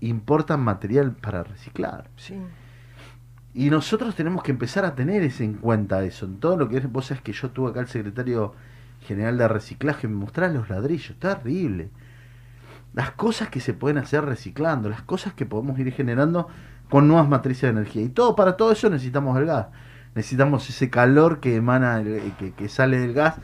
importan 0.00 0.60
material 0.60 1.12
para 1.12 1.42
reciclar. 1.42 2.08
Sí. 2.16 2.34
Y 3.56 3.70
nosotros 3.70 4.14
tenemos 4.14 4.42
que 4.42 4.50
empezar 4.50 4.84
a 4.84 4.94
tener 4.94 5.22
ese 5.22 5.42
en 5.42 5.54
cuenta 5.54 6.04
eso. 6.04 6.26
En 6.26 6.36
todo 6.40 6.58
lo 6.58 6.68
que 6.68 6.76
es, 6.76 6.92
vos 6.92 7.06
sabés 7.06 7.22
que 7.22 7.32
yo 7.32 7.48
tuve 7.48 7.70
acá 7.70 7.80
el 7.80 7.88
secretario 7.88 8.52
general 9.06 9.38
de 9.38 9.48
reciclaje, 9.48 10.06
me 10.08 10.14
mostraba 10.14 10.52
los 10.52 10.68
ladrillos, 10.68 11.18
terrible. 11.18 11.88
Las 12.92 13.12
cosas 13.12 13.48
que 13.48 13.60
se 13.60 13.72
pueden 13.72 13.96
hacer 13.96 14.26
reciclando, 14.26 14.90
las 14.90 15.00
cosas 15.00 15.32
que 15.32 15.46
podemos 15.46 15.78
ir 15.78 15.90
generando 15.92 16.48
con 16.90 17.08
nuevas 17.08 17.30
matrices 17.30 17.62
de 17.62 17.68
energía. 17.68 18.02
Y 18.02 18.10
todo, 18.10 18.36
para 18.36 18.58
todo 18.58 18.72
eso 18.72 18.90
necesitamos 18.90 19.38
el 19.38 19.46
gas. 19.46 19.68
Necesitamos 20.14 20.68
ese 20.68 20.90
calor 20.90 21.40
que 21.40 21.56
emana, 21.56 22.04
que, 22.38 22.52
que 22.52 22.68
sale 22.68 22.98
del 22.98 23.14
gas. 23.14 23.36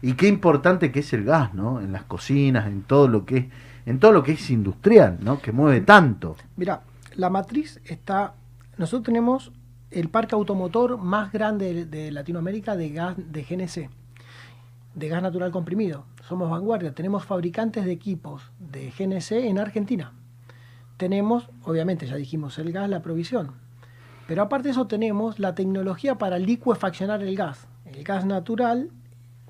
Y 0.00 0.14
qué 0.14 0.28
importante 0.28 0.90
que 0.90 1.00
es 1.00 1.12
el 1.12 1.24
gas, 1.24 1.52
¿no? 1.52 1.82
En 1.82 1.92
las 1.92 2.04
cocinas, 2.04 2.68
en 2.68 2.84
todo 2.84 3.06
lo 3.06 3.26
que 3.26 3.36
es, 3.36 3.46
en 3.84 3.98
todo 3.98 4.12
lo 4.12 4.22
que 4.22 4.32
es 4.32 4.48
industrial, 4.48 5.18
¿no? 5.20 5.42
Que 5.42 5.52
mueve 5.52 5.82
tanto. 5.82 6.36
Mira, 6.56 6.80
la 7.16 7.28
matriz 7.28 7.82
está. 7.84 8.32
Nosotros 8.78 9.02
tenemos 9.02 9.52
el 9.90 10.10
parque 10.10 10.34
automotor 10.34 10.98
más 10.98 11.32
grande 11.32 11.86
de, 11.86 12.10
Latinoamérica 12.12 12.76
de 12.76 12.90
gas 12.90 13.16
de 13.16 13.42
GNC, 13.42 13.90
de 14.94 15.08
gas 15.08 15.22
natural 15.22 15.50
comprimido. 15.50 16.04
Somos 16.26 16.50
vanguardia. 16.50 16.94
Tenemos 16.94 17.24
fabricantes 17.24 17.84
de 17.84 17.92
equipos 17.92 18.42
de 18.58 18.90
GNC 18.90 19.46
en 19.46 19.58
Argentina. 19.58 20.12
Tenemos, 20.98 21.48
obviamente, 21.64 22.06
ya 22.06 22.16
dijimos, 22.16 22.58
el 22.58 22.72
gas, 22.72 22.90
la 22.90 23.00
provisión. 23.00 23.52
Pero 24.26 24.42
aparte 24.42 24.68
de 24.68 24.72
eso, 24.72 24.86
tenemos 24.86 25.38
la 25.38 25.54
tecnología 25.54 26.16
para 26.16 26.38
licuefaccionar 26.38 27.22
el 27.22 27.34
gas. 27.34 27.66
El 27.86 28.04
gas 28.04 28.26
natural, 28.26 28.90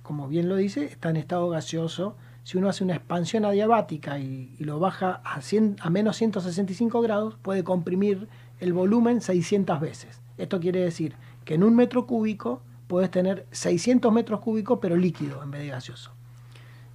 como 0.02 0.28
bien 0.28 0.48
lo 0.48 0.54
dice, 0.54 0.84
está 0.84 1.10
en 1.10 1.16
estado 1.16 1.48
gaseoso. 1.48 2.16
Si 2.44 2.58
uno 2.58 2.68
hace 2.68 2.84
una 2.84 2.94
expansión 2.94 3.44
adiabática 3.44 4.20
y, 4.20 4.54
lo 4.60 4.78
baja 4.78 5.20
a, 5.24 5.40
100 5.40 5.76
a 5.80 5.90
menos 5.90 6.16
165 6.16 7.00
grados, 7.00 7.36
puede 7.42 7.64
comprimir 7.64 8.28
el 8.60 8.72
volumen 8.72 9.20
600 9.20 9.80
veces. 9.80 10.20
Esto 10.38 10.60
quiere 10.60 10.80
decir 10.80 11.14
que 11.44 11.54
en 11.54 11.64
un 11.64 11.74
metro 11.76 12.06
cúbico 12.06 12.62
puedes 12.86 13.10
tener 13.10 13.46
600 13.50 14.12
metros 14.12 14.40
cúbicos, 14.40 14.78
pero 14.80 14.96
líquido 14.96 15.42
en 15.42 15.50
vez 15.50 15.60
de 15.62 15.68
gaseoso. 15.68 16.12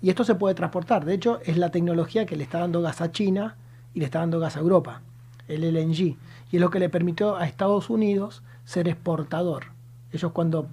Y 0.02 0.10
esto 0.10 0.24
se 0.24 0.36
puede 0.36 0.56
transportar. 0.56 1.06
De 1.06 1.14
hecho, 1.14 1.39
es 1.46 1.58
la 1.58 1.70
tecnología 1.70 2.26
que 2.26 2.36
le 2.36 2.44
está 2.44 2.60
dando 2.60 2.82
gas 2.82 3.02
a 3.02 3.12
China 3.12 3.58
y 3.94 4.00
le 4.00 4.06
está 4.06 4.20
dando 4.20 4.39
gas 4.39 4.58
a 4.58 4.60
Europa, 4.60 5.02
el 5.48 5.62
LNG. 5.62 6.18
Y 6.52 6.56
es 6.56 6.62
lo 6.62 6.70
que 6.70 6.80
le 6.80 6.89
permitió 6.89 7.36
a 7.36 7.46
Estados 7.46 7.89
Unidos 7.89 8.44
ser 8.66 8.88
exportador. 8.88 9.66
Ellos 10.12 10.32
cuando 10.32 10.68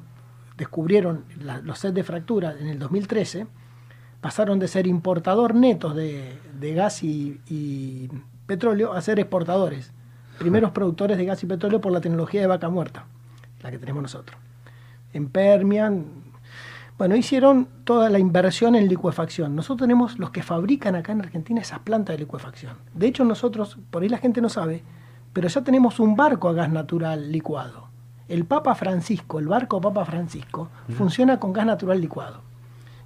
descubrieron 0.57 1.25
los 1.62 1.79
sets 1.79 1.95
de 1.95 2.05
fractura 2.05 2.57
en 2.59 2.68
el 2.68 2.79
2013, 2.79 3.47
pasaron 4.21 4.59
de 4.59 4.68
ser 4.68 4.87
importador 4.87 5.55
netos 5.55 5.95
de, 5.95 6.39
gas 6.75 7.03
y 7.03 8.11
petróleo 8.47 8.93
a 8.93 9.01
ser 9.01 9.18
exportadores. 9.21 9.93
Primeros 10.41 10.70
productores 10.70 11.18
de 11.18 11.26
gas 11.26 11.43
y 11.43 11.47
petróleo 11.47 11.82
por 11.82 11.93
la 11.93 12.01
tecnología 12.01 12.41
de 12.41 12.47
vaca 12.47 12.70
muerta, 12.70 13.05
la 13.61 13.70
que 13.70 13.76
tenemos 13.76 14.01
nosotros. 14.01 14.41
En 15.12 15.28
Permian, 15.28 16.07
bueno, 16.97 17.14
hicieron 17.14 17.68
toda 17.84 18.09
la 18.09 18.18
inversión 18.18 18.74
en 18.74 18.88
licuefacción. 18.88 19.55
Nosotros 19.55 19.86
tenemos 19.86 20.18
los 20.18 20.30
que 20.30 20.43
fabrican 20.43 20.95
acá 20.95 21.12
en 21.12 21.20
Argentina 21.20 21.61
esas 21.61 21.80
plantas 21.80 22.14
de 22.14 22.20
licuefacción. 22.20 22.78
De 22.95 23.07
hecho, 23.07 23.22
nosotros, 23.26 23.76
por 23.91 24.03
ahí 24.03 24.09
la 24.09 24.16
gente 24.16 24.41
no 24.41 24.49
sabe, 24.49 24.82
pero 25.34 25.47
ya 25.47 25.62
tenemos 25.62 26.01
un 26.01 26.16
barco 26.16 26.49
a 26.49 26.55
gas 26.55 26.70
natural 26.70 27.30
licuado. 27.30 27.88
El 28.26 28.47
Papa 28.47 28.74
Francisco, 28.74 29.38
el 29.41 29.47
barco 29.47 29.78
Papa 29.78 30.07
Francisco, 30.07 30.70
funciona 30.97 31.38
con 31.38 31.53
gas 31.53 31.66
natural 31.66 32.01
licuado. 32.01 32.41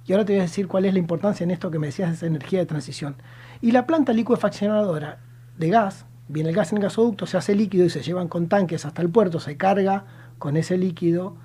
Y 0.05 0.13
ahora 0.13 0.23
te 0.23 0.31
voy 0.31 0.39
a 0.39 0.43
decir 0.43 0.69
cuál 0.69 0.85
es 0.85 0.93
la 0.93 0.99
importancia 0.99 1.43
en 1.43 1.51
esto 1.51 1.69
que 1.69 1.79
me 1.79 1.87
decías 1.87 2.11
de 2.11 2.15
esa 2.15 2.27
energía 2.27 2.59
de 2.59 2.65
transición. 2.65 3.17
Y 3.59 3.71
la 3.71 3.85
planta 3.85 4.13
licuefaccionadora 4.13 5.17
de 5.57 5.69
gas, 5.69 6.05
viene 6.27 6.49
el 6.49 6.55
gas 6.55 6.71
en 6.71 6.77
el 6.77 6.83
gasoducto, 6.83 7.25
se 7.25 7.37
hace 7.37 7.55
líquido 7.55 7.85
y 7.85 7.89
se 7.89 8.01
llevan 8.01 8.27
con 8.27 8.47
tanques 8.47 8.85
hasta 8.85 9.01
el 9.01 9.09
puerto, 9.09 9.39
se 9.39 9.57
carga 9.57 10.05
con 10.37 10.57
ese 10.57 10.77
líquido 10.77 11.35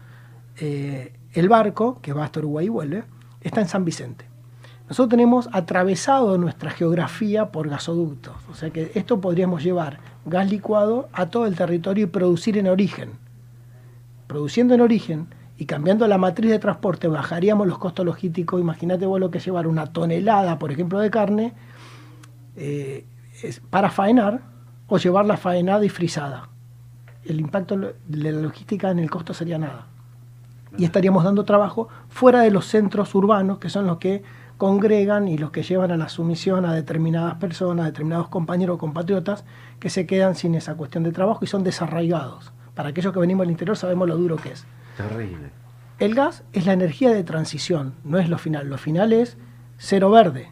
eh, 0.59 1.13
el 1.33 1.49
barco, 1.49 1.99
que 2.03 2.13
va 2.13 2.25
hasta 2.25 2.41
Uruguay 2.41 2.67
y 2.67 2.71
vuelve, 2.71 3.05
está 3.41 3.61
en 3.61 3.69
San 3.69 3.85
Vicente. 3.85 4.27
Nosotros 4.89 5.11
tenemos 5.11 5.49
atravesado 5.53 6.37
nuestra 6.37 6.71
geografía 6.71 7.53
por 7.53 7.69
gasoductos, 7.69 8.35
o 8.51 8.55
sea 8.55 8.71
que 8.71 8.91
esto 8.95 9.21
podríamos 9.21 9.63
llevar 9.63 10.01
gas 10.27 10.51
licuado 10.51 11.09
a 11.13 11.27
todo 11.27 11.47
el 11.47 11.55
territorio 11.55 12.05
y 12.05 12.07
producir 12.09 12.59
en 12.59 12.67
origen. 12.67 13.11
Produciendo 14.27 14.75
en 14.75 14.81
origen 14.81 15.29
y 15.57 15.67
cambiando 15.67 16.09
la 16.09 16.19
matriz 16.19 16.51
de 16.51 16.59
transporte, 16.59 17.07
bajaríamos 17.07 17.69
los 17.69 17.79
costos 17.79 18.05
logísticos. 18.05 18.61
Imagínate 18.61 19.07
vos 19.07 19.21
lo 19.21 19.31
que 19.31 19.39
llevar 19.39 19.67
una 19.67 19.87
tonelada, 19.87 20.59
por 20.59 20.73
ejemplo, 20.73 20.99
de 20.99 21.11
carne 21.11 21.53
eh, 22.57 23.05
para 23.71 23.91
faenar 23.91 24.43
o 24.91 24.99
llevarla 24.99 25.39
faenada 25.39 25.85
y 25.85 25.89
frisada. 25.89 26.51
El 27.25 27.41
impacto 27.41 27.77
de 27.77 28.33
la 28.33 28.33
logística 28.33 28.91
en 28.91 28.99
el 28.99 29.11
costo 29.11 29.33
sería 29.33 29.59
nada 29.59 29.87
y 30.77 30.85
estaríamos 30.85 31.25
dando 31.25 31.45
trabajo 31.45 31.89
fuera 32.09 32.41
de 32.41 32.51
los 32.51 32.67
centros 32.67 33.15
urbanos, 33.15 33.59
que 33.59 33.69
son 33.69 33.87
los 33.87 33.99
que 33.99 34.23
congregan 34.57 35.27
y 35.27 35.39
los 35.39 35.51
que 35.51 35.63
llevan 35.63 35.91
a 35.91 35.97
la 35.97 36.09
sumisión 36.09 36.65
a 36.67 36.75
determinadas 36.75 37.37
personas, 37.37 37.85
a 37.85 37.87
determinados 37.87 38.29
compañeros 38.29 38.75
o 38.75 38.79
compatriotas 38.79 39.45
que 39.79 39.91
se 39.91 40.07
quedan 40.07 40.35
sin 40.35 40.55
esa 40.55 40.77
cuestión 40.77 41.03
de 41.03 41.13
trabajo 41.13 41.41
y 41.43 41.47
son 41.47 41.65
desarraigados. 41.65 42.53
Para 42.75 42.91
aquellos 42.91 43.13
que 43.13 43.21
venimos 43.21 43.45
del 43.45 43.53
interior 43.53 43.77
sabemos 43.77 44.07
lo 44.07 44.17
duro 44.17 44.37
que 44.37 44.53
es. 44.53 44.67
Terrible. 44.97 45.51
El 45.99 46.15
gas 46.15 46.45
es 46.53 46.67
la 46.67 46.73
energía 46.73 47.11
de 47.11 47.25
transición, 47.25 47.95
no 48.05 48.19
es 48.19 48.29
lo 48.29 48.39
final. 48.39 48.69
Lo 48.69 48.79
final 48.79 49.13
es 49.13 49.37
cero 49.79 50.11
verde. 50.11 50.51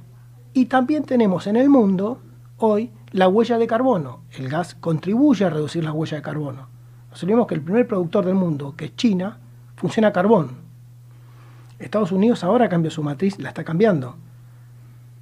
Y 0.53 0.67
también 0.67 1.05
tenemos 1.05 1.47
en 1.47 1.57
el 1.57 1.69
mundo 1.69 2.21
hoy 2.57 2.91
la 3.13 3.29
huella 3.29 3.59
de 3.59 3.67
carbono. 3.67 4.21
El 4.33 4.49
gas 4.49 4.75
contribuye 4.75 5.45
a 5.45 5.51
reducir 5.51 5.85
la 5.85 5.93
huella 5.93 6.17
de 6.17 6.23
carbono. 6.23 6.69
Nos 7.11 7.23
olvidemos 7.23 7.47
que 7.47 7.55
el 7.55 7.63
primer 7.63 7.87
productor 7.87 8.27
del 8.27 8.35
mundo, 8.35 8.75
que 8.77 8.87
es 8.87 8.97
China, 8.97 9.39
funciona 9.77 10.09
a 10.09 10.13
carbón. 10.13 10.57
Estados 11.79 12.13
Unidos 12.13 12.45
ahora 12.45 12.69
cambió 12.69 12.91
su 12.91 13.03
matriz, 13.03 13.39
la 13.39 13.51
está 13.51 13.65
cambiando. 13.65 14.17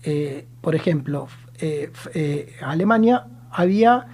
Eh, 0.02 0.46
por 0.60 0.74
ejemplo, 0.74 1.28
eh, 1.58 1.90
eh, 2.14 2.56
Alemania 2.62 3.26
había 3.50 4.06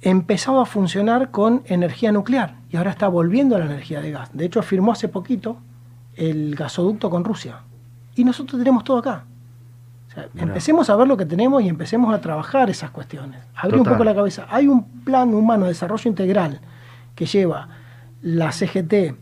empezado 0.00 0.60
a 0.60 0.66
funcionar 0.66 1.30
con 1.30 1.62
energía 1.66 2.12
nuclear 2.12 2.56
y 2.70 2.76
ahora 2.76 2.90
está 2.90 3.08
volviendo 3.08 3.56
a 3.56 3.58
la 3.58 3.66
energía 3.66 4.00
de 4.00 4.10
gas. 4.10 4.30
De 4.32 4.44
hecho, 4.44 4.62
firmó 4.62 4.92
hace 4.92 5.08
poquito 5.08 5.58
el 6.14 6.54
gasoducto 6.54 7.10
con 7.10 7.24
Rusia. 7.24 7.60
Y 8.14 8.24
nosotros 8.24 8.58
tenemos 8.58 8.84
todo 8.84 8.98
acá. 8.98 9.24
Sea, 10.16 10.28
empecemos 10.36 10.88
a 10.88 10.96
ver 10.96 11.06
lo 11.06 11.16
que 11.16 11.26
tenemos 11.26 11.62
y 11.62 11.68
empecemos 11.68 12.14
a 12.14 12.20
trabajar 12.20 12.70
esas 12.70 12.90
cuestiones. 12.90 13.40
Abrir 13.54 13.80
un 13.80 13.86
poco 13.86 14.02
la 14.02 14.14
cabeza. 14.14 14.46
Hay 14.48 14.66
un 14.66 15.02
plan 15.04 15.34
humano 15.34 15.64
de 15.64 15.70
desarrollo 15.70 16.08
integral 16.08 16.60
que 17.14 17.26
lleva 17.26 17.68
la 18.22 18.50
CGT, 18.50 19.14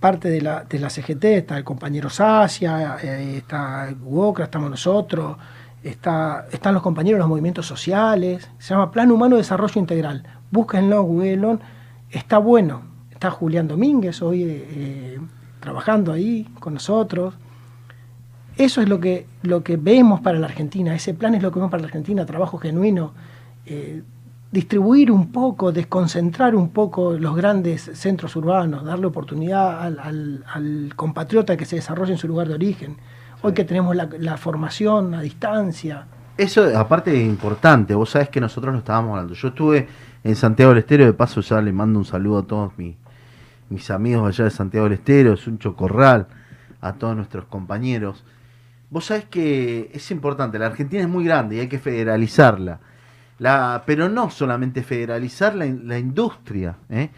parte 0.00 0.28
de 0.28 0.40
la, 0.42 0.64
de 0.64 0.78
la 0.78 0.90
CGT, 0.90 1.24
está 1.24 1.56
el 1.56 1.64
compañero 1.64 2.10
Sacia, 2.10 2.96
eh, 3.02 3.36
está 3.38 3.94
Wokra, 4.02 4.46
estamos 4.46 4.70
nosotros, 4.70 5.36
está, 5.82 6.46
están 6.50 6.74
los 6.74 6.82
compañeros 6.82 7.18
de 7.18 7.20
los 7.20 7.28
movimientos 7.28 7.66
sociales, 7.66 8.50
se 8.58 8.74
llama 8.74 8.90
Plan 8.90 9.10
Humano 9.10 9.36
de 9.36 9.42
Desarrollo 9.42 9.80
Integral. 9.80 10.24
Búsquenlo, 10.50 11.02
Google, 11.02 11.58
está 12.10 12.38
bueno. 12.38 12.82
Está 13.10 13.30
Julián 13.30 13.66
Domínguez 13.66 14.20
hoy 14.20 14.42
eh, 14.42 14.68
eh, 14.70 15.20
trabajando 15.60 16.12
ahí 16.12 16.44
con 16.60 16.74
nosotros. 16.74 17.34
Eso 18.56 18.80
es 18.80 18.88
lo 18.88 18.98
que, 19.00 19.26
lo 19.42 19.62
que 19.62 19.76
vemos 19.76 20.20
para 20.20 20.38
la 20.38 20.46
Argentina, 20.46 20.94
ese 20.94 21.12
plan 21.14 21.34
es 21.34 21.42
lo 21.42 21.50
que 21.50 21.56
vemos 21.56 21.70
para 21.70 21.82
la 21.82 21.88
Argentina, 21.88 22.24
trabajo 22.24 22.58
genuino. 22.58 23.12
Eh, 23.66 24.02
distribuir 24.50 25.10
un 25.10 25.30
poco, 25.32 25.72
desconcentrar 25.72 26.54
un 26.54 26.70
poco 26.70 27.12
los 27.18 27.36
grandes 27.36 27.90
centros 27.94 28.34
urbanos, 28.36 28.84
darle 28.84 29.06
oportunidad 29.06 29.82
al, 29.82 29.98
al- 29.98 30.44
al 30.54 30.92
compatriota 30.96 31.56
que 31.56 31.66
se 31.66 31.76
desarrolle 31.76 32.12
en 32.12 32.18
su 32.18 32.28
lugar 32.28 32.48
de 32.48 32.54
origen. 32.54 32.96
Hoy 33.42 33.52
que 33.52 33.64
tenemos 33.64 33.94
la, 33.94 34.08
la 34.18 34.36
formación 34.38 35.14
a 35.14 35.20
distancia, 35.20 36.06
Eso, 36.38 36.64
aparte, 36.78 37.14
es 37.20 37.26
importante. 37.26 37.94
Vos 37.94 38.10
sabés 38.10 38.28
que 38.30 38.40
nosotros 38.40 38.72
lo 38.72 38.78
estábamos 38.78 39.10
hablando. 39.10 39.34
Yo 39.34 39.48
estuve 39.48 39.88
en 40.24 40.36
Santiago 40.36 40.70
del 40.70 40.78
Estero, 40.78 41.04
de 41.04 41.12
paso 41.12 41.40
ya 41.42 41.60
le 41.60 41.72
mando 41.72 41.98
un 41.98 42.04
saludo 42.04 42.38
a 42.38 42.42
todos 42.46 42.72
mis, 42.78 42.94
mis 43.68 43.90
amigos 43.90 44.26
allá 44.28 44.44
de 44.44 44.50
Santiago 44.50 44.84
del 44.84 44.94
Estero, 44.94 45.34
es 45.34 45.46
un 45.46 45.58
chocorral, 45.58 46.26
a 46.80 46.92
todos 46.94 47.14
nuestros 47.16 47.44
compañeros. 47.46 48.24
Vos 48.88 49.06
sabés 49.06 49.24
que 49.24 49.90
es 49.92 50.10
importante, 50.10 50.58
la 50.58 50.66
Argentina 50.66 51.02
es 51.02 51.08
muy 51.08 51.24
grande 51.24 51.56
y 51.56 51.60
hay 51.60 51.68
que 51.68 51.78
federalizarla. 51.78 52.80
La, 53.38 53.82
pero 53.84 54.08
no 54.08 54.30
solamente 54.30 54.82
federalizar 54.82 55.54
la, 55.54 55.66
la 55.66 55.98
industria. 55.98 56.78
¿eh? 56.88 57.10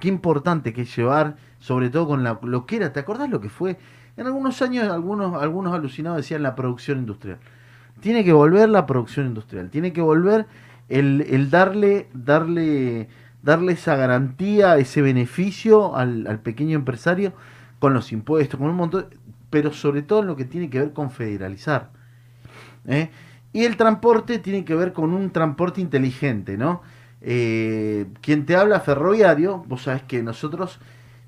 Qué 0.00 0.08
importante 0.08 0.72
que 0.72 0.82
es 0.82 0.96
llevar, 0.96 1.36
sobre 1.58 1.90
todo 1.90 2.08
con 2.08 2.24
la, 2.24 2.40
lo 2.42 2.66
que 2.66 2.76
era, 2.76 2.92
¿te 2.92 3.00
acordás 3.00 3.28
lo 3.28 3.40
que 3.40 3.50
fue? 3.50 3.78
En 4.16 4.26
algunos 4.26 4.60
años 4.62 4.88
algunos, 4.90 5.40
algunos 5.40 5.74
alucinados 5.74 6.18
decían 6.18 6.42
la 6.42 6.56
producción 6.56 6.98
industrial. 6.98 7.38
Tiene 8.00 8.24
que 8.24 8.32
volver 8.32 8.68
la 8.68 8.86
producción 8.86 9.26
industrial, 9.26 9.70
tiene 9.70 9.92
que 9.92 10.00
volver 10.00 10.46
el, 10.88 11.20
el 11.28 11.50
darle, 11.50 12.08
darle, 12.14 13.08
darle 13.42 13.72
esa 13.72 13.94
garantía, 13.94 14.78
ese 14.78 15.02
beneficio 15.02 15.94
al, 15.94 16.26
al 16.26 16.40
pequeño 16.40 16.76
empresario 16.76 17.32
con 17.78 17.94
los 17.94 18.10
impuestos, 18.12 18.58
con 18.58 18.68
un 18.68 18.76
montón, 18.76 19.06
pero 19.50 19.72
sobre 19.72 20.02
todo 20.02 20.20
en 20.20 20.28
lo 20.28 20.36
que 20.36 20.44
tiene 20.44 20.70
que 20.70 20.78
ver 20.78 20.92
con 20.92 21.10
federalizar. 21.10 21.90
¿eh? 22.86 23.10
Y 23.52 23.64
el 23.64 23.76
transporte 23.76 24.38
tiene 24.38 24.64
que 24.64 24.74
ver 24.74 24.92
con 24.92 25.12
un 25.12 25.30
transporte 25.30 25.80
inteligente, 25.80 26.56
¿no? 26.56 26.82
Eh, 27.20 28.06
quien 28.22 28.46
te 28.46 28.56
habla 28.56 28.80
ferroviario, 28.80 29.64
vos 29.66 29.82
sabés 29.82 30.02
que 30.04 30.22
nosotros, 30.22 30.78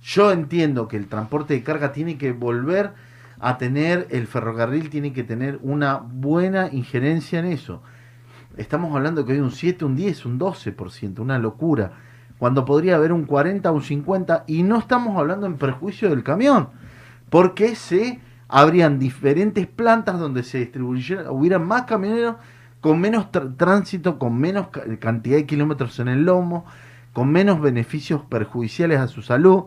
yo 0.00 0.30
entiendo 0.32 0.88
que 0.88 0.96
el 0.96 1.08
transporte 1.08 1.54
de 1.54 1.62
carga 1.62 1.92
tiene 1.92 2.16
que 2.16 2.32
volver 2.32 2.92
a 3.40 3.58
tener, 3.58 4.06
el 4.10 4.26
ferrocarril 4.28 4.88
tiene 4.88 5.12
que 5.12 5.24
tener 5.24 5.58
una 5.62 5.96
buena 5.96 6.68
injerencia 6.72 7.40
en 7.40 7.46
eso. 7.46 7.82
Estamos 8.56 8.94
hablando 8.94 9.26
que 9.26 9.32
hay 9.32 9.40
un 9.40 9.50
7, 9.50 9.84
un 9.84 9.96
10, 9.96 10.26
un 10.26 10.38
12%, 10.38 11.18
una 11.18 11.38
locura. 11.38 11.92
Cuando 12.38 12.64
podría 12.64 12.96
haber 12.96 13.12
un 13.12 13.24
40, 13.24 13.70
un 13.72 13.82
50, 13.82 14.44
y 14.46 14.62
no 14.62 14.78
estamos 14.78 15.18
hablando 15.18 15.46
en 15.46 15.56
perjuicio 15.56 16.10
del 16.10 16.22
camión, 16.22 16.68
porque 17.32 17.74
se 17.76 18.20
habrían 18.46 18.98
diferentes 18.98 19.66
plantas 19.66 20.20
donde 20.20 20.42
se 20.42 20.58
distribuyeran, 20.58 21.28
hubieran 21.30 21.66
más 21.66 21.84
camioneros 21.84 22.36
con 22.82 23.00
menos 23.00 23.32
tr- 23.32 23.56
tránsito, 23.56 24.18
con 24.18 24.38
menos 24.38 24.68
ca- 24.68 24.82
cantidad 24.98 25.36
de 25.36 25.46
kilómetros 25.46 25.98
en 25.98 26.08
el 26.08 26.24
lomo, 26.26 26.66
con 27.14 27.32
menos 27.32 27.58
beneficios 27.62 28.20
perjudiciales 28.28 28.98
a 29.00 29.08
su 29.08 29.22
salud, 29.22 29.64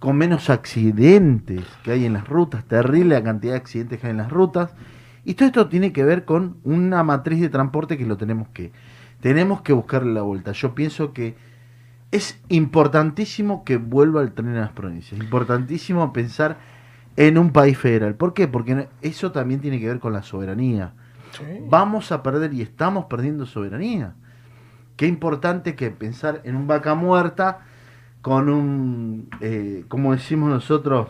con 0.00 0.18
menos 0.18 0.50
accidentes 0.50 1.64
que 1.82 1.92
hay 1.92 2.04
en 2.04 2.12
las 2.12 2.28
rutas, 2.28 2.64
terrible 2.66 3.14
la 3.14 3.24
cantidad 3.24 3.54
de 3.54 3.58
accidentes 3.60 3.98
que 3.98 4.08
hay 4.08 4.10
en 4.10 4.18
las 4.18 4.30
rutas. 4.30 4.74
Y 5.24 5.32
todo 5.32 5.46
esto 5.46 5.68
tiene 5.68 5.94
que 5.94 6.04
ver 6.04 6.26
con 6.26 6.58
una 6.62 7.02
matriz 7.04 7.40
de 7.40 7.48
transporte 7.48 7.96
que 7.96 8.04
lo 8.04 8.18
tenemos 8.18 8.48
que, 8.48 8.70
tenemos 9.22 9.62
que 9.62 9.72
buscarle 9.72 10.12
la 10.12 10.22
vuelta. 10.22 10.52
Yo 10.52 10.74
pienso 10.74 11.14
que 11.14 11.36
es 12.10 12.38
importantísimo 12.50 13.64
que 13.64 13.78
vuelva 13.78 14.20
el 14.20 14.32
tren 14.32 14.56
a 14.56 14.60
las 14.60 14.72
provincias. 14.72 15.18
Importantísimo 15.18 16.12
pensar 16.12 16.58
en 17.16 17.38
un 17.38 17.52
país 17.52 17.78
federal. 17.78 18.14
¿Por 18.14 18.34
qué? 18.34 18.48
Porque 18.48 18.88
eso 19.02 19.32
también 19.32 19.60
tiene 19.60 19.78
que 19.80 19.88
ver 19.88 20.00
con 20.00 20.12
la 20.12 20.22
soberanía. 20.22 20.92
Vamos 21.68 22.12
a 22.12 22.22
perder 22.22 22.52
y 22.52 22.62
estamos 22.62 23.06
perdiendo 23.06 23.46
soberanía. 23.46 24.14
Qué 24.96 25.06
importante 25.06 25.74
que 25.74 25.90
pensar 25.90 26.42
en 26.44 26.56
un 26.56 26.66
vaca 26.66 26.94
muerta 26.94 27.60
con 28.20 28.48
un, 28.48 29.28
eh, 29.40 29.84
como 29.88 30.12
decimos 30.12 30.50
nosotros, 30.50 31.08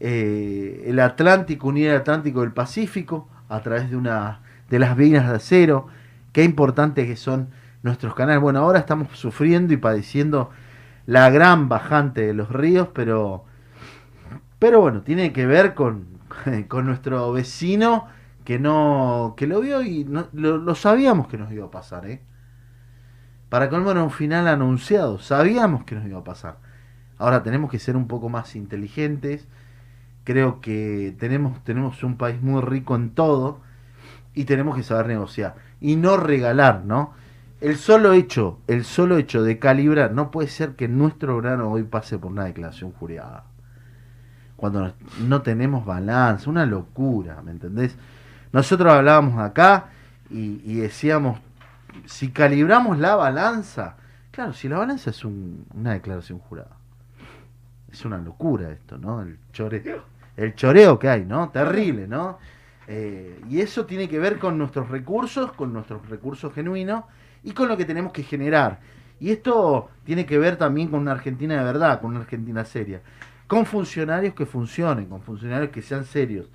eh, 0.00 0.84
el 0.86 0.98
Atlántico, 0.98 1.68
unir 1.68 1.90
el 1.90 1.96
Atlántico 1.96 2.40
del 2.40 2.52
Pacífico 2.52 3.28
a 3.48 3.60
través 3.60 3.90
de 3.90 3.96
una 3.96 4.40
de 4.70 4.78
las 4.78 4.96
vías 4.96 5.28
de 5.28 5.36
acero. 5.36 5.88
Qué 6.32 6.42
importante 6.42 7.06
que 7.06 7.16
son 7.16 7.50
nuestros 7.82 8.14
canales. 8.14 8.40
Bueno, 8.40 8.60
ahora 8.60 8.78
estamos 8.78 9.08
sufriendo 9.18 9.74
y 9.74 9.76
padeciendo 9.76 10.50
la 11.06 11.28
gran 11.30 11.68
bajante 11.68 12.26
de 12.26 12.34
los 12.34 12.50
ríos, 12.50 12.88
pero 12.92 13.44
pero 14.60 14.80
bueno, 14.82 15.02
tiene 15.02 15.32
que 15.34 15.46
ver 15.46 15.74
con, 15.74 16.06
con 16.68 16.86
nuestro 16.86 17.32
vecino 17.32 18.08
que 18.44 18.60
no 18.60 19.34
que 19.38 19.48
lo 19.48 19.60
vio 19.62 19.82
y 19.82 20.04
no- 20.06 20.28
lo, 20.34 20.58
lo 20.58 20.76
sabíamos 20.76 21.28
que 21.28 21.38
nos 21.38 21.52
iba 21.52 21.66
a 21.66 21.72
pasar, 21.72 22.06
¿eh? 22.08 22.22
Para 23.48 23.68
colmo 23.68 23.90
era 23.90 24.02
un 24.02 24.10
final 24.10 24.46
anunciado, 24.48 25.18
sabíamos 25.18 25.84
que 25.84 25.94
nos 25.96 26.06
iba 26.06 26.18
a 26.20 26.24
pasar. 26.24 26.58
Ahora 27.18 27.42
tenemos 27.42 27.70
que 27.70 27.78
ser 27.78 27.96
un 27.96 28.08
poco 28.08 28.28
más 28.28 28.56
inteligentes. 28.56 29.48
Creo 30.24 30.60
que 30.62 31.14
tenemos, 31.18 31.62
tenemos 31.64 32.02
un 32.04 32.16
país 32.18 32.42
muy 32.42 32.62
rico 32.62 32.96
en 32.96 33.10
todo 33.12 33.60
y 34.34 34.44
tenemos 34.46 34.76
que 34.76 34.84
saber 34.84 35.08
negociar 35.08 35.56
y 35.80 35.96
no 35.96 36.16
regalar, 36.18 36.84
¿no? 36.86 37.14
El 37.60 37.76
solo 37.78 38.14
hecho, 38.14 38.58
el 38.68 38.84
solo 38.84 39.18
hecho 39.18 39.42
de 39.44 39.58
calibrar, 39.60 40.12
no 40.12 40.30
puede 40.32 40.48
ser 40.48 40.76
que 40.76 40.88
nuestro 40.88 41.38
grano 41.38 41.70
hoy 41.72 41.84
pase 41.84 42.18
por 42.18 42.32
una 42.32 42.44
declaración 42.46 42.92
jurada. 42.92 43.46
Cuando 44.60 44.92
no- 45.26 45.40
tenemos 45.40 45.86
balance, 45.86 46.50
una 46.50 46.66
locura, 46.66 47.40
¿me 47.42 47.50
entendés? 47.50 47.96
Nosotros 48.52 48.92
hablábamos 48.92 49.38
acá 49.38 49.86
y, 50.28 50.60
y 50.70 50.74
decíamos, 50.74 51.40
si 52.04 52.30
calibramos 52.30 52.98
la 52.98 53.16
balanza, 53.16 53.96
claro, 54.30 54.52
si 54.52 54.68
la 54.68 54.76
balanza 54.76 55.08
es 55.08 55.24
un- 55.24 55.64
una 55.72 55.92
declaración 55.94 56.40
jurada, 56.40 56.76
es 57.90 58.04
una 58.04 58.18
locura 58.18 58.70
esto, 58.70 58.98
¿no? 58.98 59.22
El 59.22 59.38
choreo, 59.50 60.04
el 60.36 60.54
choreo 60.54 60.98
que 60.98 61.08
hay, 61.08 61.24
¿no? 61.24 61.48
Terrible, 61.48 62.06
¿no? 62.06 62.38
Eh, 62.86 63.40
y 63.48 63.60
eso 63.62 63.86
tiene 63.86 64.10
que 64.10 64.18
ver 64.18 64.38
con 64.38 64.58
nuestros 64.58 64.90
recursos, 64.90 65.52
con 65.52 65.72
nuestros 65.72 66.06
recursos 66.10 66.52
genuinos 66.52 67.04
y 67.42 67.52
con 67.52 67.66
lo 67.66 67.78
que 67.78 67.86
tenemos 67.86 68.12
que 68.12 68.24
generar. 68.24 68.80
Y 69.20 69.30
esto 69.30 69.88
tiene 70.04 70.26
que 70.26 70.38
ver 70.38 70.56
también 70.56 70.88
con 70.88 71.00
una 71.00 71.12
Argentina 71.12 71.56
de 71.56 71.64
verdad, 71.64 71.98
con 72.02 72.10
una 72.10 72.20
Argentina 72.20 72.62
seria, 72.66 73.00
con 73.50 73.66
funcionarios 73.66 74.34
que 74.34 74.46
funcionen, 74.46 75.06
con 75.06 75.22
funcionarios 75.22 75.72
que 75.72 75.82
sean 75.82 76.04
serios. 76.04 76.46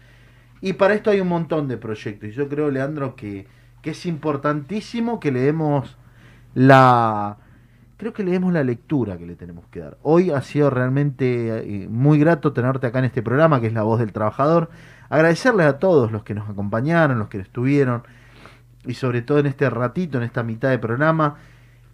Y 0.61 0.71
para 0.71 0.93
esto 0.93 1.11
hay 1.11 1.19
un 1.19 1.27
montón 1.27 1.67
de 1.67 1.75
proyectos. 1.75 2.29
Y 2.29 2.31
yo 2.31 2.47
creo, 2.47 2.71
Leandro, 2.71 3.17
que, 3.17 3.47
que 3.81 3.89
es 3.89 4.05
importantísimo 4.05 5.19
que 5.19 5.29
le 5.29 5.41
demos 5.41 5.97
la... 6.53 7.35
Creo 7.97 8.13
que 8.13 8.23
le 8.23 8.31
demos 8.31 8.53
la 8.53 8.63
lectura 8.63 9.17
que 9.17 9.25
le 9.25 9.35
tenemos 9.35 9.65
que 9.71 9.81
dar. 9.81 9.97
Hoy 10.03 10.31
ha 10.31 10.41
sido 10.41 10.69
realmente 10.69 11.83
eh, 11.83 11.89
muy 11.89 12.17
grato 12.17 12.53
tenerte 12.53 12.87
acá 12.87 12.99
en 12.99 13.05
este 13.05 13.21
programa, 13.21 13.59
que 13.59 13.67
es 13.67 13.73
La 13.73 13.83
Voz 13.83 13.99
del 13.99 14.13
Trabajador. 14.13 14.69
Agradecerles 15.09 15.67
a 15.67 15.79
todos 15.79 16.13
los 16.13 16.23
que 16.23 16.33
nos 16.33 16.49
acompañaron, 16.49 17.19
los 17.19 17.27
que 17.27 17.39
estuvieron, 17.39 18.03
y 18.85 18.93
sobre 18.93 19.21
todo 19.21 19.39
en 19.39 19.47
este 19.47 19.69
ratito, 19.69 20.17
en 20.17 20.23
esta 20.23 20.43
mitad 20.43 20.69
de 20.69 20.79
programa, 20.79 21.35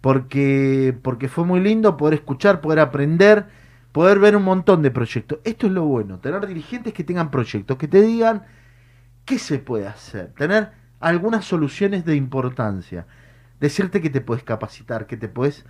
porque, 0.00 0.96
porque 1.02 1.26
fue 1.26 1.44
muy 1.44 1.58
lindo 1.58 1.96
poder 1.96 2.14
escuchar, 2.14 2.60
poder 2.60 2.78
aprender, 2.78 3.46
poder 3.92 4.18
ver 4.18 4.36
un 4.36 4.42
montón 4.42 4.82
de 4.82 4.90
proyectos. 4.90 5.38
Esto 5.44 5.66
es 5.66 5.72
lo 5.72 5.84
bueno, 5.84 6.18
tener 6.18 6.46
dirigentes 6.46 6.92
que 6.92 7.04
tengan 7.04 7.30
proyectos, 7.30 7.76
que 7.76 7.88
te 7.88 8.02
digan 8.02 8.44
qué 9.24 9.38
se 9.38 9.58
puede 9.58 9.86
hacer, 9.86 10.32
tener 10.32 10.72
algunas 11.00 11.44
soluciones 11.44 12.04
de 12.04 12.16
importancia, 12.16 13.06
decirte 13.60 14.00
que 14.00 14.10
te 14.10 14.20
puedes 14.20 14.44
capacitar, 14.44 15.06
que 15.06 15.16
te 15.16 15.28
puedes 15.28 15.64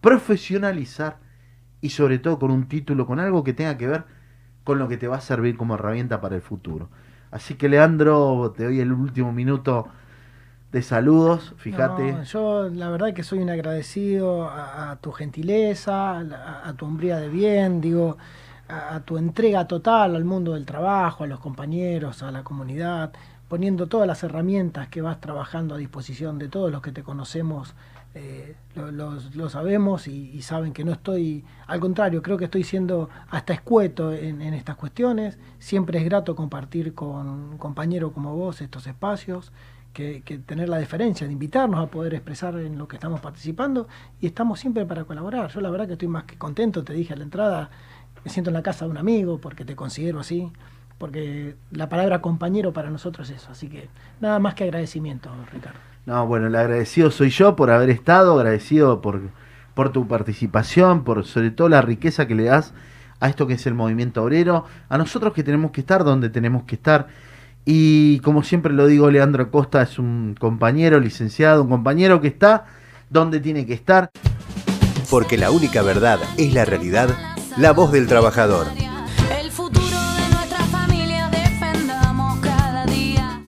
profesionalizar 0.00 1.18
y 1.80 1.90
sobre 1.90 2.18
todo 2.18 2.38
con 2.38 2.50
un 2.50 2.68
título, 2.68 3.06
con 3.06 3.20
algo 3.20 3.44
que 3.44 3.52
tenga 3.52 3.76
que 3.78 3.86
ver 3.86 4.04
con 4.64 4.78
lo 4.78 4.88
que 4.88 4.98
te 4.98 5.08
va 5.08 5.16
a 5.16 5.20
servir 5.20 5.56
como 5.56 5.74
herramienta 5.74 6.20
para 6.20 6.36
el 6.36 6.42
futuro. 6.42 6.90
Así 7.30 7.54
que 7.54 7.68
Leandro, 7.68 8.52
te 8.56 8.64
doy 8.64 8.80
el 8.80 8.92
último 8.92 9.32
minuto 9.32 9.88
de 10.72 10.82
saludos, 10.82 11.54
fíjate. 11.56 12.24
Yo 12.24 12.68
la 12.68 12.90
verdad 12.90 13.14
que 13.14 13.22
soy 13.22 13.38
un 13.38 13.48
agradecido 13.48 14.48
a, 14.50 14.98
tu 15.00 15.12
gentileza, 15.12 16.18
a, 16.18 16.72
tu 16.76 16.84
hombría 16.84 17.16
de 17.16 17.28
bien, 17.28 17.80
digo, 17.80 18.18
a, 18.68 19.00
tu 19.00 19.16
entrega 19.16 19.66
total 19.66 20.14
al 20.14 20.24
mundo 20.24 20.52
del 20.54 20.66
trabajo, 20.66 21.24
a 21.24 21.26
los 21.26 21.40
compañeros, 21.40 22.22
a 22.22 22.30
la 22.30 22.44
comunidad, 22.44 23.12
poniendo 23.48 23.86
todas 23.86 24.06
las 24.06 24.22
herramientas 24.22 24.88
que 24.88 25.00
vas 25.00 25.20
trabajando 25.22 25.74
a 25.74 25.78
disposición 25.78 26.38
de 26.38 26.48
todos 26.48 26.70
los 26.70 26.82
que 26.82 26.92
te 26.92 27.02
conocemos. 27.02 27.74
eh, 28.14 28.54
lo, 28.74 29.48
sabemos 29.48 30.06
y, 30.06 30.30
y 30.32 30.42
saben 30.42 30.72
que 30.72 30.84
no 30.84 30.92
estoy, 30.92 31.44
al 31.66 31.80
contrario, 31.80 32.22
creo 32.22 32.36
que 32.36 32.44
estoy 32.44 32.64
siendo 32.64 33.08
hasta 33.30 33.54
escueto 33.54 34.12
en, 34.12 34.42
en 34.42 34.52
estas 34.54 34.76
cuestiones. 34.76 35.38
Siempre 35.58 35.98
es 35.98 36.04
grato 36.04 36.36
compartir 36.36 36.94
con 36.94 37.26
un 37.28 37.58
compañero 37.58 38.12
como 38.12 38.34
vos 38.34 38.60
estos 38.60 38.86
espacios 38.86 39.50
que, 39.98 40.38
tener 40.46 40.68
la 40.68 40.78
deferencia 40.78 41.26
de 41.26 41.32
invitarnos 41.32 41.80
a 41.80 41.90
poder 41.90 42.14
expresar 42.14 42.56
en 42.58 42.78
lo 42.78 42.86
que 42.86 42.96
estamos 42.96 43.20
participando 43.20 43.88
y 44.20 44.26
estamos 44.26 44.60
siempre 44.60 44.86
para 44.86 45.04
colaborar. 45.04 45.50
Yo 45.50 45.60
la 45.60 45.70
verdad 45.70 45.86
que 45.88 45.94
estoy 45.94 46.08
más 46.08 46.24
que 46.24 46.38
contento, 46.38 46.84
te 46.84 46.92
dije 46.92 47.14
a 47.14 47.16
la 47.16 47.24
entrada, 47.24 47.70
me 48.24 48.30
siento 48.30 48.50
en 48.50 48.54
la 48.54 48.62
casa 48.62 48.84
de 48.84 48.92
un 48.92 48.98
amigo 48.98 49.40
porque 49.40 49.64
te 49.64 49.74
considero 49.74 50.20
así, 50.20 50.52
porque 50.98 51.56
la 51.72 51.88
palabra 51.88 52.20
compañero 52.20 52.72
para 52.72 52.90
nosotros 52.90 53.28
es 53.30 53.38
eso, 53.38 53.50
así 53.50 53.68
que 53.68 53.88
nada 54.20 54.38
más 54.38 54.54
que 54.54 54.64
agradecimiento, 54.64 55.30
Ricardo. 55.52 55.78
No, 56.06 56.26
bueno, 56.26 56.46
el 56.46 56.54
agradecido 56.54 57.10
soy 57.10 57.30
yo 57.30 57.56
por 57.56 57.70
haber 57.70 57.90
estado, 57.90 58.38
agradecido 58.38 59.00
por, 59.00 59.20
por 59.74 59.90
tu 59.90 60.06
participación, 60.06 61.02
por 61.02 61.26
sobre 61.26 61.50
todo 61.50 61.68
la 61.68 61.82
riqueza 61.82 62.26
que 62.28 62.36
le 62.36 62.44
das 62.44 62.72
a 63.20 63.28
esto 63.28 63.48
que 63.48 63.54
es 63.54 63.66
el 63.66 63.74
movimiento 63.74 64.22
obrero, 64.22 64.64
a 64.88 64.96
nosotros 64.96 65.32
que 65.32 65.42
tenemos 65.42 65.72
que 65.72 65.80
estar 65.80 66.04
donde 66.04 66.30
tenemos 66.30 66.62
que 66.62 66.76
estar. 66.76 67.08
Y 67.70 68.20
como 68.20 68.44
siempre 68.44 68.72
lo 68.72 68.86
digo, 68.86 69.10
Leandro 69.10 69.50
Costa 69.50 69.82
es 69.82 69.98
un 69.98 70.34
compañero 70.40 71.00
licenciado, 71.00 71.64
un 71.64 71.68
compañero 71.68 72.18
que 72.18 72.28
está 72.28 72.64
donde 73.10 73.40
tiene 73.40 73.66
que 73.66 73.74
estar. 73.74 74.10
Porque 75.10 75.36
la 75.36 75.50
única 75.50 75.82
verdad 75.82 76.18
es 76.38 76.54
la 76.54 76.64
realidad, 76.64 77.10
la 77.58 77.72
voz 77.72 77.92
del 77.92 78.06
trabajador. 78.06 78.87